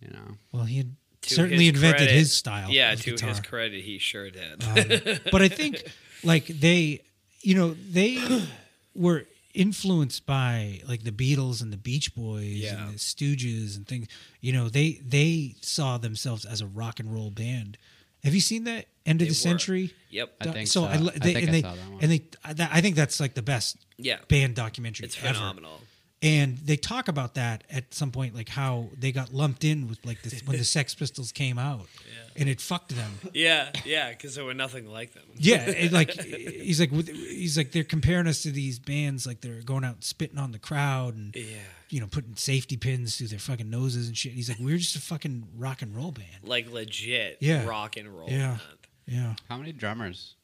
[0.00, 2.70] you know, Well, he had To certainly his invented credit- his style.
[2.70, 4.62] Yeah, of to his credit, he sure did.
[4.64, 5.82] Um, but I think
[6.24, 7.00] like they,
[7.40, 8.18] you know, they
[8.94, 9.24] were
[9.54, 12.86] influenced by like the Beatles and the Beach Boys Yeah.
[12.86, 14.08] and the Stooges and things.
[14.40, 17.78] You know, they they saw themselves as a rock and roll band.
[18.24, 19.34] Have you seen that end of They the were.
[19.34, 19.94] century?
[20.10, 20.34] yep.
[20.40, 20.82] I think so.
[20.84, 20.86] so.
[20.88, 21.98] I, lo- I they, think and I they saw that one.
[22.02, 22.22] and they.
[22.44, 24.18] I, that- I think that's like the best Yeah.
[24.28, 25.06] band documentary.
[25.06, 25.34] It's ever.
[25.34, 25.80] phenomenal.
[26.22, 29.98] And they talk about that at some point, like how they got lumped in with
[30.06, 31.86] like this when the Sex Pistols came out,
[32.36, 33.12] and it fucked them.
[33.32, 35.22] Yeah, yeah, because they were nothing like them.
[35.36, 39.62] Yeah, it, like he's like he's like they're comparing us to these bands like they're
[39.62, 41.44] going out and spitting on the crowd and Yeah.
[41.90, 44.32] you know putting safety pins through their fucking noses and shit.
[44.32, 46.28] He's like we're just a fucking rock and roll band.
[46.42, 47.66] Like legit Yeah.
[47.66, 48.28] rock and roll.
[48.30, 48.48] Yeah.
[48.48, 48.60] band.
[49.06, 50.34] Yeah, How many drummers?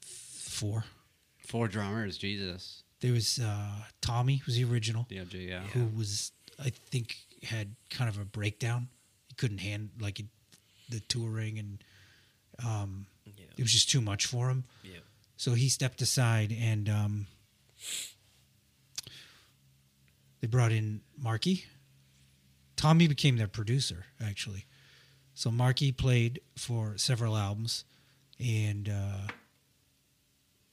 [0.00, 0.84] four.
[1.46, 2.18] Four drummers.
[2.18, 2.82] Jesus.
[3.00, 3.70] There was uh,
[4.00, 5.48] Tommy, was the original, DFG.
[5.48, 5.60] Yeah.
[5.72, 6.32] who was
[6.62, 8.88] I think had kind of a breakdown.
[9.28, 10.26] He couldn't hand like it,
[10.88, 11.84] the touring and
[12.64, 13.44] um, Yeah.
[13.56, 14.64] it was just too much for him.
[14.82, 14.98] Yeah.
[15.36, 17.26] So he stepped aside and um,
[20.40, 21.64] they brought in Marky.
[22.76, 24.66] Tommy became their producer, actually.
[25.34, 27.84] So Marky played for several albums
[28.40, 29.32] and uh,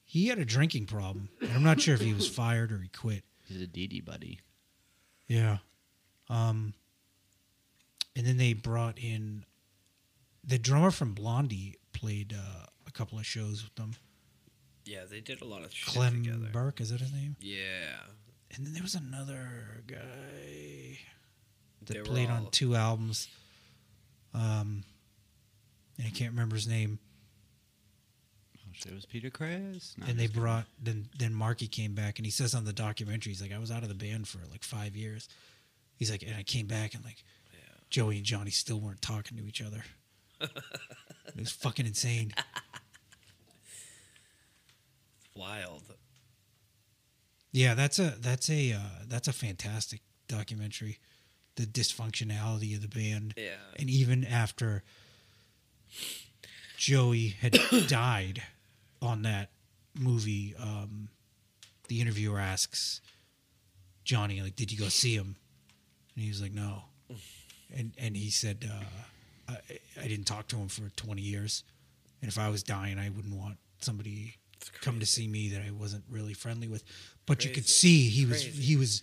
[0.03, 1.29] he had a drinking problem.
[1.41, 3.23] And I'm not sure if he was fired or he quit.
[3.47, 4.39] He's a DD buddy.
[5.27, 5.57] Yeah.
[6.29, 6.73] Um,
[8.15, 9.45] and then they brought in
[10.45, 13.95] the drummer from Blondie played uh, a couple of shows with them.
[14.85, 16.49] Yeah, they did a lot of shit Clem together.
[16.51, 17.35] Burke, is that his name?
[17.39, 17.97] Yeah.
[18.55, 20.99] And then there was another guy
[21.81, 23.27] that They were played on two albums.
[24.34, 24.84] Um,
[25.97, 26.99] and I can't remember his name.
[28.57, 28.91] Oh shit!
[28.91, 29.95] It was Peter Criss.
[29.97, 30.41] No, and they just kidding.
[30.41, 33.59] brought then then Marky came back and he says on the documentary he's like I
[33.59, 35.30] was out of the band for like five years.
[35.95, 37.23] He's like and I came back and like
[37.89, 39.84] Joey and Johnny still weren't talking to each other.
[40.41, 42.33] It was fucking insane.
[45.35, 45.83] Wild.
[47.51, 50.99] Yeah, that's a that's a uh, that's a fantastic documentary.
[51.55, 53.33] The dysfunctionality of the band.
[53.37, 53.55] Yeah.
[53.79, 54.83] And even after
[56.77, 57.57] Joey had
[57.87, 58.43] died
[59.01, 59.51] on that
[59.97, 61.09] movie, um,
[61.87, 62.99] the interviewer asks
[64.03, 65.35] Johnny, like, did you go see him?
[66.15, 66.83] And he was like, no.
[67.75, 68.83] And and he said, uh,
[69.47, 69.57] I,
[70.01, 71.63] I didn't talk to him for 20 years.
[72.22, 74.35] And if I was dying, I wouldn't want somebody
[74.81, 76.84] come to see me that I wasn't really friendly with.
[77.26, 78.61] But you could see he was Crazy.
[78.63, 79.01] he was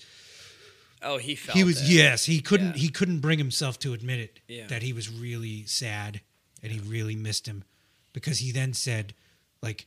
[1.05, 1.93] Oh, he felt he was it.
[1.93, 2.83] yes he couldn't Yeah.
[2.83, 4.67] he couldn't bring himself to admit it Yeah.
[4.69, 6.21] that he was really sad
[6.63, 7.65] and he really missed him
[8.13, 9.15] because he then said
[9.63, 9.87] like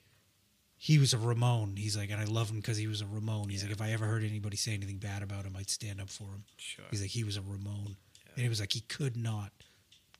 [0.78, 3.48] he was a Ramone he's like and I love him because he was a Ramone
[3.50, 3.70] he's Yeah.
[3.70, 6.26] like if I ever heard anybody say anything bad about him I'd stand up for
[6.26, 6.86] him Sure.
[6.92, 7.96] he's like he was a Ramone
[8.36, 9.52] and it was like he could not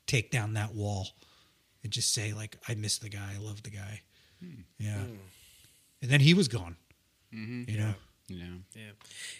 [0.06, 1.08] take down that wall
[1.82, 4.02] and just say like I miss the guy I love the guy
[4.78, 4.98] yeah
[6.02, 6.76] and then he was gone
[7.34, 7.68] Mhm.
[7.70, 7.94] you know
[8.28, 8.46] Yeah.
[8.74, 8.90] Yeah.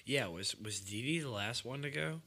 [0.04, 2.20] Yeah, was was Dee Dee the last one to go?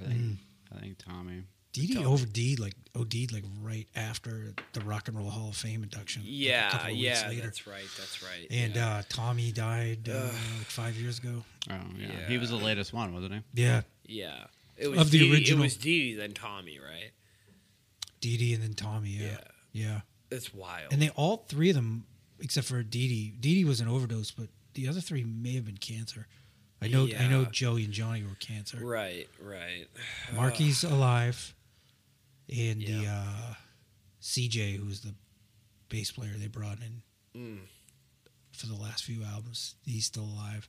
[0.00, 0.20] I think.
[0.20, 0.36] Mm.
[0.76, 1.42] I think Tommy.
[1.72, 5.56] Dee Dee Tell- OD'd like OD'd like right after the Rock and Roll Hall of
[5.56, 6.22] Fame induction.
[6.22, 7.42] like, a Yeah, couple of weeks yeah, later.
[7.42, 8.46] that's right, that's right.
[8.50, 8.96] And yeah.
[8.98, 11.44] uh, Tommy died uh, like five years ago.
[11.70, 12.28] Oh yeah.
[12.28, 13.62] He was the latest one, wasn't he?
[13.62, 14.44] Yeah, yeah,
[14.76, 17.10] it was of the Dee- original- It was Dee Dee then Tommy, right?
[18.22, 19.10] Dee Dee and then Tommy.
[19.10, 19.36] Yeah,
[19.72, 20.00] yeah.
[20.30, 20.92] It's wild.
[20.92, 22.04] And they all three of them,
[22.40, 23.34] except for Dee Dee.
[23.38, 26.26] Dee Dee was an overdose, but the other three may have been cancer.
[26.80, 27.06] I know.
[27.18, 28.78] I know Joey and Johnny were cancer.
[28.80, 29.86] right, right.
[30.34, 31.52] Marky's alive,
[32.48, 33.24] and the Yeah.
[33.26, 33.54] uh,
[34.22, 35.14] CJ, who's the
[35.88, 37.02] bass player they brought in
[37.36, 37.58] Mm,
[38.52, 40.68] for the last few albums, he's still alive.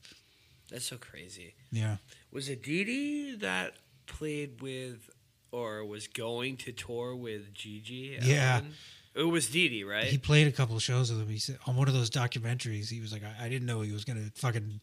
[0.70, 1.54] that's so crazy.
[1.70, 1.96] Yeah.
[2.32, 3.74] Was it Dee Dee that
[4.06, 5.10] played with
[5.54, 8.18] or was going to tour with GG?
[8.22, 8.62] Yeah.
[9.14, 10.04] It was Dee, right?
[10.04, 11.28] He played a couple of shows with him.
[11.28, 13.92] He said on one of those documentaries, he was like, I, I didn't know he
[13.92, 14.80] was gonna fucking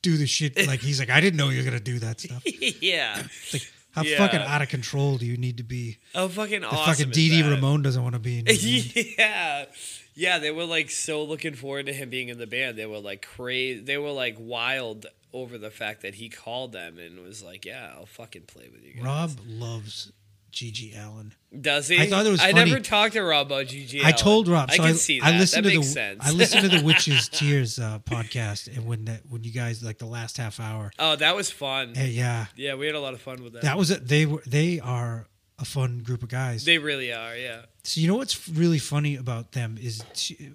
[0.00, 0.56] do the shit.
[0.66, 2.42] Like he's like, I didn't know you were gonna do that stuff.
[2.82, 3.22] yeah.
[3.52, 4.16] Like, how Yeah.
[4.16, 5.98] fucking out of control do you need to be?
[6.14, 6.86] Oh, fucking The awesome.
[6.86, 7.50] fucking is Dee Dee that?
[7.50, 8.46] Ramone doesn't want to be in.
[9.18, 9.66] yeah.
[10.14, 12.78] Yeah, they were like so looking forward to him being in the band.
[12.78, 13.80] They were like crazy.
[13.80, 17.92] They were like wild over the fact that he called them and was like, "Yeah,
[17.96, 20.12] I'll fucking play with you guys." Rob loves
[20.52, 21.34] GG Allin.
[21.60, 22.00] does he?
[22.00, 22.70] I thought it was I funny.
[22.70, 24.02] never talked to Rob about GG.
[24.02, 24.70] I told Rob.
[24.70, 25.34] I can I, see that.
[25.34, 26.20] I listened that to makes the sense.
[26.24, 29.98] I listened to the Witches Tears uh, podcast, and when that when you guys like
[29.98, 31.92] the last half hour, oh, that was fun.
[31.96, 33.62] yeah, Yeah, we had a lot of fun with that.
[33.62, 34.08] that was it.
[34.08, 35.26] They were they are
[35.58, 36.64] a fun group of guys.
[36.64, 37.36] they really are.
[37.36, 37.62] Yeah.
[37.84, 40.52] So you know what's really funny about them is t-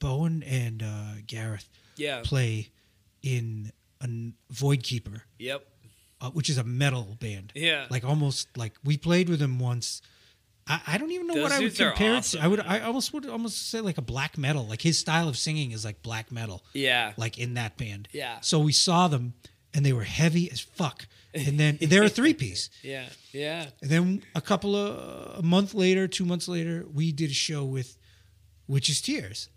[0.00, 2.22] Bowen and uh, Gareth Yeah.
[2.24, 2.70] play
[3.22, 3.72] in
[4.04, 5.66] a Void Keeper Yep.
[6.20, 7.52] uh, which is a metal band.
[7.54, 7.86] Yeah.
[7.90, 10.02] like almost like we played with them once.
[10.66, 12.44] I, I don't even know Those what I would compare awesome, it to.
[12.44, 12.60] I would.
[12.60, 14.66] I almost would almost say like a black metal.
[14.66, 16.64] Like his style of singing is like black metal.
[16.72, 17.12] Yeah.
[17.18, 18.08] like in that band.
[18.12, 18.38] Yeah.
[18.40, 19.34] So we saw them,
[19.74, 21.06] and they were heavy as fuck.
[21.34, 22.70] And then they're a three piece.
[22.82, 23.06] Yeah.
[23.32, 23.66] Yeah.
[23.82, 27.64] And then a couple of a month later, two months later, we did a show
[27.64, 27.98] with
[28.68, 29.48] Witches Tears.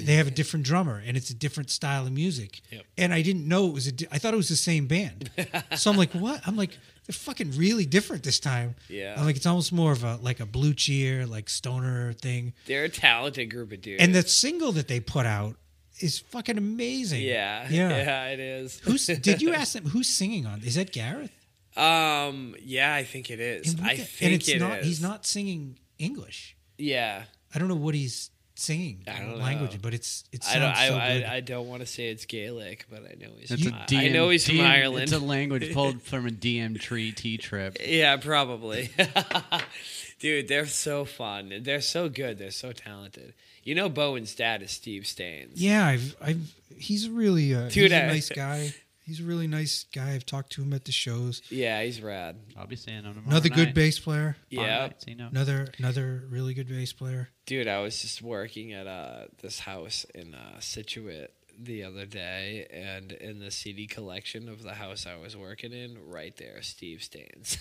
[0.00, 2.60] They have a different drummer, and it's a different style of music.
[2.70, 2.84] Yep.
[2.98, 3.92] And I didn't know it was a.
[3.92, 5.30] di- I thought it was the same band.
[5.76, 6.40] so I'm like, what?
[6.46, 6.70] I'm like,
[7.06, 8.74] they're fucking really different this time.
[8.88, 9.14] Yeah.
[9.18, 12.52] I'm like, it's almost more of a like a blue cheer, like stoner thing.
[12.66, 14.02] They're a talented group of dudes.
[14.02, 15.56] And the single that they put out
[16.00, 17.22] is fucking amazing.
[17.22, 17.66] yeah.
[17.70, 17.88] Yeah.
[18.04, 18.80] Yeah, it is.
[18.80, 20.62] Who's did you ask them who's singing on?
[20.62, 21.30] Is that Gareth?
[21.76, 22.54] Um.
[22.62, 23.74] Yeah, I think it is.
[23.74, 24.78] And I the- think and it's it not.
[24.80, 24.86] is.
[24.86, 26.56] He's not singing English.
[26.78, 27.24] Yeah.
[27.54, 28.30] I don't know what he's
[28.62, 29.00] singing.
[29.06, 30.48] I don't language, but it's it's.
[30.48, 30.74] I don't.
[30.74, 31.24] sounds I, so good.
[31.26, 33.50] I, I don't want to say it's Gaelic, but I know he's.
[33.50, 35.02] It's From, a I DM know he's from Ireland.
[35.04, 37.76] It's a language pulled from a DM tree T trip.
[37.86, 38.90] Yeah, probably.
[40.20, 41.52] Dude, they're so fun.
[41.62, 42.38] They're so good.
[42.38, 43.34] They're so talented.
[43.64, 45.60] You know, Bowen's dad is Steve Staines.
[45.60, 48.74] yeah, I've, I've he's really uh, Dude, he's a I- nice guy.
[49.04, 50.12] He's a really nice guy.
[50.12, 51.42] I've talked to him at the shows.
[51.50, 52.36] Yeah, he's rad.
[52.56, 53.74] I'll be seeing him tomorrow Another good night.
[53.74, 54.36] bass player.
[54.48, 54.78] Yeah.
[54.86, 55.28] night, you know.
[55.28, 57.28] Another another really good bass player.
[57.46, 62.66] Dude, I was just working at uh, this house in uh, Scituate the other day,
[62.72, 67.02] and in the CD collection of the house I was working in, right there, Steve
[67.02, 67.58] Staines.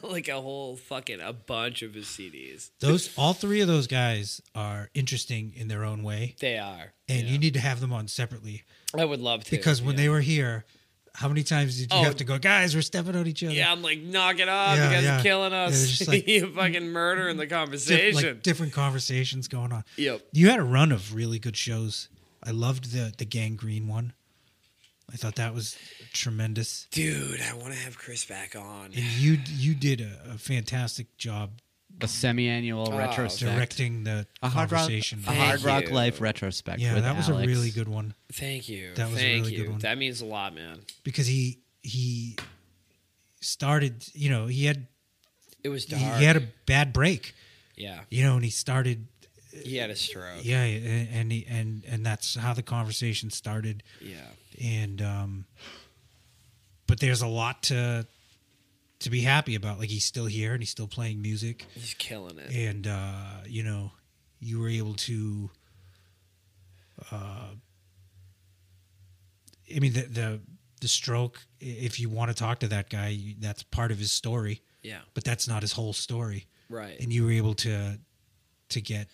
[0.02, 2.70] like a whole fucking a bunch of his CDs.
[2.80, 6.94] Those all three of those guys are interesting in their own way, They are.
[7.08, 7.32] and yeah.
[7.32, 8.62] you need to have them on separately
[8.96, 9.50] I would love to.
[9.50, 10.02] because when yeah.
[10.02, 10.64] they were here,
[11.14, 12.04] how many times did you Oh.
[12.04, 12.74] have to go, guys?
[12.74, 13.52] We're stepping on each other.
[13.52, 14.76] Yeah, I'm like, knock it off.
[14.76, 15.18] Yeah, you guys yeah.
[15.18, 15.88] are killing us.
[15.98, 18.14] just like- you fucking murder in the conversation.
[18.34, 19.84] like different conversations going on.
[19.96, 20.22] yep.
[20.32, 22.08] You had a run of really good shows.
[22.42, 24.12] I loved the the Gang Green one.
[25.12, 25.76] I thought that was
[26.12, 26.86] tremendous.
[26.90, 28.86] Dude, I want to have Chris back on.
[28.86, 31.50] And you you did a, a fantastic job
[32.00, 33.52] A semi-annual Oh, retrospect.
[33.54, 35.22] directing the a hard rock, conversation.
[35.26, 35.90] a hard rock you.
[35.90, 36.78] life retrospect.
[36.80, 37.44] yeah, with that was Alex.
[37.44, 38.94] a really good one Thank you.
[38.94, 39.62] That was a really you.
[39.64, 39.78] good one.
[39.80, 40.80] That means a lot, man.
[41.02, 42.36] because he he
[43.40, 44.04] started.
[44.14, 44.86] You know, he had
[45.64, 47.34] It was he, he had a bad break.
[47.76, 48.00] yeah.
[48.10, 49.06] You know, and he started.
[49.64, 50.44] He had a stroke.
[50.44, 53.82] Yeah, and and he, and and that's how the conversation started.
[54.00, 54.18] Yeah.
[54.62, 55.44] and um
[56.86, 58.06] but there's a lot to
[59.00, 62.38] to be happy about like he's still here and he's still playing music He's killing
[62.38, 62.50] it.
[62.54, 63.92] and uh you know
[64.40, 65.50] you were able to
[67.12, 67.50] uh
[69.74, 70.40] i mean the the
[70.80, 74.12] the stroke if you want to talk to that guy you, that's part of his
[74.12, 75.00] story Yeah.
[75.14, 77.00] but that's not his whole story Right.
[77.00, 77.98] and you were able to
[78.70, 79.08] to get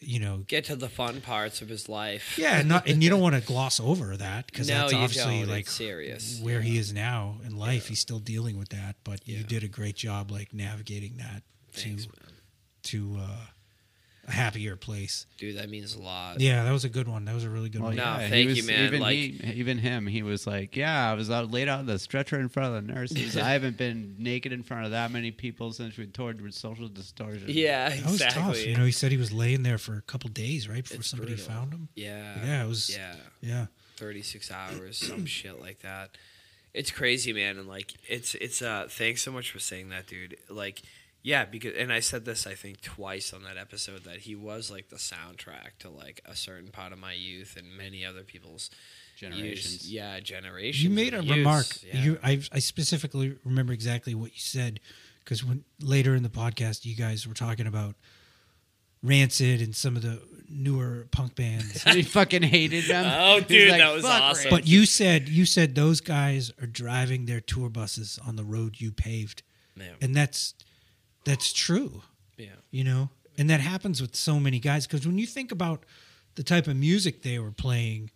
[0.00, 2.36] you know Get to the fun parts of his life.
[2.38, 5.32] yeah and not and you don't want to gloss over that because No, that's obviously
[5.32, 5.42] don't.
[5.42, 6.40] It's like serious.
[6.42, 7.88] where he is now in life.
[7.88, 11.42] He's still dealing with that, but you did a great job like navigating that
[11.72, 12.32] Thanks, to man.
[12.82, 13.36] to uh,
[14.30, 15.26] a happier place.
[15.38, 16.40] Dude, that means a lot.
[16.40, 17.24] Yeah, that was a good one.
[17.24, 17.96] That was a really good Well, one.
[17.96, 18.86] No, yeah, thank he you, man.
[18.86, 21.86] Even, Like- he, even him, he was like, "Yeah, I was out laid out on
[21.86, 23.36] the stretcher in front of the nurses.
[23.36, 26.88] I haven't been naked in front of that many people since we toured with Social
[26.88, 28.42] Distortion." Yeah, That was exactly.
[28.42, 28.66] tough.
[28.66, 31.10] You know, he said he was laying there for a couple days, right, before It's
[31.10, 31.52] somebody brutal.
[31.52, 31.88] found him.
[31.94, 32.44] Yeah.
[32.44, 32.90] Yeah, it was.
[32.90, 33.14] Yeah.
[33.42, 33.66] Yeah,
[33.96, 36.10] 36 hours, some shit like that.
[36.72, 40.36] It's crazy, man, and like it's it's uh thanks so much for saying that, dude.
[40.48, 40.82] Like
[41.22, 44.70] yeah, because and I said this I think twice on that episode that he was
[44.70, 48.70] like the soundtrack to like a certain part of my youth and many other people's
[49.20, 49.86] Generations.
[49.86, 50.82] Years, yeah, generations.
[50.82, 51.66] you made a youths, remark.
[51.86, 52.02] Yeah.
[52.02, 54.80] You, I, I specifically remember exactly what you said
[55.22, 57.96] because when later in the podcast, you guys were talking about
[59.02, 61.82] Rancid and some of the newer punk bands.
[61.92, 63.04] he fucking hated them.
[63.20, 66.66] Oh, dude, like, that was awesome." Ray." But you said you said those guys are
[66.66, 69.42] driving their tour buses on the road you paved,
[69.76, 69.92] yeah.
[70.00, 70.54] and that's
[71.24, 72.02] that's true.
[72.36, 72.48] yeah.
[72.70, 75.84] You know, and that happens with so many guys because when you think about
[76.34, 78.10] the type of music they were playing,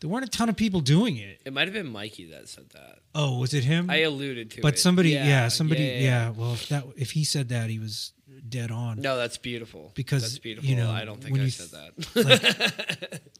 [0.00, 1.40] there weren't a ton of people doing it.
[1.44, 2.98] It might have been Mikey that said that.
[3.14, 3.90] Oh, was it him?
[3.90, 4.62] I alluded to it.
[4.62, 6.30] but somebody, yeah, somebody, yeah, yeah, yeah, yeah.
[6.30, 8.12] Well, if that if he said that, he was
[8.48, 9.00] dead on.
[9.00, 9.92] No, that's beautiful.
[9.94, 10.68] Because, that's beautiful.
[10.70, 13.20] you know, I don't think when I you said th- that.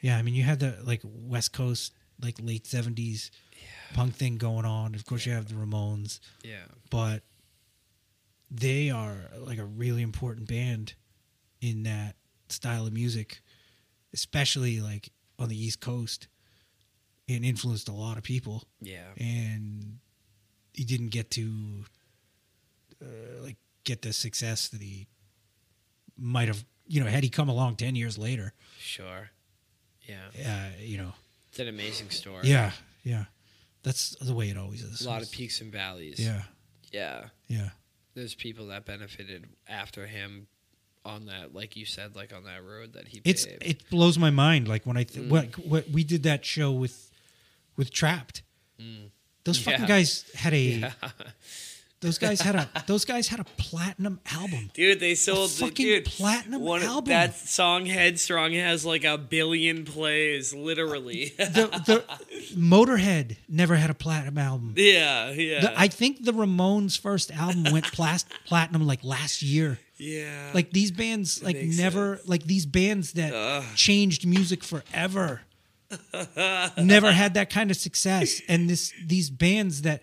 [0.00, 1.92] Yeah, I mean, you had the like West Coast,
[2.22, 3.30] like late seventies
[3.94, 4.94] punk thing going on.
[4.94, 6.20] Of course, you have the Ramones.
[6.44, 6.58] yeah.
[6.90, 7.22] but
[8.50, 10.94] they are like a really important band
[11.60, 12.14] in that
[12.48, 13.40] style of music,
[14.14, 16.28] especially like on the East Coast,
[17.28, 18.64] and influenced a lot of people.
[18.80, 19.08] Yeah.
[19.18, 19.98] And
[20.72, 21.84] he didn't get to
[23.02, 25.06] uh, like get the success that he
[26.16, 26.64] might have.
[26.86, 29.30] You know, had he come along ten years later, Sure.
[30.08, 30.28] Yeah.
[30.46, 31.12] uh, you know,
[31.50, 32.48] It's an amazing story.
[32.48, 32.70] yeah,
[33.04, 33.26] yeah.
[33.82, 35.02] That's the way it always is.
[35.04, 36.18] A lot of peaks and valleys.
[36.18, 36.44] Yeah,
[36.90, 37.28] Yeah.
[37.46, 37.70] yeah.
[38.18, 40.48] There's people that benefited after him
[41.04, 43.62] on that, like you said, like on that road that he It's paved.
[43.62, 44.66] it blows my mind.
[44.68, 45.30] Like when I th- Mm.
[45.30, 47.10] what what we did that show with
[47.76, 48.42] with Trapt.
[49.44, 49.82] Those fucking Mm.
[49.82, 49.86] Yeah.
[49.86, 50.92] guys had a Yeah.
[52.00, 54.70] Those guys had a those guys had a platinum album.
[54.72, 57.08] Dude, they sold fucking dude, platinum one, album.
[57.10, 61.32] That song Headstrong has like a billion plays, literally.
[61.38, 62.04] The the
[62.56, 64.74] Motorhead never had a platinum album.
[64.76, 65.60] yeah, yeah.
[65.60, 69.78] The- I think the Ramones' first album went plas- platinum like last year.
[69.96, 70.50] yeah.
[70.54, 73.64] Like these bands, like never, like these bands that Ugh.
[73.74, 75.42] changed music forever,
[76.78, 78.40] never had that kind of success.
[78.48, 80.02] And this, these bands that,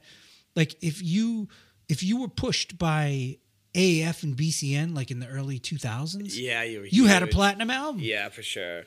[0.56, 1.48] like, if you
[1.90, 3.38] if you were pushed by
[3.74, 7.28] AAF and BCN, like in the early two thousands, yeah, you were you had a
[7.28, 8.02] platinum album.
[8.02, 8.84] Yeah, for sure.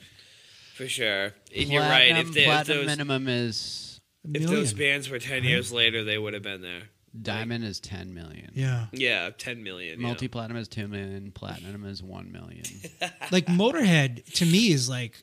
[0.74, 1.32] For sure.
[1.56, 2.16] And you're right.
[2.16, 4.00] If, Platinum- they, if those minimum is
[4.32, 6.82] A if those bands were 10 years later, they would have been there.
[7.20, 8.52] diamond is ten million.
[8.54, 10.00] yeah, Yeah, 10 million.
[10.00, 11.32] Multi platinum is two million.
[11.32, 12.62] Platinum is one million.
[13.32, 15.22] like Motorhead to me is like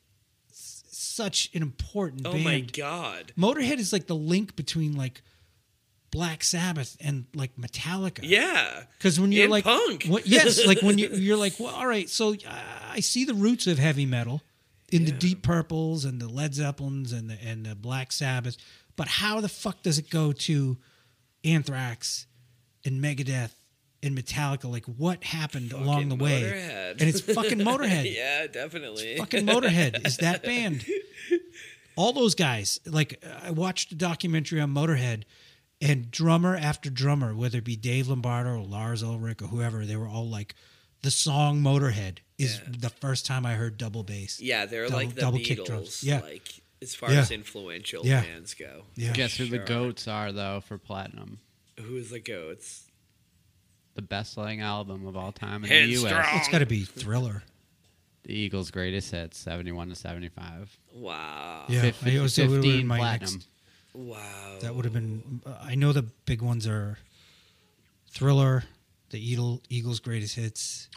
[0.52, 2.44] s- such an important Oh band.
[2.44, 3.32] my god.
[3.38, 5.22] Motorhead is like the link between like
[6.16, 8.20] Black Sabbath and like Metallica.
[8.24, 8.84] Yeah.
[8.98, 10.06] Because when you're And like, punk.
[10.06, 12.38] what, yes, like when you, you're like, well, all right, so uh,
[12.92, 14.42] I see the roots of heavy metal
[14.92, 18.56] in the Deep Purples and the Led Zeppelins and the and the Black Sabbath,
[18.96, 20.78] but how the fuck does it go to
[21.44, 22.28] Anthrax
[22.86, 23.52] and Megadeth
[24.04, 24.72] and Metallica?
[24.72, 26.42] Like, what happened along the Fucking way?
[26.44, 26.92] Motorhead.
[26.92, 28.14] And it's fucking Motorhead.
[28.16, 29.18] yeah, definitely.
[29.18, 30.86] fucking Motorhead is that band.
[31.96, 32.80] All those guys.
[32.86, 35.24] Like I watched a documentary on Motorhead,
[35.82, 39.96] and drummer after drummer, whether it be Dave Lombardo or Lars Ulrich or whoever, they
[39.96, 40.56] were all like,
[41.02, 42.74] the song Motorhead is Yeah.
[42.80, 44.40] the first time I heard double bass.
[44.40, 45.46] Yeah, they're Double- like the double Beatles.
[45.46, 46.04] kick drums.
[46.04, 46.20] Yeah.
[46.22, 47.20] Like as far Yeah.
[47.22, 48.22] as influential Yeah.
[48.22, 48.86] bands go.
[48.96, 49.14] Yeah.
[49.14, 51.40] Guess who the goats are though for platinum?
[51.80, 52.84] Who is the goats?
[53.96, 56.14] The best selling album of all time in the Headstrong.
[56.14, 56.28] U.S.
[56.40, 57.44] It's got to be Thriller.
[58.24, 60.76] The Eagles' greatest hits, seventy-one to seventy-five.
[60.94, 61.66] Wow.
[61.70, 63.34] Yeah, Fif- I also 15 my platinum.
[63.36, 63.48] next-
[63.96, 64.58] Wow.
[64.62, 65.42] That would have been.
[65.46, 66.98] uh, I know the big ones are
[68.10, 68.64] Thriller,
[69.10, 70.90] the Eagle, Eagles' greatest hits,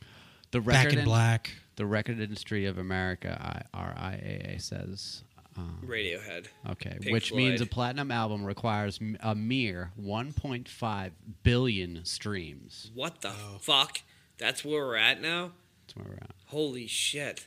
[0.50, 1.50] The Back in in- Black.
[1.76, 5.22] The record industry of America, I- RIAA says.
[5.56, 6.46] Um, Radiohead.
[6.70, 11.12] okay, Pink which means a platinum album requires a mere 1.5
[11.42, 12.90] billion streams.
[12.94, 13.30] What the
[13.60, 14.00] fuck?
[14.38, 15.52] That's where we're at now?
[15.86, 16.30] That's where we're at.
[16.46, 17.46] Holy shit.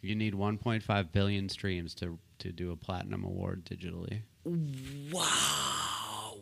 [0.00, 4.20] You need 1.5 billion streams to to do a platinum award digitally.
[5.12, 6.36] Wow.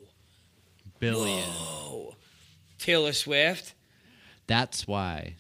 [0.98, 1.42] Billion.
[1.42, 2.14] Whoa.
[2.78, 3.74] Taylor Swift?
[4.46, 5.34] That's why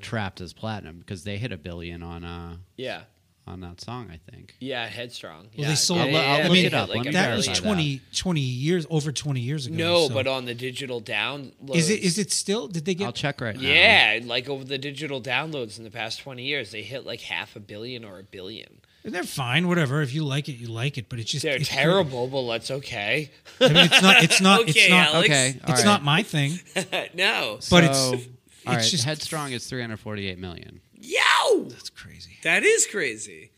[0.00, 3.02] Trapt is platinum because they hit a billion on uh Yeah.
[3.46, 4.08] on that song.
[4.10, 4.54] I think.
[4.58, 5.42] Yeah, Headstrong.
[5.44, 5.68] Well, yeah.
[5.68, 6.88] they sold- Yeah, I'll, yeah, I'll yeah, look it up.
[6.88, 7.76] like Let me That was verify billion.
[7.76, 9.76] 20, 20 years over 20 years ago.
[9.76, 11.74] No, so- but on the digital downloads.
[11.76, 12.66] is it is it still?
[12.68, 13.04] Did they get?
[13.06, 13.62] I'll check right now.
[13.68, 17.54] Yeah, like over the digital downloads in the past 20 years, they hit like half
[17.54, 18.80] a billion or a billion.
[19.04, 20.00] They're fine, whatever.
[20.02, 21.08] If you like it, you like it.
[21.08, 23.30] But it's just They're it's terrible, but that's okay.
[23.60, 24.22] I mean, it's not.
[24.22, 24.60] It's not.
[24.68, 25.14] it's Okay, not.
[25.14, 25.28] Alex.
[25.28, 25.60] Okay.
[25.64, 25.84] all It's right.
[25.84, 26.60] not my thing.
[27.14, 27.58] no.
[27.70, 28.12] But it's- So,
[28.66, 28.78] all right.
[28.78, 30.80] it's just- Headstrong is 348 million.
[30.94, 31.64] Yo!
[31.64, 32.38] That's crazy.
[32.44, 33.50] That is crazy.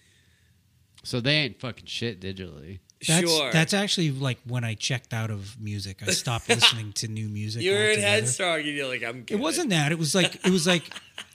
[1.02, 2.78] So they ain't fucking shit digitally.
[3.06, 3.52] That's sure.
[3.52, 5.98] that's actually like when I checked out of music.
[6.02, 7.62] I stopped listening to new music.
[7.62, 8.06] You're in altogether.
[8.08, 9.34] Headstrong and you're like, I'm good.
[9.34, 9.92] It wasn't that.
[9.92, 10.84] It was like it was like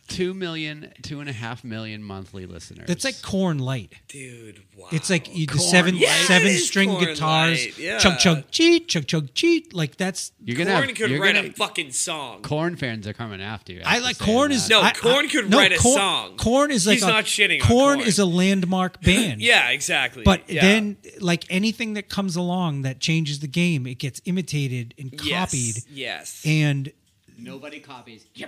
[0.09, 2.87] Two million, two and a half million monthly listeners.
[2.87, 3.93] that's like Korn light.
[4.07, 4.87] Dude, wow.
[4.91, 6.01] It's like you, the Korn seven Light.
[6.01, 7.97] Yeah, seven is string Korn guitars, Light, yeah.
[7.99, 9.73] chug chug cheat, chug chug cheat.
[9.73, 12.41] Like that's you're gonna Korn have, could you're write gonna, a fucking song.
[12.41, 13.81] Korn fans are coming after you.
[13.85, 14.55] I after like saying Korn that.
[14.55, 16.37] is No, I- Korn I- could no, write a Korn- song.
[16.37, 18.07] Korn is like He's a, not shitting on Corn Korn.
[18.07, 19.41] is a landmark band.
[19.41, 20.23] Yeah, exactly.
[20.23, 20.61] But Yeah.
[20.61, 25.51] then, like anything that comes along that changes the game, it gets imitated and yes,
[25.51, 25.75] copied.
[25.95, 26.41] Yes.
[26.45, 26.91] And
[27.41, 28.25] nobody copies.
[28.33, 28.47] yeah,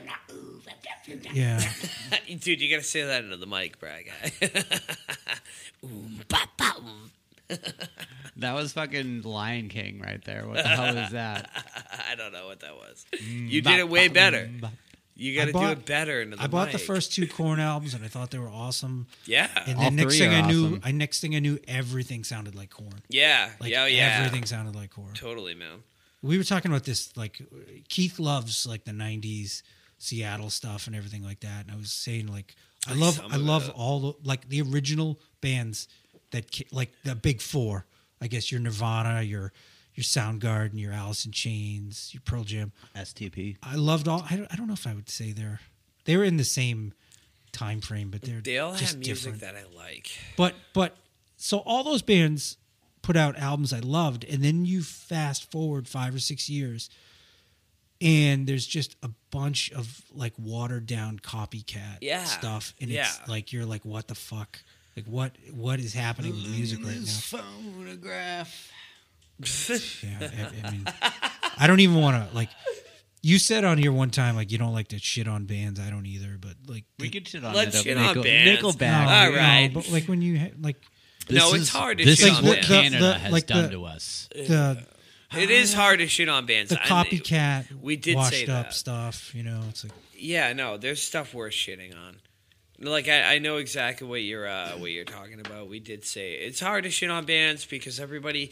[2.40, 4.32] Dude, you gotta say that into the mic, Brad guy.
[5.84, 7.12] Oom, ba, ba, oom.
[8.38, 10.48] That was fucking Lion King right there.
[10.48, 11.50] What the hell is that?
[12.12, 13.06] I don't know what that was.
[13.14, 14.50] Mm, you did it way better.
[15.16, 17.28] You got to I do bought- it better into the I bought the first two
[17.28, 19.08] Korn albums, and I thought they were awesome.
[19.26, 19.50] Yeah.
[19.68, 20.82] And All then next thing are I knew, awesome.
[20.84, 23.02] I next thing I knew, everything sounded like Korn.
[23.10, 23.52] yeah.
[23.60, 23.86] Like yeah.
[23.88, 24.18] Yeah.
[24.20, 25.14] everything sounded like Korn.
[25.14, 25.84] Totally, man.
[26.22, 27.16] We were talking about this.
[27.18, 27.42] Like
[27.90, 29.64] Keith loves like the '90s
[29.98, 31.66] Seattle stuff and everything like that.
[31.66, 32.56] And I was saying like
[32.88, 33.76] I love some I love it.
[33.76, 35.88] all the like the original bands
[36.32, 37.86] that like the big four.
[38.22, 39.52] I guess your Nirvana, your
[39.96, 42.72] your Soundgarden, your Alice in Chains, your Pearl Jam.
[42.96, 43.58] STP.
[43.64, 44.26] I loved all.
[44.30, 45.60] I don't, I don't know if I would say they're
[46.06, 46.94] they were in the same
[47.52, 49.42] time frame, but they're They all just have music different.
[49.42, 50.10] that I like.
[50.38, 50.96] But but
[51.38, 52.58] so all those bands
[53.02, 56.90] put out albums I loved, and then you fast forward five or six years,
[58.00, 62.24] and there's just a bunch of like watered down copycat Yeah.
[62.24, 63.02] stuff, and Yeah.
[63.08, 64.60] it's like you're like, what the fuck?
[64.96, 67.06] Like what what is happening with music right now?
[67.06, 68.72] photograph.
[70.04, 70.30] Yeah,
[70.64, 70.86] I, I mean,
[71.58, 72.50] I don't even want to like.
[73.24, 75.80] You said on here one time like you don't like to shit on bands.
[75.80, 77.84] I don't either, but like We could shit on Let's it.
[77.84, 78.62] shit on Nickel, bands.
[78.62, 79.06] Nickelback.
[79.06, 79.72] no, All no, right.
[79.74, 80.78] but like when you ha- like
[81.34, 82.68] No, This it's is- hard to This shit is on what bands.
[82.68, 84.30] Canada The- has like done the- to us.
[84.36, 84.86] the
[85.38, 86.70] It is hard to shit on bands.
[86.72, 88.74] the I- copycat we did washed say up that.
[88.74, 89.34] stuff.
[89.34, 92.18] You know, it's like Yeah, no, there's stuff worth shitting on.
[92.84, 95.70] Like I, I know exactly what you're uh, what you're talking about.
[95.70, 98.52] We did say it's hard to shit on bands because everybody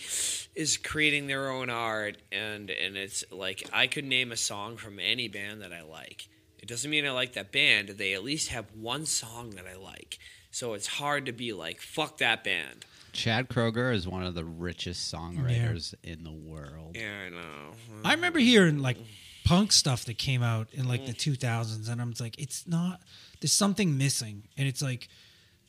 [0.55, 4.99] is creating their own art, and and it's like I could name a song from
[4.99, 6.27] any band that I like.
[6.59, 7.89] It doesn't mean I like that band.
[7.89, 10.19] They at least have one song that I like.
[10.51, 12.85] So it's hard to be like fuck that band.
[13.11, 16.95] Chad Kroeger is one of the richest songwriters in the world.
[16.95, 17.71] Yeah, I know.
[18.05, 18.97] I remember hearing like
[19.45, 21.37] punk stuff that came out in like the Mm.
[21.37, 23.01] 2000s, and I'm like, it's not.
[23.41, 25.07] There's something missing, and it's like,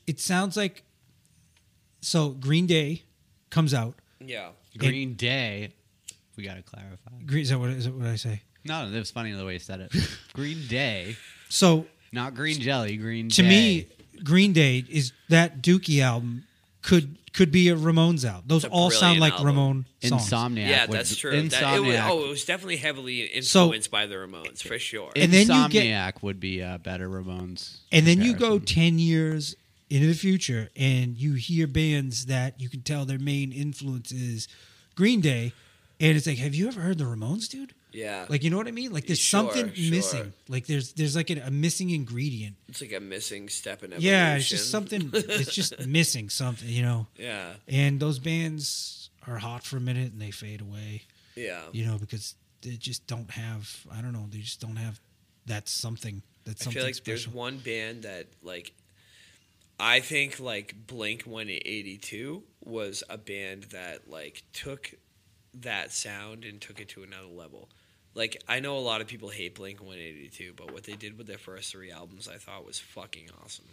[0.07, 0.82] it sounds like.
[2.02, 3.02] So Green Day
[3.51, 3.94] comes out.
[4.20, 4.51] Yeah.
[4.78, 5.73] Green Day.
[6.36, 7.11] We got to clarify.
[7.27, 8.43] Green, is that what is that what I say?
[8.65, 9.93] No, it was funny the way you said it.
[10.35, 11.16] Green Day,
[11.48, 12.97] So not green jelly.
[12.98, 13.48] Green to Day.
[13.48, 13.86] me,
[14.25, 16.45] Green Day is that Dookie album
[16.83, 18.45] could could be a Ramones album.
[18.49, 19.47] Those It's a all sound brilliant like album.
[19.47, 20.31] Ramone songs.
[20.31, 20.69] Insomniac.
[20.69, 21.31] Yeah, would- that's true.
[21.31, 22.09] That, it was, Insomniac.
[22.11, 25.13] oh, it was definitely heavily So- influenced by the Ramones for sure.
[25.15, 27.77] And then you get- Insomniac would be a better Ramones.
[27.93, 28.65] And then you go comparison.
[28.75, 29.55] 10 years
[29.91, 34.49] into the future and you hear bands that you can tell their main influence is
[34.97, 35.53] Green Day.
[36.01, 37.75] And it's like, have you ever heard the Ramones, dude?
[37.93, 38.93] Yeah, Like, you know what I mean?
[38.93, 39.91] Like, there's Sure, something sure.
[39.91, 40.33] missing.
[40.49, 42.57] Like, there's there's like a, a missing ingredient.
[42.69, 44.12] it's like a missing step in evolution.
[44.12, 45.11] Yeah, it's just something.
[45.15, 47.07] it's just missing something, you know.
[47.17, 51.03] yeah, And those bands are hot for a minute and they fade away,
[51.37, 51.62] yeah.
[51.73, 53.87] you know, because they just don't have.
[53.93, 54.27] I don't know.
[54.31, 55.01] They just don't have
[55.47, 56.23] that something.
[56.45, 57.12] That's I something feel like special.
[57.12, 58.73] there's one band that like
[59.79, 64.93] I think like Blink 182 was a band that like took
[65.55, 67.69] that sound and took it to another level.
[68.15, 71.27] Like I know a lot of people hate Blink 182, but what they did with
[71.27, 73.66] their first three albums I thought was fucking awesome.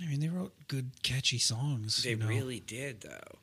[0.00, 2.02] I mean, they wrote good, catchy songs.
[2.02, 2.26] They you know?
[2.26, 3.38] really did though.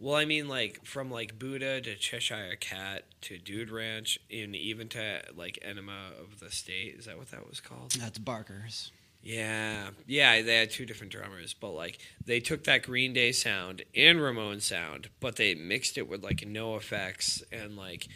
[0.00, 4.88] Well, I mean, like from like Buddha to Cheshire Cat to Dude Ranch, and even
[4.90, 6.96] to like Enema of the State.
[6.98, 7.92] Is that what that was called?
[7.92, 8.92] That's Barker's.
[9.20, 13.82] Yeah, yeah, they had two different drummers, but like they took that Green Day sound
[13.94, 18.06] and Ramon sound, but they mixed it with like no effects and like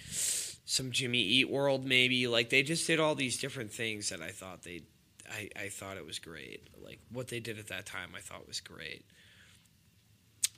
[0.64, 2.26] some Jimmy Eat World maybe.
[2.26, 4.82] Like they just did all these different things that I thought they,
[5.30, 6.68] I, I thought it was great.
[6.82, 9.04] Like what they did at that time, I thought was great.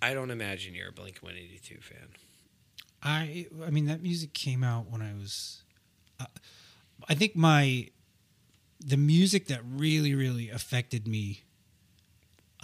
[0.03, 2.09] I don't imagine you're a Blink One Eighty Two fan.
[3.03, 5.63] I I mean that music came out when I was
[6.21, 6.27] uh,
[7.09, 7.89] I think my
[8.81, 11.45] the music that really really affected me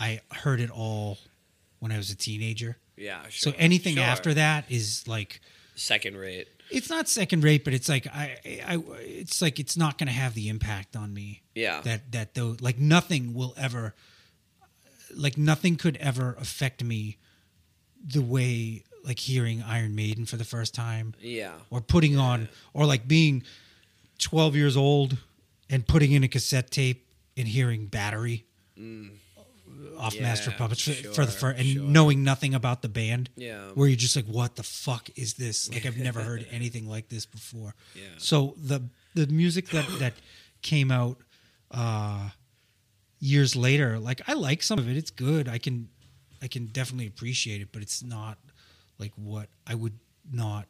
[0.00, 1.18] I heard it all
[1.78, 2.78] when I was a teenager.
[2.96, 3.52] Yeah, sure.
[3.52, 4.04] so anything sure.
[4.04, 5.40] after that is like
[5.74, 6.48] second rate.
[6.70, 8.36] It's not second rate but it's like I
[8.66, 11.42] I it's like it's not going to have the impact on me.
[11.54, 13.94] Yeah, that that though like nothing will ever
[15.14, 17.16] like nothing could ever affect me
[18.04, 21.14] the way like hearing Iron Maiden for the first time.
[21.20, 23.42] Yeah, or putting on or like being
[24.18, 25.16] 12 years old
[25.68, 27.06] and putting in a cassette tape
[27.36, 28.44] and hearing battery
[28.78, 29.10] mm.
[29.98, 31.82] Off Yeah, master puppets for, for the first and sure.
[31.84, 35.72] knowing nothing about the band yeah, where you're just like what the fuck is this?
[35.72, 37.74] Like i've never heard anything like this before.
[37.94, 38.02] Yeah.
[38.18, 38.82] so the
[39.14, 40.14] the music that that
[40.62, 41.18] came out
[41.70, 42.30] uh
[43.18, 44.96] years later like i like some of it.
[44.96, 45.48] It's good.
[45.48, 45.88] I can
[46.42, 48.38] i can definitely appreciate it but it's not
[48.98, 49.98] like what i would
[50.32, 50.66] not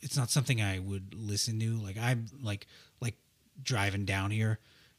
[0.00, 1.76] it's not something i would listen to.
[1.78, 2.66] Like i'm like
[3.00, 3.16] like
[3.62, 4.58] driving down here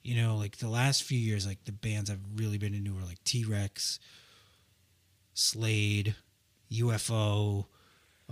[0.09, 3.05] you know like the last few years like the bands i've really been into are
[3.05, 3.99] like t-rex
[5.33, 6.15] slade
[6.71, 7.65] ufo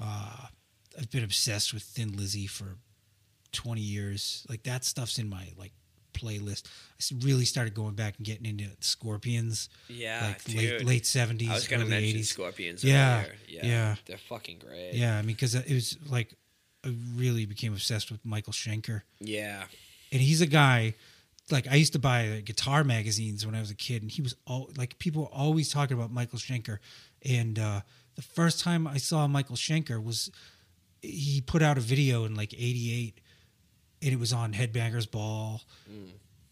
[0.02, 0.46] uh
[0.98, 2.78] i've been obsessed with thin lizzy for
[3.52, 5.72] 20 years like that stuff's in my like
[6.14, 6.64] playlist
[7.00, 10.58] I really started going back and getting into scorpions Yeah, like dude.
[10.58, 12.84] late late 70s I was going to mention 80s Scorpions.
[12.84, 13.36] Yeah, earlier.
[13.48, 13.96] yeah, yeah.
[14.08, 14.94] they're fucking great.
[14.96, 16.34] yeah i mean because it was like
[16.84, 19.66] i really became obsessed with michael schenker yeah,
[20.12, 20.96] and he's a guy
[21.52, 24.36] like I used to buy guitar magazines when I was a kid, and he was
[24.46, 26.80] all like people were always talking about Michael Schenker.
[27.26, 27.82] And uh,
[28.16, 30.30] the first time I saw Michael Schenker was
[31.02, 33.20] he put out a video in like '88,
[34.02, 35.62] and it was on Headbangers Ball,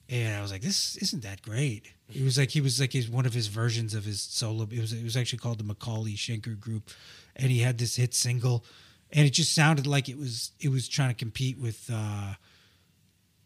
[0.09, 1.91] and I was like, this isn't that great.
[2.13, 4.63] It was like he was like his one of his versions of his solo.
[4.71, 6.89] It was it was actually called the McAuley Schenker Group,
[7.35, 8.63] and he had this hit single,
[9.11, 12.35] and it just sounded like it was it was trying to compete with uh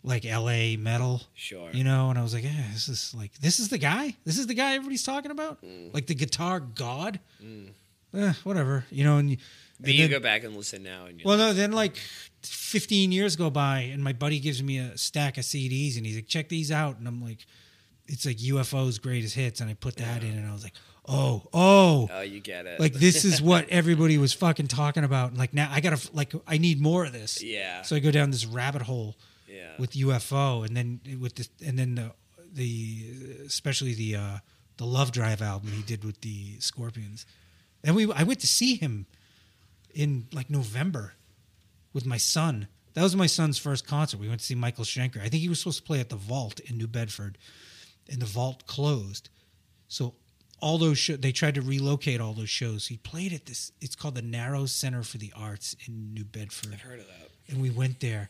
[0.04, 0.78] like L.A.
[0.78, 1.22] metal.
[1.34, 1.70] Sure.
[1.72, 4.16] You know, and I was like, yeah, this is like this is the guy.
[4.26, 5.94] This is the guy everybody's talking about, Mm.
[5.94, 7.20] like the guitar god.
[8.14, 9.18] Eh, whatever, you know.
[9.18, 9.30] And,
[9.84, 11.96] and you then- go back and listen now, and well, like, no, then like
[12.44, 16.16] 15 years go by, and my buddy gives me a stack of CDs, and he's
[16.16, 16.98] like, check these out.
[16.98, 17.46] And I'm like,
[18.08, 19.62] it's like UFO's greatest hits.
[19.62, 20.74] And I put that in, and I was like,
[21.08, 22.10] oh, oh.
[22.12, 22.80] oh, you get it.
[22.80, 25.30] Like this is what everybody was fucking talking about.
[25.30, 27.42] And like now I gotta like I need more of this.
[27.44, 27.84] Yeah.
[27.84, 29.16] So I go down this rabbit hole
[29.50, 29.74] yeah.
[29.78, 32.12] with UFO, and then with the and then the
[32.52, 33.06] the
[33.46, 34.38] especially the uh,
[34.78, 37.26] the Love Drive album he did with the Scorpions,
[37.84, 39.06] and we I went to see him
[39.94, 41.14] in like November
[41.94, 42.68] with my son.
[42.94, 44.20] That was my son's first concert.
[44.20, 45.18] We went to see Michael Schenker.
[45.18, 47.38] I think he was supposed to play at the Vault in New Bedford,
[48.10, 49.30] and the Vault closed.
[49.88, 50.16] So
[50.62, 52.88] all those show, they tried to relocate all those shows.
[52.88, 53.72] He played at this.
[53.82, 57.30] It's called the Narrows Center for the Arts in New Bedford I've heard of that.
[57.48, 58.30] and we went there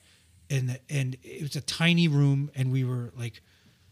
[0.50, 3.42] and and it was a tiny room and we were like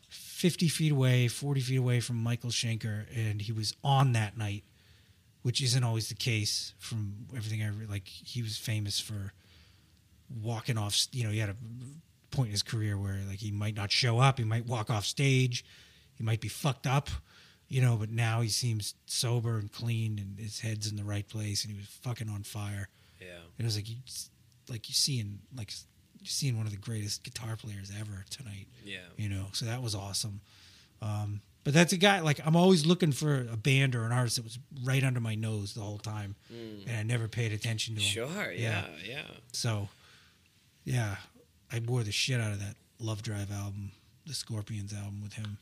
[0.09, 4.63] 50 feet away 40 feet away from michael schenker and he was on that night
[5.41, 9.33] which isn't always the case from everything i re- like he was famous for
[10.41, 11.55] walking off you know he had a
[12.31, 15.05] point in his career where like he might not show up he might walk off
[15.05, 15.63] stage
[16.15, 17.09] he might be fucked up
[17.69, 21.27] you know but now he seems sober and clean and his head's in the right
[21.27, 22.89] place and he was fucking on fire
[23.19, 23.27] Yeah.
[23.57, 23.95] And it was like you,
[24.69, 25.71] like you seeing like
[26.23, 28.67] seeing one of the greatest guitar players ever tonight.
[28.83, 28.99] Yeah.
[29.17, 30.41] You know, so that was awesome.
[31.01, 34.37] Um, but that's a guy like I'm always looking for a band or an artist
[34.37, 38.01] that was right under my nose the whole time, and I never paid attention to
[38.01, 38.07] him.
[38.07, 38.51] Sure.
[38.51, 38.85] Yeah.
[39.05, 39.23] Yeah.
[39.51, 39.89] So,
[40.85, 41.17] yeah,
[41.71, 43.91] I wore the shit out of that Love Drive album,
[44.25, 45.57] the Scorpions album with him.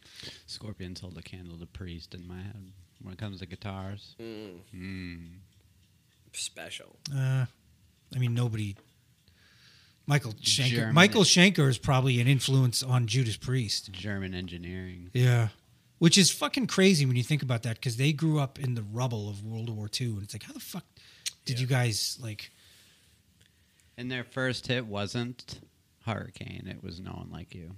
[0.46, 2.72] Scorpions hold a candle to priest in my head
[3.02, 4.16] when it comes to guitars.
[4.22, 4.60] Mm.
[4.76, 5.28] Mm.
[6.34, 6.96] Special.
[7.12, 7.46] Uh,
[8.16, 8.76] I mean, nobody.
[10.08, 10.68] Michael Schenker.
[10.70, 13.92] German- Michael Schenker is probably an influence on Judas Priest.
[13.92, 15.10] German engineering.
[15.14, 15.50] Yeah.
[15.98, 18.84] Which is fucking crazy when you think about that because they grew up in the
[18.84, 20.08] rubble of World War II.
[20.08, 20.86] And it's like, how the fuck
[21.46, 21.62] did Yeah.
[21.62, 22.52] you guys, like,
[23.98, 25.62] And their first hit wasn't
[26.06, 26.68] Hurricane.
[26.68, 27.76] It was No One Like You.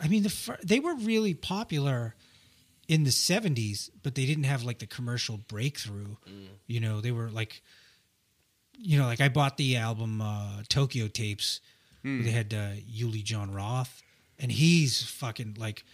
[0.00, 2.16] I mean, the fir- they were really popular
[2.88, 6.16] in the 70s, but they didn't have like the commercial breakthrough.
[6.28, 6.48] Mm.
[6.66, 7.62] You know, they were like,
[8.82, 11.60] you know, like I bought the album uh, Tokyo Tapes.
[12.02, 14.02] where They had uh, Uli Jon Roth,
[14.38, 15.84] and he's fucking like,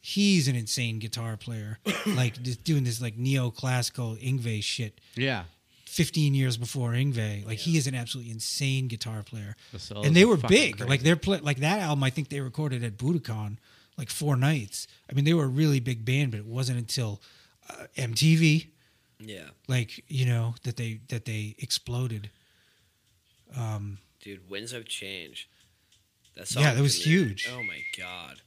[0.00, 5.00] he's an insane guitar player, like just doing this like neoclassical Yngwie shit.
[5.14, 5.44] Yeah.
[5.86, 7.46] 15 years before Yngwie.
[7.46, 9.54] Like he is an absolutely insane guitar player.
[9.72, 10.78] The And they were big.
[10.78, 10.88] crazy.
[10.90, 13.58] Like they're play- like that album I think they recorded at Budokan
[13.98, 14.86] like four nights.
[15.10, 17.20] I mean they were a really big band but it wasn't until
[17.68, 18.68] uh, MTV
[19.24, 19.48] Yeah.
[19.68, 22.30] like, you know, that they that they exploded.
[23.56, 25.48] Um Dude, Winds of Change.
[26.36, 27.48] That Yeah, that was dude, huge.
[27.52, 28.40] Oh my god.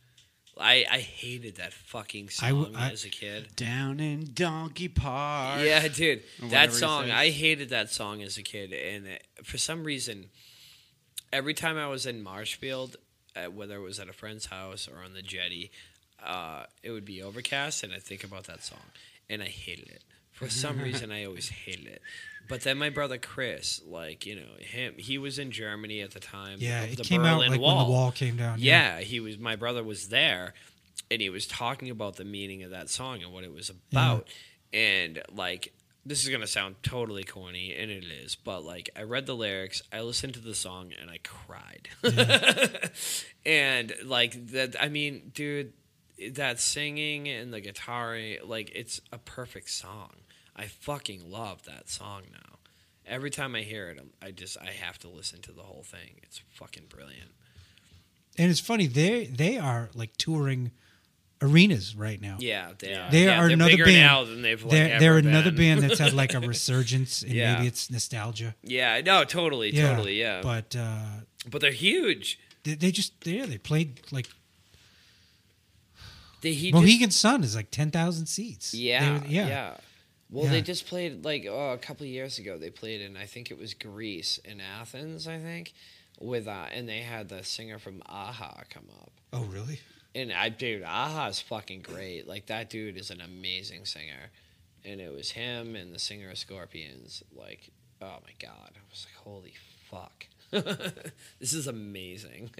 [0.57, 3.55] I I hated that fucking song I- as a kid.
[3.55, 5.61] Down in Donkey Park.
[5.63, 7.11] Yeah, dude, Or that song.
[7.11, 10.29] I hated that song as a kid, and it, for some reason,
[11.33, 12.95] every time I was in Marshfield,
[13.35, 15.71] uh, whether it was at a friend's house or on the jetty,
[16.23, 18.91] uh, it would be overcast, and I think about that song,
[19.29, 20.03] and I hated it.
[20.35, 22.01] For some reason, I always hated it.
[22.47, 26.19] But then my brother Chris, like you know him, he was in Germany at the
[26.19, 26.57] time.
[26.59, 27.77] Yeah, it came Berlin out like Wall.
[27.77, 28.57] when the wall came down.
[28.59, 29.37] Yeah, he was.
[29.39, 30.53] My brother was there,
[31.09, 34.27] and he was talking about the meaning of that song and what it was about.
[34.71, 35.73] And like,
[36.05, 38.35] this is gonna sound totally corny, and it is.
[38.35, 41.89] But like, I read the lyrics, I listened to the song, and I cried.
[43.45, 45.73] and like that, I mean, dude,
[46.33, 50.11] that singing and the guitar, like, it's a perfect song.
[50.55, 52.59] I fucking love that song now.
[53.05, 55.83] Every time I hear it, I'm- I just I have to listen to the whole
[55.83, 56.19] thing.
[56.23, 57.31] It's fucking brilliant.
[58.37, 60.71] And it's funny they they are like touring
[61.41, 62.37] arenas right now.
[62.39, 63.11] Yeah, they are.
[63.11, 63.91] They yeah, are another band.
[63.97, 67.33] now than they've like they're, ever they're another band that's had like a resurgence and
[67.33, 67.55] Yeah.
[67.55, 68.55] maybe it's nostalgia.
[68.63, 70.41] yeah, no, totally, totally, yeah.
[70.41, 71.03] But, uh,
[71.49, 72.39] But they're huge.
[72.63, 74.27] they, they just yeah they played like
[76.41, 78.73] They, he Mohegan Sun is like ten thousand seats.
[78.73, 79.77] just, They yeah, yeah,
[80.29, 80.51] Well, Yeah.
[80.51, 82.57] they just played like oh, a couple of years ago.
[82.57, 85.73] They played in I think it was Greece in Athens, I think,
[86.19, 89.11] with uh, and they had the singer from a-ha come up.
[89.33, 89.79] Oh really?
[90.15, 92.27] And I, dude, a-ha is fucking great.
[92.27, 94.31] Like that dude is an amazing singer,
[94.83, 97.21] and it was him and the singer of Scorpions.
[97.35, 97.69] Like,
[98.01, 99.53] oh my god, I was like, holy
[99.91, 100.25] fuck,
[101.39, 102.49] this is amazing.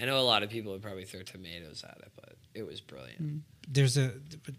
[0.00, 2.80] I know a lot of people would probably throw tomatoes at it, but it was
[2.80, 3.42] brilliant.
[3.68, 4.12] There's a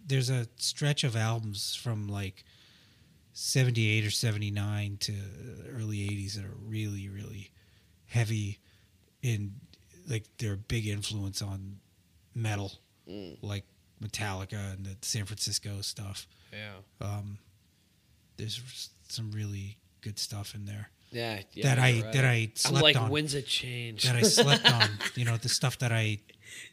[0.08, 2.44] there's a stretch of albums from like
[3.34, 5.14] 78 or 79 to
[5.76, 7.52] early 80s that are really really
[8.06, 8.60] heavy
[9.22, 9.54] in
[10.08, 11.78] like they're a big influence on
[12.36, 12.74] metal
[13.42, 13.64] like
[14.04, 16.74] metallica and the san francisco stuff Yeah.
[17.02, 17.38] um
[18.38, 21.42] there's some really good stuff in there Yeah.
[21.54, 22.14] yeah that i right.
[22.14, 24.04] that i I'm slept like, on when's it change?
[24.04, 24.90] that I slept on.
[25.16, 26.20] You know, the stuff that I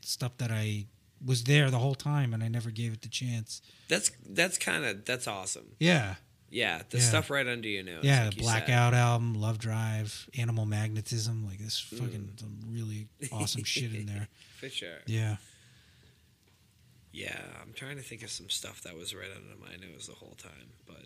[0.02, 0.86] stuff that I
[1.24, 3.60] was there the whole time and I never gave it the chance.
[3.88, 5.72] that's that's kind of that's awesome.
[5.78, 6.16] Yeah.
[6.52, 7.04] Yeah, the Yeah.
[7.04, 8.02] stuff right under your nose.
[8.02, 8.66] yeah, like the you said.
[8.66, 11.98] Blackout album, Love Drive, Animal Magnetism, like this mm.
[11.98, 14.28] fucking some really awesome shit in there.
[14.58, 14.98] for sure.
[15.06, 15.36] Yeah.
[17.12, 20.14] Yeah, I'm trying to think of some stuff that was right under my nose the
[20.14, 20.96] whole time, but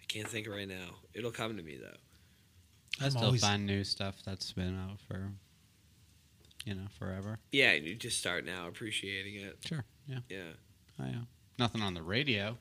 [0.00, 0.96] I can't think right now.
[1.14, 1.96] It'll come to me though.
[3.00, 5.32] I I'm still always- find new stuff that's been out for,
[6.64, 7.38] you know, forever.
[7.50, 9.58] Yeah, and you just start now appreciating it.
[9.64, 9.84] Sure.
[10.06, 10.18] Yeah.
[10.28, 10.38] Yeah,
[11.00, 11.26] oh, I am.
[11.58, 12.56] Nothing on the radio.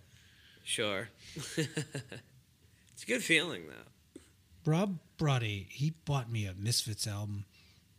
[0.64, 1.10] sure.
[1.36, 4.22] it's a good feeling though.
[4.69, 7.45] Rob brought a he bought me a Misfits album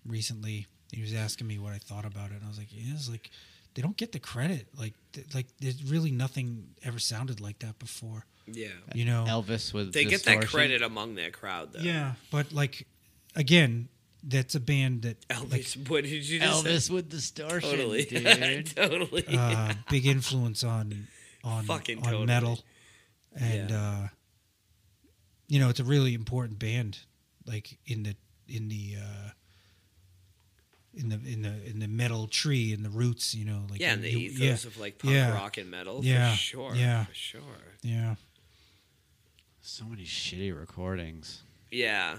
[0.07, 0.67] recently.
[0.93, 3.09] He was asking me what I thought about it and I was like, yeah, it's
[3.11, 3.31] like
[3.75, 4.67] they don't get the credit.
[4.79, 8.27] Like th- like there's really nothing ever sounded like that before.
[8.47, 9.25] Yeah, You know.
[9.27, 11.81] Elvis with they get that credit among their crowd though.
[11.81, 12.87] Yeah, but like
[13.35, 13.89] again,
[14.23, 15.89] that's a band that like Elvis.
[15.89, 16.95] what did you just Elvis say?
[16.95, 18.75] with distortion, Totally, dude.
[18.77, 19.25] totally.
[19.29, 21.09] uh, big influence on
[21.45, 22.27] on Fucking on totally.
[22.27, 22.61] metal,
[23.35, 23.81] and Yeah.
[23.81, 24.09] uh,
[25.49, 26.99] you know it's a really important band,
[27.47, 28.15] like in the
[28.49, 29.31] in the uh,
[30.95, 33.35] in the in the in the metal tree in the roots.
[33.35, 35.35] You know, like yeah, and the you- ethos yeah, of like punk yeah.
[35.35, 36.01] rock and metal.
[36.05, 36.75] Yeah, for sure.
[36.75, 37.05] yeah.
[37.07, 37.43] for sure.
[37.83, 38.15] yeah.
[39.61, 41.43] So many shitty recordings.
[41.71, 42.17] Yeah,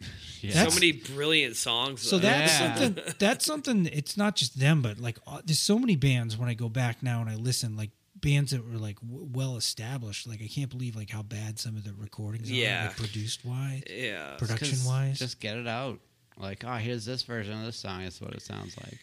[0.42, 0.52] Yeah.
[0.54, 2.00] That's- so many brilliant songs.
[2.00, 2.74] So that's Yeah.
[2.74, 3.04] something.
[3.18, 3.84] That's something.
[3.92, 7.02] It's not just them, but like uh, there's so many bands when I go back
[7.02, 10.26] now and I listen, like bands that were like w- well established.
[10.26, 12.86] Like I can't believe like how bad some of the recordings are, Yeah.
[12.86, 14.36] like produced wise, yeah.
[14.38, 15.18] production wise.
[15.18, 16.00] Just get it out.
[16.38, 18.02] Like, oh, here's this version of this song.
[18.04, 18.98] That's what it sounds like.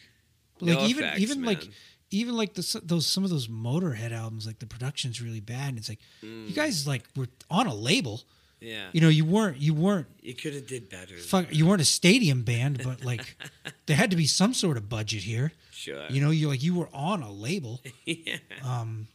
[0.59, 1.67] like No even effects, even like
[2.09, 5.69] even like the, those some of those Motorhead albums, like the production's really bad.
[5.69, 6.49] And it's like Mm.
[6.49, 8.23] you guys like were on a label.
[8.59, 11.15] Yeah, You know, you weren't you weren't you could have did better.
[11.17, 13.35] fuck, you weren't a stadium band, but like
[13.85, 15.51] there had to be some sort of budget here.
[15.71, 16.07] Sure.
[16.09, 17.81] You know, you like you were on a label.
[18.05, 18.37] yeah.
[18.63, 19.07] Um,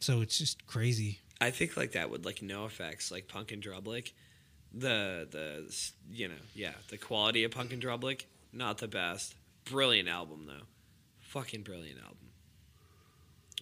[0.00, 1.20] so it's just crazy.
[1.38, 4.12] I think like that would like no effects, like Punk and Drublic,
[4.72, 8.22] the the you know yeah the quality of Punk and Drublic
[8.52, 9.34] not the best.
[9.64, 10.66] Brilliant album though,
[11.20, 12.16] fucking brilliant album.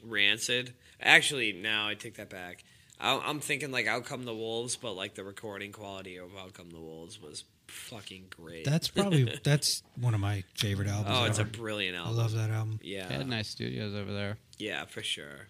[0.04, 0.74] Rancid.
[1.00, 2.62] Actually, now I take that back.
[3.04, 6.54] I, I'm thinking like Out Come the Wolves, but like the recording quality of Out
[6.54, 8.64] Come the Wolves was fucking great.
[8.64, 11.16] That's probably that's one of my favorite albums.
[11.18, 12.14] oh, it's a brilliant album.
[12.14, 12.80] I love that album.
[12.82, 14.38] Yeah, They had nice studios over there.
[14.58, 15.48] yeah, for sure.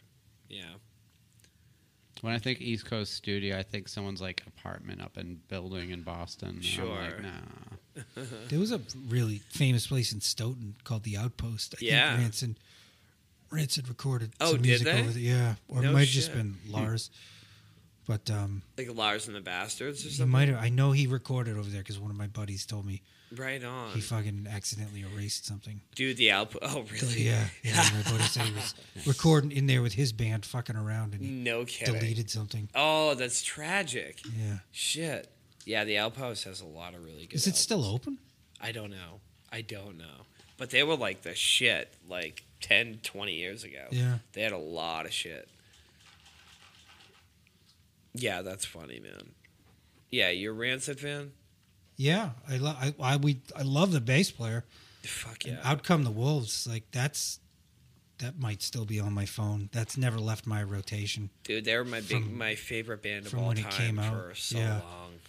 [0.49, 0.65] Yeah,
[2.21, 6.03] When I think East Coast studio, I think someone's like apartment up in building in
[6.03, 6.49] Boston.
[6.51, 6.87] and I'm Sure.
[6.97, 8.23] like, nah.
[8.49, 11.75] There was a really famous place in Stoughton called the Outpost.
[11.75, 12.11] I Yeah.
[12.13, 12.57] think Rancid,
[13.51, 15.01] Rancid recorded Oh, some did music they?
[15.01, 15.23] over there.
[15.23, 17.11] Yeah, or No it might have just been Lars.
[18.07, 20.31] But um, like Lars and the Bastards or something.
[20.31, 20.59] might have.
[20.63, 23.03] I know he recorded over there because one of my buddies told me
[23.35, 25.81] Right on, he fucking accidentally erased something.
[25.95, 26.17] dude.
[26.19, 26.63] The output.
[26.65, 27.23] Oh, really?
[27.23, 27.83] Yeah, yeah.
[27.95, 28.75] my buddy said he was
[29.07, 31.95] recording in there with his band, fucking around, and he No kidding.
[31.95, 32.69] deleted something.
[32.75, 34.21] Oh, that's tragic.
[34.25, 34.59] Yeah.
[34.71, 35.31] Shit.
[35.65, 37.35] Yeah, the Outpost has a lot of really good.
[37.37, 38.19] Is it still open?
[38.61, 39.21] I don't know.
[39.51, 40.27] I don't know.
[40.59, 43.87] But they were like the shit like 10, 20 years ago.
[43.91, 44.19] Yeah.
[44.35, 45.49] They had a lot of shit.
[48.15, 49.33] Yeah, that's funny, man.
[50.11, 51.33] Yeah, you're a Rancid fan?
[51.97, 52.77] Yeah, I love.
[52.81, 54.65] I, I we I love the bass player.
[55.03, 55.71] Fuck And yeah.
[55.71, 56.67] Out come the wolves.
[56.67, 57.41] Like that's
[58.19, 59.69] that might still be on my phone.
[59.73, 61.31] That's never left my rotation.
[61.45, 63.99] Dude, they were my big my favorite band of from all when time it came
[63.99, 64.13] out.
[64.13, 64.81] for so Yeah.
[64.81, 65.11] long.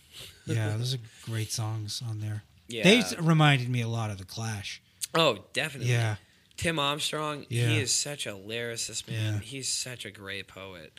[0.47, 2.43] Yeah, those are great songs on there.
[2.67, 2.83] Yeah.
[2.83, 4.79] They reminded me a lot of the Clash.
[5.15, 5.91] Oh, definitely.
[5.91, 6.17] Yeah,
[6.55, 7.67] Tim Armstrong, Yeah.
[7.67, 9.33] he is such a lyricist, man.
[9.35, 9.39] Yeah.
[9.39, 10.93] He's such a great poet.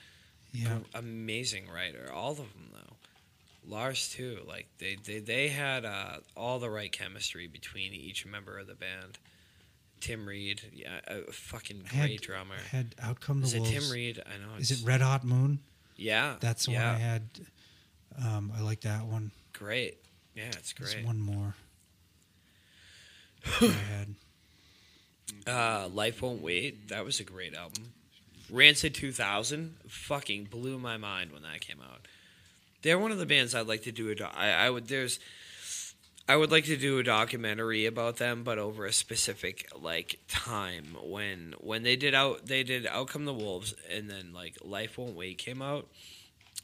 [0.65, 0.79] Yeah.
[0.95, 2.11] amazing writer.
[2.13, 2.97] All of them though.
[3.69, 4.39] Lars too.
[4.47, 8.75] Like they they, they had uh, all the right chemistry between each member of the
[8.75, 9.19] band.
[10.01, 12.55] Tim Reed, yeah, a fucking I had- great drummer.
[12.55, 13.73] I had Out Come the Is it Wolves.
[13.73, 14.23] Tim Reed?
[14.27, 14.59] I know.
[14.59, 15.59] Is it Red Hot Moon?
[15.97, 17.23] Yeah, That's the yeah, one I had.
[18.23, 19.31] Um, I like that one.
[19.55, 19.97] Great.
[20.35, 21.07] Yeah, it's There's great.
[21.07, 21.55] one more.
[23.63, 24.15] I had.
[25.47, 26.89] Uh, Life Won't Wait.
[26.89, 27.93] That was a great album.
[28.51, 32.07] Rancid 2000 fucking blew my mind when that came out.
[32.83, 34.21] They're one of the bands I'd like to do it.
[34.21, 34.89] I, I would.
[34.89, 35.19] There's.
[36.29, 40.97] I would like to do a documentary about them, but over a specific like time
[41.01, 44.99] when when they did out they did Out Come the Wolves, and then like Life
[44.99, 45.89] Won't Wait came out,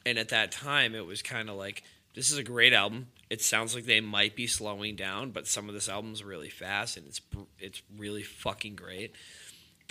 [0.05, 1.83] and at that time it was kind of like
[2.15, 3.09] this is a great album.
[3.31, 6.97] It sounds like they might be slowing down, but some of this album's really fast
[6.97, 7.21] and it's
[7.59, 9.15] it's really fucking great.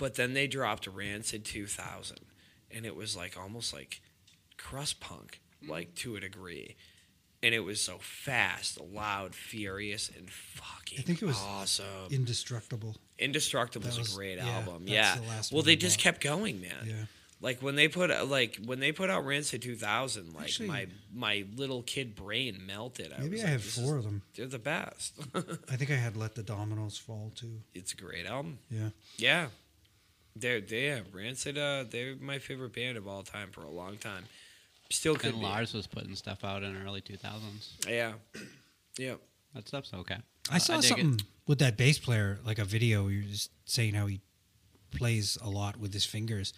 [0.02, 2.18] But then they dropped Rancid 2000,
[2.72, 4.00] and it was like almost like
[4.58, 5.70] crust punk, mm-hmm.
[5.70, 6.74] like to a degree.
[7.40, 11.86] And it was so fast, loud, furious, and fucking I think it was awesome.
[12.10, 12.96] Indestructible.
[13.16, 14.86] Indestructible That is was- a great yeah, album.
[14.86, 15.14] that's Yeah.
[15.20, 16.84] the last Well, one they I just kept going, man.
[16.84, 17.04] Yeah.
[17.40, 20.86] Like when they put uh, like when they put out Rancid 2000, like Actually- my
[21.14, 23.12] my little kid brain melted.
[23.12, 24.22] I Maybe was I like, have four is- of them.
[24.34, 25.12] They're the best.
[25.70, 27.60] I think I had Let the Dominoes Fall too.
[27.72, 28.58] it's a great album.
[28.68, 28.90] Yeah.
[29.16, 29.46] Yeah,
[30.36, 31.58] they're they have Rancid.
[31.58, 34.24] Uh, they're my favorite band of all time for a long time.
[34.90, 35.46] Still could And be.
[35.46, 37.88] Lars was putting stuff out in early 2000s.
[37.88, 38.12] Yeah,
[38.98, 39.14] yeah.
[39.54, 40.16] That stuff's okay.
[40.50, 40.88] I saw dig it.
[40.88, 43.08] something with that bass player, like a video.
[43.08, 44.20] You're just saying how he
[44.90, 46.52] plays a lot with his fingers,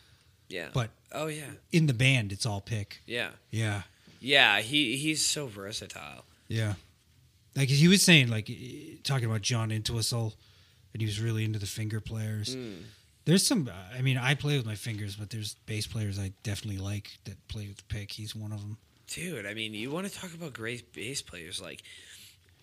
[0.48, 0.68] Yeah.
[0.74, 3.00] but oh yeah, in the band, it's all pick.
[3.06, 3.82] yeah, Yeah,
[4.20, 4.60] yeah.
[4.60, 6.24] He he's so versatile.
[6.48, 6.74] yeah.
[7.54, 8.50] Like he was saying, like
[9.04, 10.34] talking about John Entwistle,
[10.92, 12.56] and he was really into the finger players.
[12.56, 12.82] Mm.
[13.24, 13.70] There's some.
[13.96, 17.48] I mean, I play with my fingers, but there's bass players I definitely like that
[17.48, 18.12] play with the pick.
[18.12, 18.76] He's one of them.
[19.08, 21.82] Dude, I mean, you want to talk about great bass players like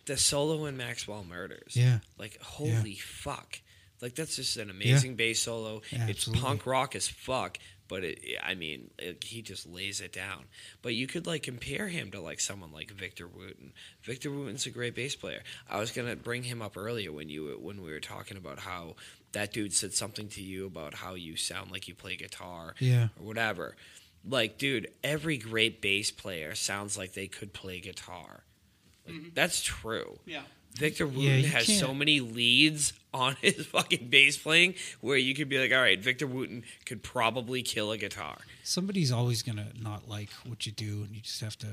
[0.05, 1.75] the solo in Maxwell Murders.
[1.75, 1.99] Yeah.
[2.17, 3.59] Like holy fuck.
[4.01, 5.81] Like that's just an amazing bass solo.
[5.91, 6.41] Yeah, it's absolutely.
[6.41, 10.45] punk rock as fuck, but it, I mean, it, he just lays it down.
[10.81, 13.73] But you could like compare him to like someone like Victor Wooten.
[14.01, 15.43] Victor Wooten's a great bass player.
[15.69, 18.95] I was gonna bring him up earlier when you when we were talking about how
[19.33, 23.09] that dude said something to you about how you sound like you play guitar Yeah.
[23.19, 23.75] or whatever.
[24.27, 28.43] Like, dude, every great bass player sounds like they could play guitar.
[29.05, 29.29] Like, mm-hmm.
[29.33, 30.19] That's true.
[30.25, 30.41] Yeah.
[30.75, 35.33] Victor Wooten you has so can't- many leads on his fucking bass playing where you
[35.33, 38.37] could be like, all right, Victor Wooten could probably kill a guitar.
[38.63, 41.67] Somebody's always gonna not like what you do, and you just have to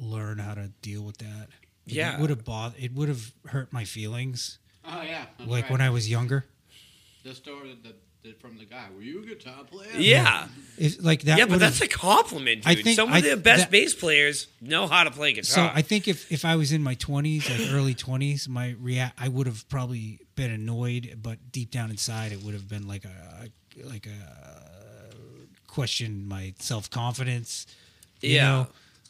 [0.00, 1.48] learn how to deal with that.
[1.86, 2.14] Like, Yeah.
[2.14, 2.80] it would have bothered.
[2.82, 5.24] It would have hurt my feelings, Oh, yeah.
[5.46, 6.44] like when I was younger.
[7.24, 7.94] The story that,
[8.24, 8.86] that from the guy.
[8.94, 9.90] Were you a guitar player?
[9.96, 10.48] Yeah.
[10.76, 11.38] If, like that.
[11.38, 14.86] yeah, but that's a compliment, I think- Some of the best that- bass players know
[14.88, 15.44] how to play guitar.
[15.44, 19.20] So I think if, if I was in my twenties, like early twenties, my react
[19.20, 23.04] I would have probably been annoyed, but deep down inside, it would have been like
[23.04, 23.48] a
[23.84, 25.12] like a
[25.66, 27.66] question my self confidence.
[28.20, 28.48] Yeah.
[28.48, 28.66] know?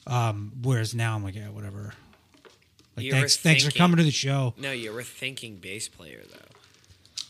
[0.07, 1.95] Um, whereas now I'm like, yeah, whatever.
[2.97, 4.55] Like, You were thanks, thanks for coming to the show.
[4.59, 6.39] no, you're a thinking bass player, though.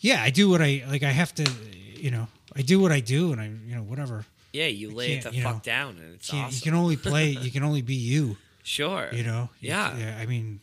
[0.00, 1.02] Yeah, I do what I like.
[1.04, 1.48] I have to,
[1.96, 2.26] you know,
[2.56, 4.24] I do what I do, and I, you know, whatever.
[4.52, 6.50] Yeah, you I lay it the you fuck down, and it's awesome.
[6.54, 7.30] You can only play.
[7.30, 8.36] You can only be you.
[8.64, 9.08] sure.
[9.12, 9.48] You know.
[9.60, 9.96] You- Yeah.
[9.96, 10.18] Yeah.
[10.20, 10.60] I mean,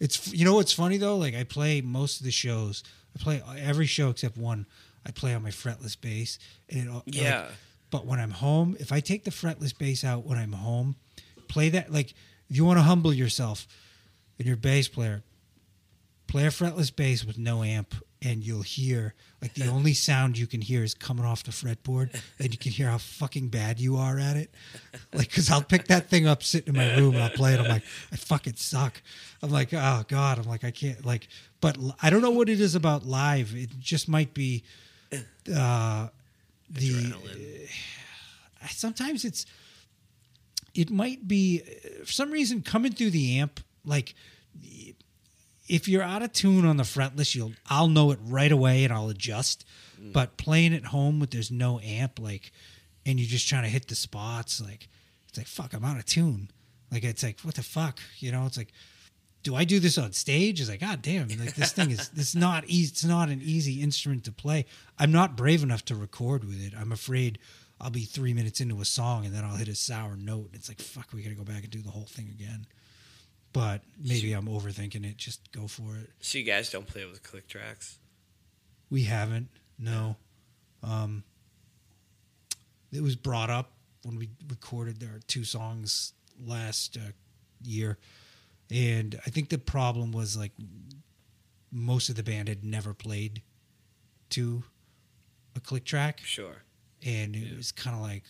[0.00, 1.16] it's you know what's funny though.
[1.16, 2.82] Like I play most of the shows.
[3.18, 4.66] I play every show except one.
[5.06, 6.38] I play on my fretless bass,
[6.68, 7.46] and it, all- like, Yeah.
[7.90, 10.96] but when I'm home, if I take the fretless bass out when I'm home,
[11.46, 12.10] play that like
[12.50, 13.68] if you want to humble yourself
[14.38, 15.22] and you're bass player,
[16.26, 17.94] play a fretless bass with no amp
[18.24, 22.18] and you'll hear like the only sound you can hear is coming off the fretboard
[22.38, 24.50] and you can hear how fucking bad you are at it.
[25.12, 27.60] Like because i'll pick that thing up sitting in my room and i'll play it.
[27.60, 29.00] I'm like i fucking suck.
[29.42, 30.38] I'm like oh god.
[30.38, 31.28] I'm like i can't like
[31.60, 33.54] but I don't know what it is about live.
[33.54, 34.64] It just might be
[35.54, 36.08] uh
[36.70, 39.46] the uh, sometimes it's
[40.74, 44.14] it might be uh, for some reason coming through the amp like
[45.66, 48.92] if you're out of tune on the fretless you'll i'll know it right away and
[48.92, 49.64] i'll adjust
[50.00, 50.12] mm.
[50.12, 52.52] but playing at home with there's no amp like
[53.06, 54.88] and you're just trying to hit the spots like
[55.28, 56.50] it's like fuck i'm out of tune
[56.90, 58.72] like it's like what the fuck you know it's like
[59.44, 60.58] do I do this on stage?
[60.60, 62.90] It's like, God damn, like this thing is this is not easy.
[62.90, 64.64] It's not an easy instrument to play.
[64.98, 66.72] I'm not brave enough to record with it.
[66.76, 67.38] I'm afraid
[67.80, 70.46] I'll be three minutes into a song and then I'll hit a sour note.
[70.46, 72.66] And It's like, fuck, we got to go back and do the whole thing again.
[73.54, 75.16] But maybe I'm overthinking it.
[75.16, 76.10] Just go for it.
[76.20, 77.98] So you guys don't play with click tracks?
[78.90, 79.48] We haven't.
[79.78, 80.16] No.
[80.82, 81.22] Um,
[82.92, 83.70] it was brought up
[84.02, 86.12] when we recorded our two songs
[86.44, 87.12] last uh,
[87.62, 87.96] year,
[88.70, 90.52] and I think the problem was like
[91.72, 93.40] most of the band had never played
[94.30, 94.62] to
[95.56, 96.56] a click track, Sure.
[97.04, 98.24] and it was kind of like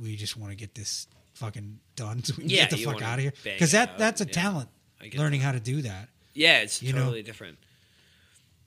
[0.00, 1.06] we just want to get this
[1.36, 3.98] fucking done so we can Yeah, get the fuck out of here because that out,
[3.98, 4.32] that's a yeah.
[4.32, 4.68] talent
[5.14, 5.46] learning that.
[5.46, 6.08] how to do that.
[6.34, 7.00] Yeah, it's You know?
[7.04, 7.58] totally different.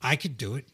[0.02, 0.66] I could do it.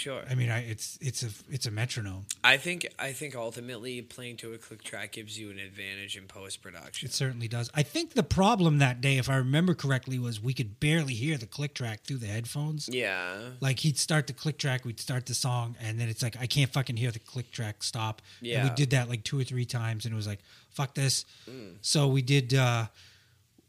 [0.00, 0.22] Sure.
[0.30, 2.24] I mean, I, it's it's a it's a metronome.
[2.42, 6.24] I think I think ultimately playing to a click track gives you an advantage in
[6.26, 7.06] post production.
[7.08, 7.70] It certainly does.
[7.74, 11.36] I think the problem that day, if I remember correctly, was we could barely hear
[11.36, 12.88] the click track through the headphones.
[12.90, 13.36] Yeah.
[13.60, 16.46] Like he'd start the click track, we'd start the song, and then it's like I
[16.46, 18.22] can't fucking hear the click track stop.
[18.42, 20.40] And we did that like two or three times, and it was like
[20.70, 21.24] fuck this.
[21.48, 21.74] Mm.
[21.82, 22.54] So we did.
[22.54, 22.86] uh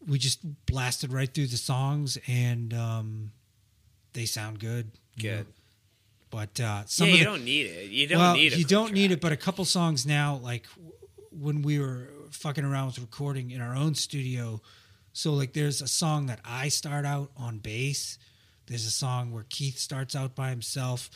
[0.07, 3.31] We just blasted right through the songs, and um
[4.13, 4.91] they sound good.
[5.17, 5.45] you know.
[6.31, 7.89] But uh some yeah, of you the, don't need it.
[7.91, 8.59] You don't well, need it.
[8.59, 10.93] you don't need it, but a couple songs now, like w-
[11.31, 14.61] when we were fucking around with recording in our own studio.
[15.13, 18.17] So like, there's a song that I start out on bass.
[18.67, 21.09] There's a song where Keith starts out by himself,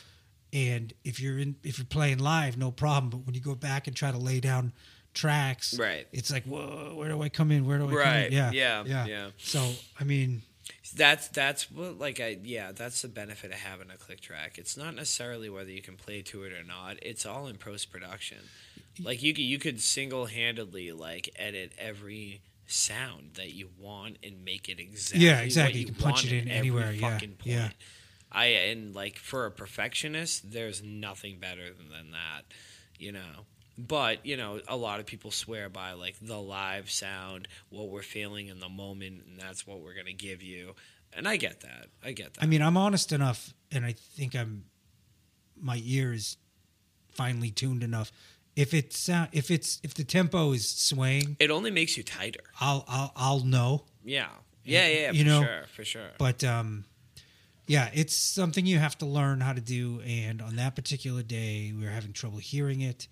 [0.52, 3.08] and if you're in, if you're playing live, no problem.
[3.08, 4.72] But when you go back and try to lay down
[5.14, 6.06] tracks, Right.
[6.12, 7.64] It's like, whoa, where do I come in?
[7.64, 8.32] Where do I come in?
[8.32, 9.26] Yeah, Yeah, yeah, yeah.
[9.38, 9.66] So
[9.98, 10.42] I mean,
[10.94, 14.58] That's that's what like I yeah that's the benefit of having a click track.
[14.58, 16.96] It's not necessarily whether you can play to it or not.
[17.02, 18.38] It's all in post production.
[19.02, 24.44] Like you could you could single handedly like edit every sound that you want and
[24.44, 25.80] make it exactly Yeah, what exactly.
[25.80, 27.40] you You can punch it in anywhere, yeah, point.
[27.44, 27.68] yeah.
[28.32, 32.42] I and like for a perfectionist, there's nothing better than, than that,
[32.98, 33.46] you know.
[33.78, 38.02] But you know, a lot of people swear by like the live sound, what we're
[38.02, 40.74] feeling in the moment, and that's what we're gonna give you.
[41.12, 41.88] And I get that.
[42.04, 42.42] I get that.
[42.42, 44.64] I mean, I'm honest enough, and I think I'm.
[45.58, 46.36] My ear is
[47.12, 48.12] finely tuned enough.
[48.54, 52.40] If it's sound, if it's if the tempo is swaying, it only makes you tighter.
[52.60, 53.84] I'll I'll I'll know.
[54.04, 54.28] Yeah.
[54.64, 56.08] Yeah, yeah, yeah You for know, sure, for sure.
[56.18, 56.84] But um,
[57.66, 60.00] yeah, it's something you have to learn how to do.
[60.04, 63.06] And on that particular day, we were having trouble hearing it,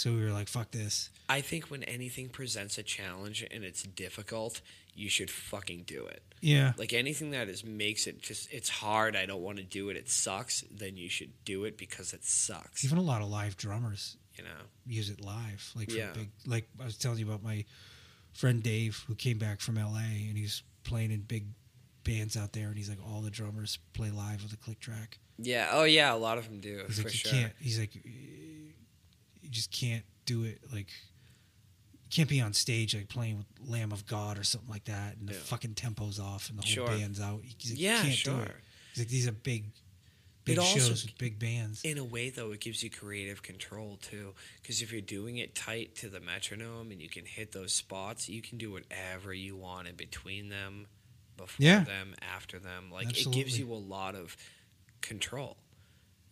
[0.00, 3.82] so we were like, "Fuck this." I think when anything presents a challenge and it's
[3.82, 4.60] difficult,
[4.94, 6.22] you should fucking do it.
[6.40, 9.90] Yeah, Like anything that is makes it just it's hard, I don't want to do
[9.90, 12.82] it, it sucks, then you should do it because it sucks.
[12.84, 14.60] even a lot of live drummers you know.
[14.86, 15.70] use it live.
[15.76, 16.12] Like Yeah.
[16.14, 17.64] big, like I was telling you about my
[18.32, 20.00] friend Dave who came back from L.A.
[20.28, 21.44] and he's playing in big
[22.04, 25.18] bands out there, and he's like, all the drummers play live with a click track.
[25.38, 25.68] Yeah.
[25.72, 27.52] Oh yeah, a lot of them do He's for like, sure.
[27.60, 27.92] He's like,
[29.50, 30.60] you just can't do it.
[30.72, 30.86] Like,
[32.04, 35.16] you can't be on stage like playing with Lamb of God or something like that,
[35.16, 35.40] and the Yeah.
[35.40, 36.86] fucking tempo's off and the whole Sure.
[36.86, 37.42] band's out.
[37.42, 38.44] Like, Yeah, you can't sure.
[38.44, 38.56] do it.
[38.96, 39.64] Like, these are big,
[40.44, 41.82] big It also- shows with big bands.
[41.84, 44.34] In a way, though, it gives you creative control too.
[44.62, 48.28] Because if you're doing it tight to the metronome and you can hit those spots,
[48.28, 50.86] you can do whatever you want in between them,
[51.36, 51.84] before Yeah.
[51.84, 52.90] them, after them.
[52.90, 54.36] Like it gives you a lot of
[55.00, 55.56] control.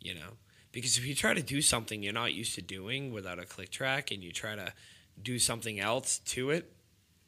[0.01, 0.37] You know,
[0.79, 3.71] because if you try to do something you're not used to doing without a click
[3.71, 4.73] track, and you try to
[5.21, 6.73] do something else to it,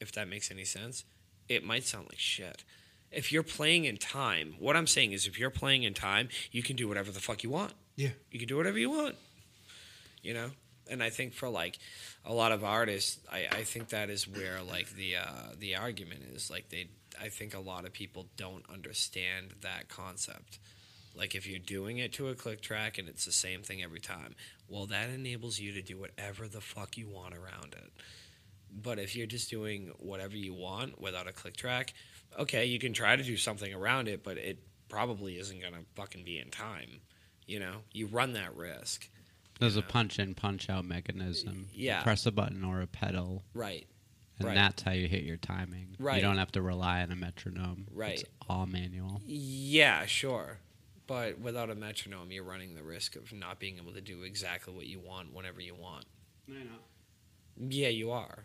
[0.00, 1.04] if that makes any sense,
[1.48, 2.64] it might sound like shit.
[3.10, 6.62] If you're playing in time, what I'm saying is if you're playing in time, you
[6.62, 7.72] can do whatever the fuck you want.
[7.96, 9.16] Yeah, you can do whatever you want
[10.22, 10.50] you know?
[10.90, 11.78] And i think for like
[12.24, 16.22] a lot of artists i, I think that is where like the uh, the argument
[16.34, 16.50] is.
[16.50, 16.88] Like they
[17.20, 20.58] i think a lot of people don't understand that concept
[21.14, 24.00] like if you're doing it to a click track and it's the same thing every
[24.00, 24.34] time
[24.68, 27.90] well that enables you to do whatever the fuck you want around it
[28.72, 31.92] but if you're just doing whatever you want without a click track
[32.38, 34.58] okay you can try to do something around it but it
[34.88, 37.00] probably isn't gonna fucking be in time
[37.46, 39.08] you know, you run that risk.
[39.58, 41.66] There's a punch in, punch out mechanism.
[41.74, 42.00] Yeah.
[42.04, 43.88] press a button or a pedal, Right.
[44.38, 44.54] and Right.
[44.54, 45.96] that's how you hit your timing.
[45.98, 46.14] Right.
[46.14, 47.88] You don't have to rely on a metronome.
[47.90, 48.20] Right.
[48.20, 49.20] It's all manual.
[49.26, 50.58] Yeah, sure.
[51.10, 54.72] But without a metronome, you're running the risk of not being able to do exactly
[54.72, 56.04] what you want whenever you want.
[57.56, 58.44] Yeah, you are.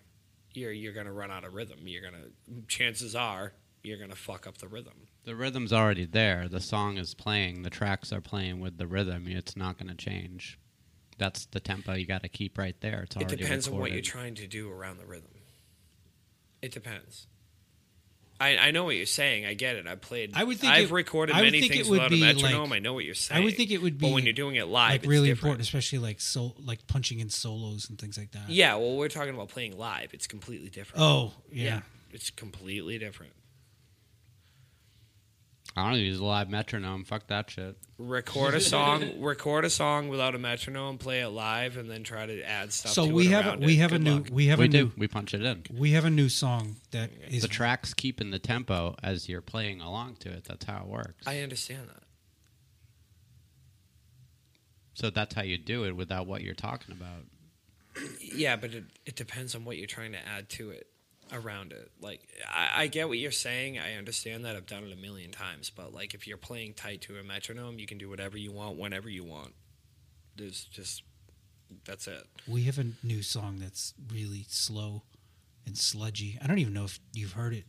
[0.56, 1.82] You're you're gonna run out of rhythm.
[1.84, 2.30] You're gonna.
[2.68, 4.94] Chances are you're gonna fuck up the rhythm.
[5.26, 6.50] The rhythm's already there.
[6.50, 7.62] The song is playing.
[7.62, 9.28] The tracks are playing with the rhythm.
[9.28, 10.58] It's not going to change.
[11.20, 13.04] That's the tempo you got to keep right there.
[13.04, 15.32] It's It already depends on what you're trying to do around the rhythm.
[16.64, 17.28] It depends.
[18.40, 19.46] I, I know what you're saying.
[19.46, 19.88] I get it.
[19.88, 20.32] I played.
[20.36, 22.70] I would think I've it- recorded I many it things would without a be, metronome.
[22.70, 23.42] like- I know what you're saying.
[23.42, 24.08] I would think it would be.
[24.08, 25.40] But when you're doing it live, like it's really different.
[25.60, 28.50] important, especially like so like punching in solos and things like that.
[28.50, 30.14] Yeah, well, we're talking about playing live.
[30.14, 31.02] It's completely different.
[31.02, 31.82] Oh yeah.
[32.12, 33.32] it's completely different.
[35.78, 37.04] I don't use a live metronome.
[37.04, 37.76] Fuck that shit.
[37.98, 42.26] Record a song, record a song without a metronome, play it live, and then try
[42.26, 42.94] to add stuff.
[42.94, 43.80] So to we it have a, we it.
[43.80, 44.78] have a Good new we have we a do.
[44.86, 45.64] new We punch it in.
[45.78, 49.82] we have a new song that is the track's keeping the tempo as you're playing
[49.82, 50.46] along to it.
[50.46, 51.28] That's how it works.
[51.28, 52.04] I understand that.
[54.94, 57.26] so that's how you do it without what you're talking about.
[58.22, 60.88] Yeah, but it, it depends on what you're trying to add to it.
[61.34, 61.92] Around it.
[62.02, 63.80] Like I, I get what you're saying.
[63.80, 64.56] I understand that.
[64.56, 65.70] I've done it a million times.
[65.70, 68.78] But like if you're playing tight to a metronome, you can do whatever you want
[68.78, 69.54] whenever you want.
[70.36, 71.04] There's just
[71.86, 72.26] that's it.
[72.48, 75.04] We have a new song that's really slow
[75.66, 76.38] and sludgy.
[76.42, 77.66] I don't even know if you've heard it.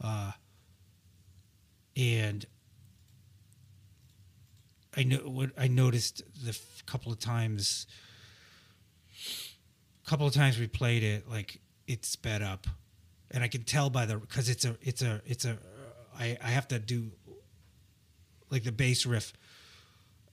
[0.00, 0.32] Uh,
[1.96, 2.44] and
[4.96, 7.86] I know what I noticed the f- couple of times,
[10.06, 12.66] couple of times we played it, like it sped up,
[13.32, 15.58] and I can tell by the because it's a it's a it's a
[16.18, 17.10] I I have to do
[18.50, 19.32] like the bass riff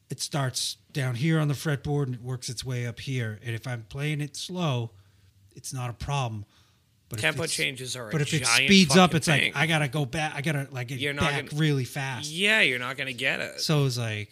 [0.10, 3.40] it starts down here on the fretboard and it works its way up here.
[3.46, 4.90] And if I'm playing it slow,
[5.56, 6.46] it's not a problem.
[7.10, 9.54] But if Tempo changes are a But if it speeds up, it's thing.
[9.54, 10.34] like I gotta go back.
[10.36, 12.32] I gotta like get You're not back gonna- really fast.
[12.32, 13.62] Yeah, you're not gonna get it.
[13.62, 14.30] So it's like,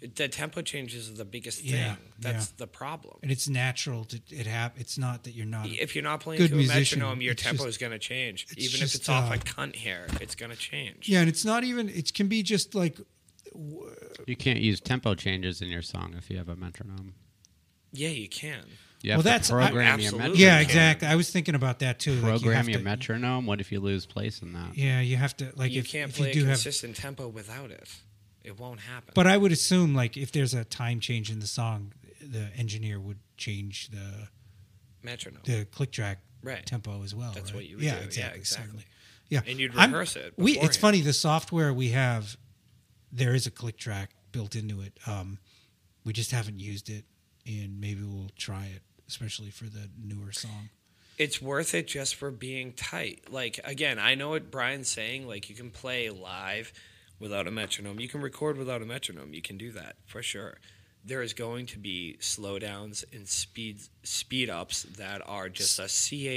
[0.00, 2.04] The tempo changes are the biggest Yeah, thing.
[2.18, 2.52] That's yeah.
[2.58, 3.16] the problem.
[3.22, 5.66] and it's natural to it hap- It's not that you're not.
[5.68, 7.98] If you're not playing good to a musician, metronome, your tempo just- is going to
[7.98, 8.46] change.
[8.50, 11.08] it's Even if just, it's off uh, a cunt hair, it's going to change.
[11.08, 11.88] yeah, and it's not even.
[11.88, 12.98] It can be just like
[14.26, 17.14] You can't use tempo changes in your song if you have a metronome.
[17.92, 18.64] Yeah, you can.
[19.02, 20.18] You have Well, to that's- I- program your Absolutely.
[20.18, 20.40] metronome.
[20.40, 21.08] yeah, exactly.
[21.08, 22.12] I was thinking about that too.
[22.12, 23.46] like you Program have your to- metronome.
[23.46, 24.76] What if you lose place in that?
[24.76, 26.96] Yeah, you have to like you if, can't if play you do a have consistent
[26.96, 27.88] tempo without it.
[28.46, 29.12] It won't happen.
[29.14, 33.00] But I would assume, like, if there's a time change in the song, the engineer
[33.00, 34.28] would change the
[35.02, 35.42] metronome.
[35.44, 36.64] the click track Right.
[36.64, 37.32] tempo as well.
[37.32, 37.56] That's right?
[37.56, 38.00] what you would yeah, do.
[38.00, 38.64] Yeah, Exactly, exactly.
[38.66, 38.84] certainly.
[39.28, 40.58] Yeah, And you'd I'm- rehearse it We.
[40.60, 41.00] It's funny.
[41.00, 42.36] The software we have,
[43.10, 44.96] there is a click track built into it.
[45.06, 45.38] Um,
[46.04, 47.04] we just haven't used it,
[47.44, 50.70] and maybe we'll try it, especially for the newer song.
[51.18, 53.32] it's worth it just for being tight.
[53.32, 55.26] Like again, I know what Brian's saying.
[55.26, 56.72] Like you can play live
[57.18, 58.00] without a metronome.
[58.00, 59.32] You can record without a metronome.
[59.34, 60.58] You can do that for sure.
[61.04, 65.86] There is going to be slowdowns and speed speed ups that are just a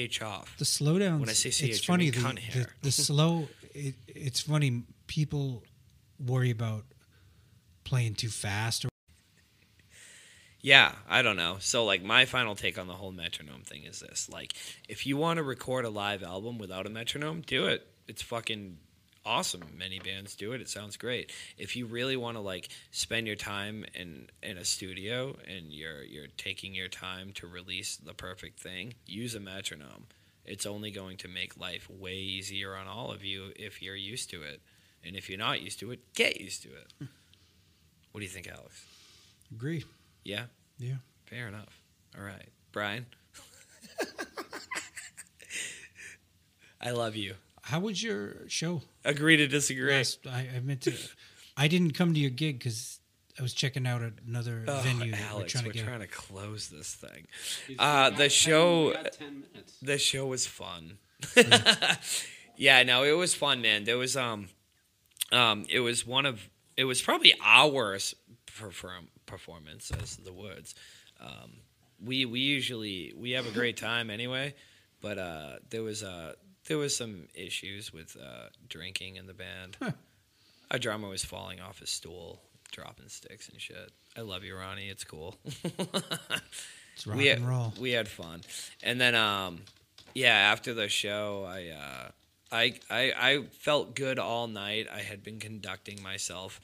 [0.07, 0.55] ch off.
[0.57, 1.19] The slowdowns.
[1.19, 2.03] When I say it's CH, I funny.
[2.05, 3.47] mean the, cunt the, the slow.
[3.73, 4.83] It, it's funny.
[5.07, 5.63] People
[6.23, 6.83] worry about
[7.83, 8.89] playing too fast or
[10.61, 11.57] Yeah, I don't know.
[11.59, 14.29] So like my final take on the whole metronome thing is this.
[14.31, 14.53] Like
[14.87, 17.87] if you want to record a live album without a metronome, do it.
[18.07, 18.77] It's fucking
[19.29, 19.61] awesome.
[19.77, 20.61] Many bands do it.
[20.61, 21.31] It sounds great.
[21.57, 26.03] If you really want to like spend your time in in a studio and you're
[26.03, 30.07] you're taking your time to release the perfect thing, use a metronome.
[30.45, 34.31] It's only going to make life way easier on all of you if you're used
[34.31, 34.61] to it.
[35.05, 36.91] And if you're not used to it, get used to it.
[36.97, 37.05] Hmm.
[38.11, 38.83] What do you think, Alex?
[39.51, 39.83] agree.
[40.23, 40.45] Yeah?
[40.79, 40.95] Yeah.
[41.25, 41.79] Fair enough.
[42.17, 42.49] All right.
[42.71, 43.05] Brian?
[46.81, 47.35] I love you.
[47.69, 48.81] How was your show?
[49.05, 49.91] Agree to disagree.
[49.93, 50.93] Last, I, I meant to.
[51.55, 52.99] I didn't come to your gig because
[53.37, 55.13] I was checking out another Oh, venue.
[55.13, 56.11] Alex, we're trying to get.
[56.11, 57.27] close this thing.
[57.77, 58.93] Uh, the show,
[59.81, 60.97] the show was fun.
[62.57, 63.83] yeah, no, it was fun, man.
[63.83, 64.49] There was um,
[65.31, 68.15] um, it was one of it was probably our worst
[68.57, 70.75] perform- performance, as the words.
[71.21, 71.51] Um,
[72.03, 74.55] we we usually we have a great time anyway,
[75.01, 76.33] but uh, there was uh,
[76.69, 79.75] there was some issues with uh, drinking in the band.
[80.71, 82.39] Our drummer was falling off his stool,
[82.71, 83.91] dropping sticks and shit.
[84.15, 84.87] I love you, Ronnie.
[84.87, 85.35] It's cool.
[86.99, 87.73] It's rock we had, and roll.
[87.79, 88.41] We had fun,
[88.83, 89.61] and then um,
[90.13, 92.11] yeah, after the show, I uh,
[92.51, 94.87] I I I felt good all night.
[94.93, 96.59] I had been conducting myself,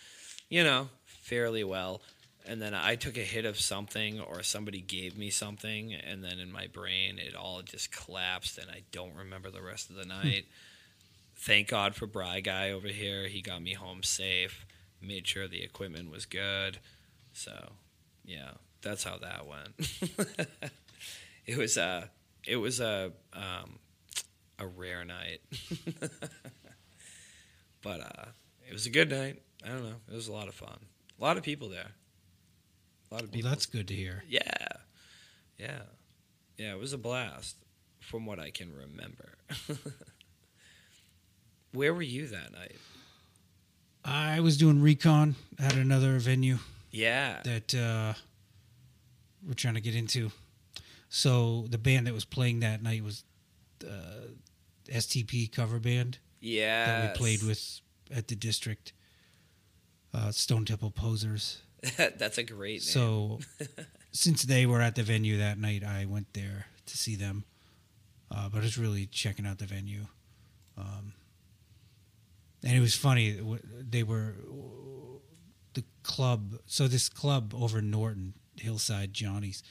[0.49, 2.01] you know, fairly well.
[2.47, 6.39] And then I took a hit of something, or somebody gave me something, and then
[6.39, 10.05] in my brain it all just collapsed, and I don't remember the rest of the
[10.05, 10.45] night.
[11.37, 13.27] Thank God for Bry Guy over here.
[13.27, 14.65] He got me home safe,
[15.01, 16.77] made sure the equipment was good.
[17.33, 17.73] So,
[18.23, 18.51] yeah,
[18.81, 20.47] that's how that went.
[21.45, 22.09] it was a,
[22.45, 23.79] it was a, um,
[24.59, 25.41] a rare night,
[27.81, 28.25] but uh,
[28.67, 29.41] it was a good night.
[29.63, 29.95] I don't know.
[30.11, 30.77] It was a lot of fun.
[31.19, 31.91] A lot of people there.
[33.11, 34.23] A lot of Well, that's good to hear.
[34.27, 34.41] Yeah.
[35.57, 35.81] Yeah.
[36.57, 37.55] Yeah, it was a blast
[37.99, 39.33] from what I can remember.
[41.73, 42.77] Where were you that night?
[44.03, 46.59] I was doing recon at another venue
[46.91, 47.41] Yeah.
[47.43, 48.13] that uh,
[49.45, 50.31] we're trying to get into.
[51.09, 53.23] So the band that was playing that night was
[53.83, 54.27] uh,
[54.89, 56.85] STP cover band Yeah.
[56.85, 57.81] that we played with
[58.13, 58.93] at the district.
[60.13, 61.57] Uh, Stone Temple Posers.
[61.97, 62.79] That's a great name.
[62.81, 63.39] So
[64.11, 67.45] since they were at the venue that night, I went there to see them.
[68.31, 70.07] Uh, but I was really checking out the venue.
[70.77, 71.13] Um,
[72.63, 73.39] and it was funny.
[73.79, 74.35] They were
[75.73, 76.55] the club.
[76.65, 79.61] So this club over Norton, Hillside Johnny's.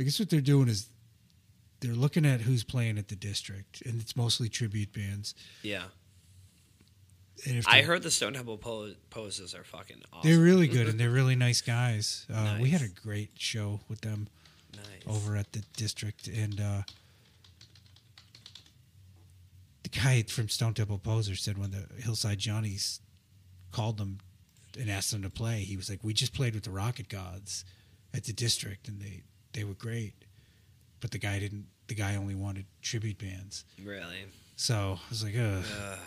[0.00, 0.88] I guess what they're doing is
[1.80, 5.34] they're looking at who's playing at the district, and it's mostly tribute bands.
[5.62, 5.84] Yeah.
[7.66, 10.30] I heard the Stone Temple po- poses are fucking awesome.
[10.30, 12.26] they're really good and they're really nice guys.
[12.32, 14.28] Uh, We had a great show with them
[14.74, 14.84] nice.
[15.06, 16.82] over at the district, and uh,
[19.82, 23.00] the guy from Stone Temple Poser said when the Hillside Johnnies
[23.72, 24.18] called them
[24.78, 27.64] and asked them to play, he was like, "We just played with the Rocket Gods
[28.14, 30.14] at the district, and they they were great,
[31.00, 31.66] but the guy didn't.
[31.88, 34.26] The guy only wanted tribute bands." Really.
[34.56, 35.64] So I was like, Ugh.
[35.90, 35.98] Ugh.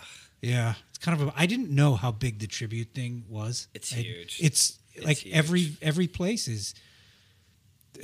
[0.42, 1.28] Yeah, it's kind of.
[1.30, 3.68] A, I didn't know how big the tribute thing was.
[3.74, 4.40] It's I- huge.
[4.42, 5.78] It's, It's like every huge.
[5.82, 6.74] every place is.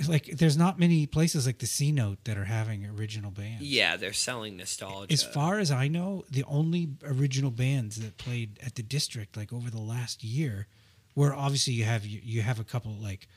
[0.07, 3.61] Like, there's not many places like the C Note that are having original bands.
[3.63, 5.11] Yeah, they're selling nostalgia.
[5.11, 9.51] As far as I know, the only original bands that played at the district like
[9.51, 10.67] over the last year,
[11.13, 13.27] where obviously you have you, you have a couple like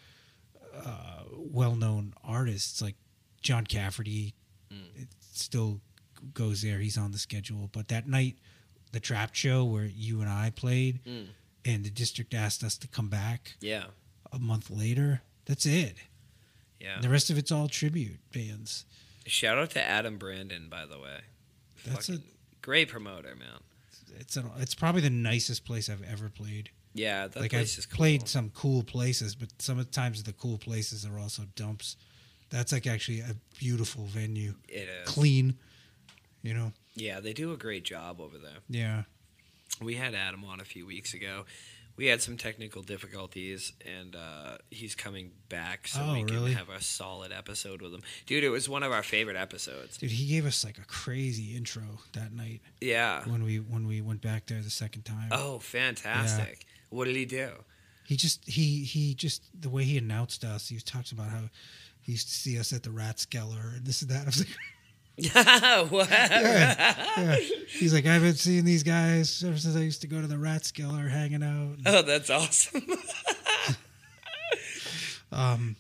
[0.73, 2.95] uh, well-known artists like
[3.43, 4.35] John Cafferty.
[4.71, 5.81] It still
[6.35, 6.79] goes there.
[6.79, 7.69] He's on the schedule.
[7.73, 8.37] But that night,
[8.95, 11.27] the Trapt show where you and I played, Mm.
[11.65, 13.85] and the district asked us to come back yeah,
[14.33, 15.21] a month later.
[15.45, 15.97] That's it.
[16.81, 17.01] yeah.
[17.01, 18.85] The rest of it's all tribute bands.
[19.27, 21.21] Shout out to Adam Brandon, by the way.
[21.87, 22.23] That's Fucking
[22.63, 23.61] great promoter, man.
[24.21, 26.71] It's a, it's probably the nicest place I've ever played.
[26.95, 27.97] Yeah, that like place I've is cool.
[27.97, 31.97] played some cool places, but sometimes the cool places are also dumps.
[32.51, 35.09] That's like actually a beautiful venue, It is.
[35.09, 35.59] clean.
[36.43, 38.59] You know, Yeah, they do a great job over there.
[38.69, 39.03] yeah.
[39.83, 41.47] We had Adam on a few weeks ago.
[41.97, 46.69] We had some technical difficulties, and uh, he's coming back so Oh, we can have
[46.69, 48.03] a solid episode with him.
[48.27, 49.97] Dude, it was one of our favorite episodes.
[49.97, 53.23] Dude, he gave us like a crazy intro that night Yeah.
[53.29, 55.29] when we when we went back there the second time.
[55.33, 56.67] Oh, fantastic.
[56.91, 57.51] What did he do?
[58.05, 60.69] He just he he just the way he announced us.
[60.69, 61.49] He talks about how
[62.01, 64.23] he used to see us at the Rathskeller and this and that.
[64.23, 64.57] I was like,
[65.91, 66.11] what?
[66.11, 67.37] yeah.
[67.69, 70.35] He's like, I haven't seen these guys ever since I used to go to the
[70.37, 71.77] Rathskeller, hanging out.
[71.87, 72.83] Oh, that's awesome.
[75.33, 75.77] Um,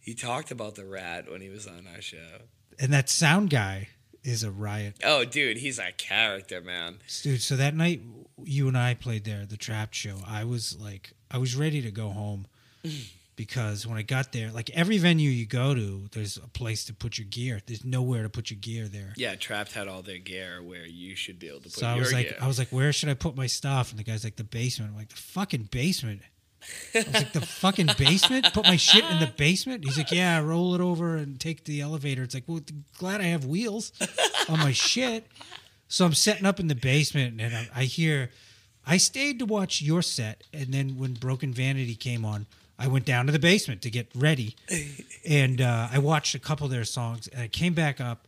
[0.00, 2.42] he talked about the rat when he was on our show.
[2.78, 3.88] and that sound guy
[4.22, 4.96] is a riot.
[5.02, 6.98] Oh, dude, he's a character, man.
[7.22, 8.02] Dude, so that night
[8.44, 11.90] you and I played there, the Trapt show, I was like I was ready to
[11.90, 12.46] go home
[13.36, 16.94] because when I got there, like every venue you go to, there's a place to
[16.94, 17.60] put your gear.
[17.66, 19.12] There's nowhere to put your gear there.
[19.16, 21.96] Yeah, Trapt had all their gear where you should be able to put So I
[21.96, 22.38] was like gear.
[22.40, 23.90] I was like, where should I put my stuff?
[23.90, 24.92] And the guy's like, the basement.
[24.92, 26.22] I'm like, the fucking basement.
[26.94, 28.52] I was like, the fucking basement?
[28.52, 29.84] Put my shit in the basement?
[29.84, 32.22] He's like, yeah, roll it over and take the elevator.
[32.22, 32.60] It's like, well,
[32.98, 33.92] glad I have wheels
[34.48, 35.26] on my shit.
[35.88, 38.30] So I'm setting up in the basement and I, I hear,
[38.86, 40.42] I stayed to watch your set.
[40.52, 42.46] And then when Broken Vanity came on,
[42.78, 44.56] I went down to the basement to get ready.
[45.26, 48.26] And uh, I watched a couple of their songs and I came back up.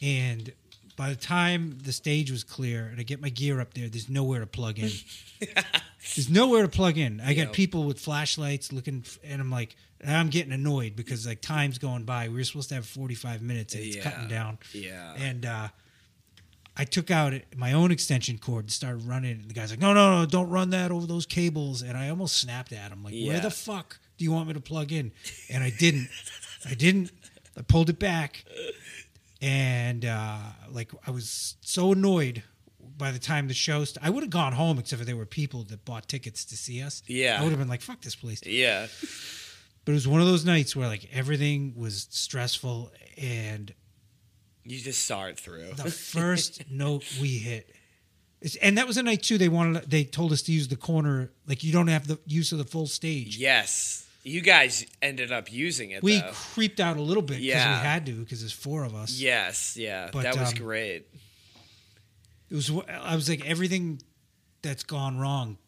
[0.00, 0.52] And
[0.96, 4.08] by the time the stage was clear and I get my gear up there, there's
[4.08, 4.90] nowhere to plug in.
[6.14, 7.20] there's nowhere to plug in.
[7.20, 11.40] I got people with flashlights looking, and I'm like, and I'm getting annoyed because like
[11.40, 12.28] time's going by.
[12.28, 14.02] We were supposed to have 45 minutes and it's Yeah.
[14.02, 14.58] cutting down.
[14.72, 15.14] yeah.
[15.14, 15.68] And uh,
[16.76, 19.32] I took out my own extension cord and started running.
[19.32, 21.82] And the guy's like, no, no, no, don't run that over those cables.
[21.82, 24.60] And I almost snapped at him, like, where the fuck do you want me to
[24.60, 25.12] plug in?
[25.50, 26.08] And I didn't.
[26.68, 27.12] I didn't.
[27.56, 28.44] I pulled it back.
[29.40, 30.38] And uh,
[30.70, 32.42] like, I was so annoyed
[32.96, 35.26] by the time the show st- I would have gone home except for there were
[35.26, 37.02] people that bought tickets to see us.
[37.06, 37.38] Yeah.
[37.38, 38.40] I would have been like, fuck this place.
[38.44, 38.86] yeah.
[39.84, 43.74] But it was one of those nights where like everything was stressful and
[44.64, 45.72] You just saw it through.
[45.74, 47.70] the first note we hit.
[48.40, 49.38] It's, and that was a night too.
[49.38, 49.90] They wanted.
[49.90, 51.30] They told us to use the corner.
[51.46, 53.36] Like you don't have the use of the full stage.
[53.36, 54.00] yes.
[54.26, 56.30] You guys ended up using it, we though.
[56.32, 57.78] creeped out a little bit because Yeah.
[57.78, 59.20] we had to because there's four of us.
[59.20, 60.08] Yes, yeah.
[60.10, 61.06] But, that was um, great.
[62.48, 62.70] It was.
[62.88, 64.00] I was like everything
[64.62, 65.58] that's gone wrong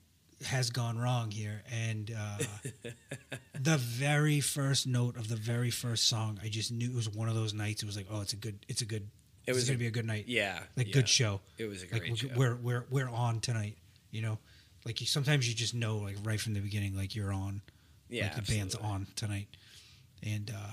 [0.47, 2.39] has gone wrong here, and uh,
[3.61, 7.29] the very first note of the very first song, I just knew it was one
[7.29, 7.83] of those nights.
[7.83, 8.59] It was like, oh, it's a good.
[8.69, 9.09] It's a good.
[9.47, 10.25] It was was gonna be a good night.
[10.27, 10.59] Yeah.
[10.77, 10.95] like yeah.
[10.95, 11.41] good show.
[11.59, 12.29] It was a like great we're, show.
[12.37, 13.77] we're we're we're on tonight.
[14.11, 14.39] You know,
[14.85, 17.61] like you, sometimes you just know like right from the beginning, like you're on.
[18.09, 19.49] yeah, like the band's on tonight,
[20.23, 20.73] and uh,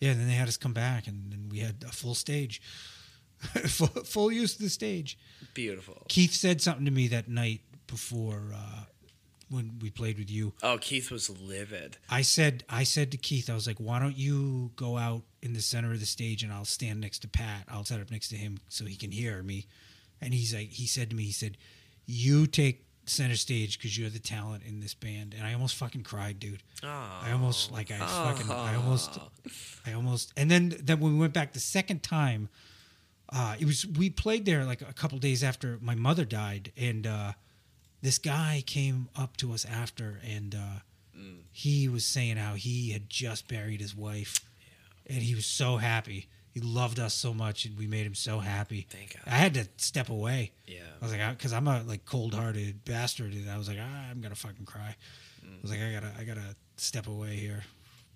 [0.00, 2.60] yeah, and then they had us come back, and then we had a full stage,
[3.66, 5.18] full, full use of the stage.
[5.54, 6.02] Beautiful.
[6.08, 7.60] Keith said something to me that night
[7.94, 8.84] before uh,
[9.48, 10.52] when we played with you.
[10.64, 11.96] Oh, Keith was livid.
[12.10, 15.52] I said, I said to Keith, I was like, "Why don't you go out in
[15.52, 17.64] the center of the stage and I'll stand next to Pat.
[17.68, 19.66] I'll set up next to him so he can hear me."
[20.20, 21.56] And he's like, he said to me, he said,
[22.06, 26.02] "You take center stage because you're the talent in this band, and I almost fucking
[26.02, 26.62] cried, dude.
[26.82, 27.20] Oh.
[27.22, 29.18] I almost like I fucking I almost
[29.86, 32.48] I almost and then then when we went back the second time,
[33.30, 37.06] uh, it was we played there like a couple days after my mother died, and
[37.06, 37.32] uh,
[38.04, 40.80] this guy came up to us after, and uh,
[41.50, 44.40] he was saying how he had just buried his wife,
[45.06, 46.28] and he was so happy.
[46.52, 48.86] He loved us so much, and we made him so happy.
[48.90, 49.22] Thank God.
[49.26, 50.52] I had to step away.
[50.66, 50.80] Yeah.
[51.00, 54.20] I was like, because I'm a like cold-hearted bastard, and I was like, ah, I'm
[54.20, 54.94] gonna fucking cry.
[55.42, 57.64] I was like, I gotta, I gotta step away here.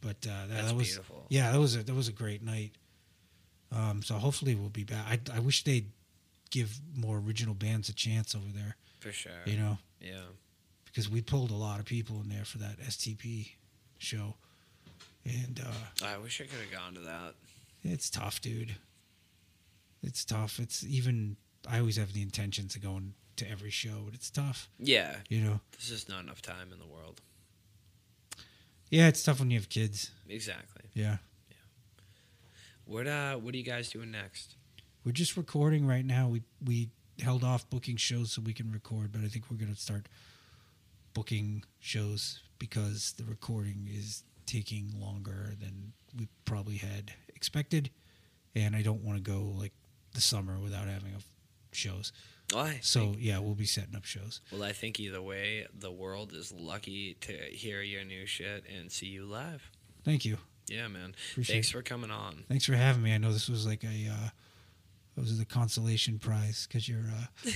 [0.03, 1.25] But uh, that, that was, beautiful.
[1.31, 2.73] yeah, that was a that was a great night.
[3.73, 5.07] Um, so hopefully we'll be back.
[5.09, 5.91] I, I wish they'd
[6.51, 8.77] give more original bands a chance over there.
[9.09, 9.33] For sure.
[9.47, 10.25] You know, Yeah.
[10.85, 13.53] because we pulled a lot of people in there for that STP
[13.97, 14.37] show,
[15.25, 17.35] and uh, I wish I could have gone to that.
[17.83, 18.77] it's tough, dude.
[20.03, 20.59] It's tough.
[20.61, 21.37] It's even.
[21.67, 24.69] I always have the intentions of going to every show, but it's tough.
[24.79, 25.17] Yeah.
[25.31, 25.61] You know.
[25.73, 27.21] There's just not enough time in the world.
[28.91, 30.11] Yeah, it's tough when you have kids.
[30.29, 30.85] Exactly.
[30.93, 31.17] Yeah.
[32.85, 34.55] What uh what are you guys doing next?
[35.05, 36.29] We're just recording right now.
[36.29, 39.75] We we held off booking shows so we can record, but I think we're gonna
[39.75, 40.07] start
[41.15, 47.91] booking shows because the recording is taking longer than we probably had expected,
[48.55, 49.73] and I don't want to go like
[50.15, 51.21] the summer without having a
[51.75, 52.13] shows.
[52.53, 52.79] Why?
[52.83, 54.41] So yeah, we'll be setting up shows.
[54.51, 58.91] Well, I think either way, the world is lucky to hear your new shit and
[58.91, 59.71] see you live.
[60.05, 60.39] Thank you.
[60.67, 61.15] Yeah, man.
[61.33, 61.73] Appreciate Thanks it.
[61.73, 62.45] for coming on.
[62.49, 63.15] Thanks for having me.
[63.15, 64.29] I know this was like a uh,
[65.19, 67.01] those are the consolation prize because you're.
[67.01, 67.51] Uh,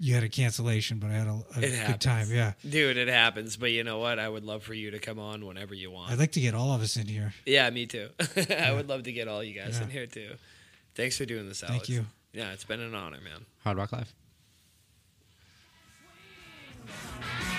[0.00, 2.04] you had a cancellation, but I had a, a good happens.
[2.04, 2.26] time.
[2.30, 3.56] Yeah, dude, it happens.
[3.56, 4.18] But you know what?
[4.18, 6.10] I would love for you to come on whenever you want.
[6.10, 7.32] I'd like to get all of us in here.
[7.46, 8.08] Yeah, me too.
[8.36, 8.68] yeah.
[8.68, 9.84] I would love to get all you guys yeah.
[9.84, 10.34] in here too.
[10.94, 11.86] Thanks for doing this, Alex.
[11.86, 12.06] Thank you.
[12.32, 13.46] Yeah, it's been an honor, man.
[13.62, 14.14] Hard Rock Life.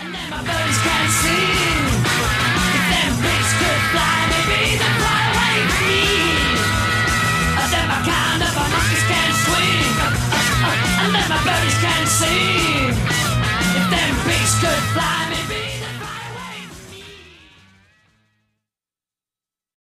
[0.02, 0.14] And
[11.30, 15.15] my buddies can see if them pigs could fly.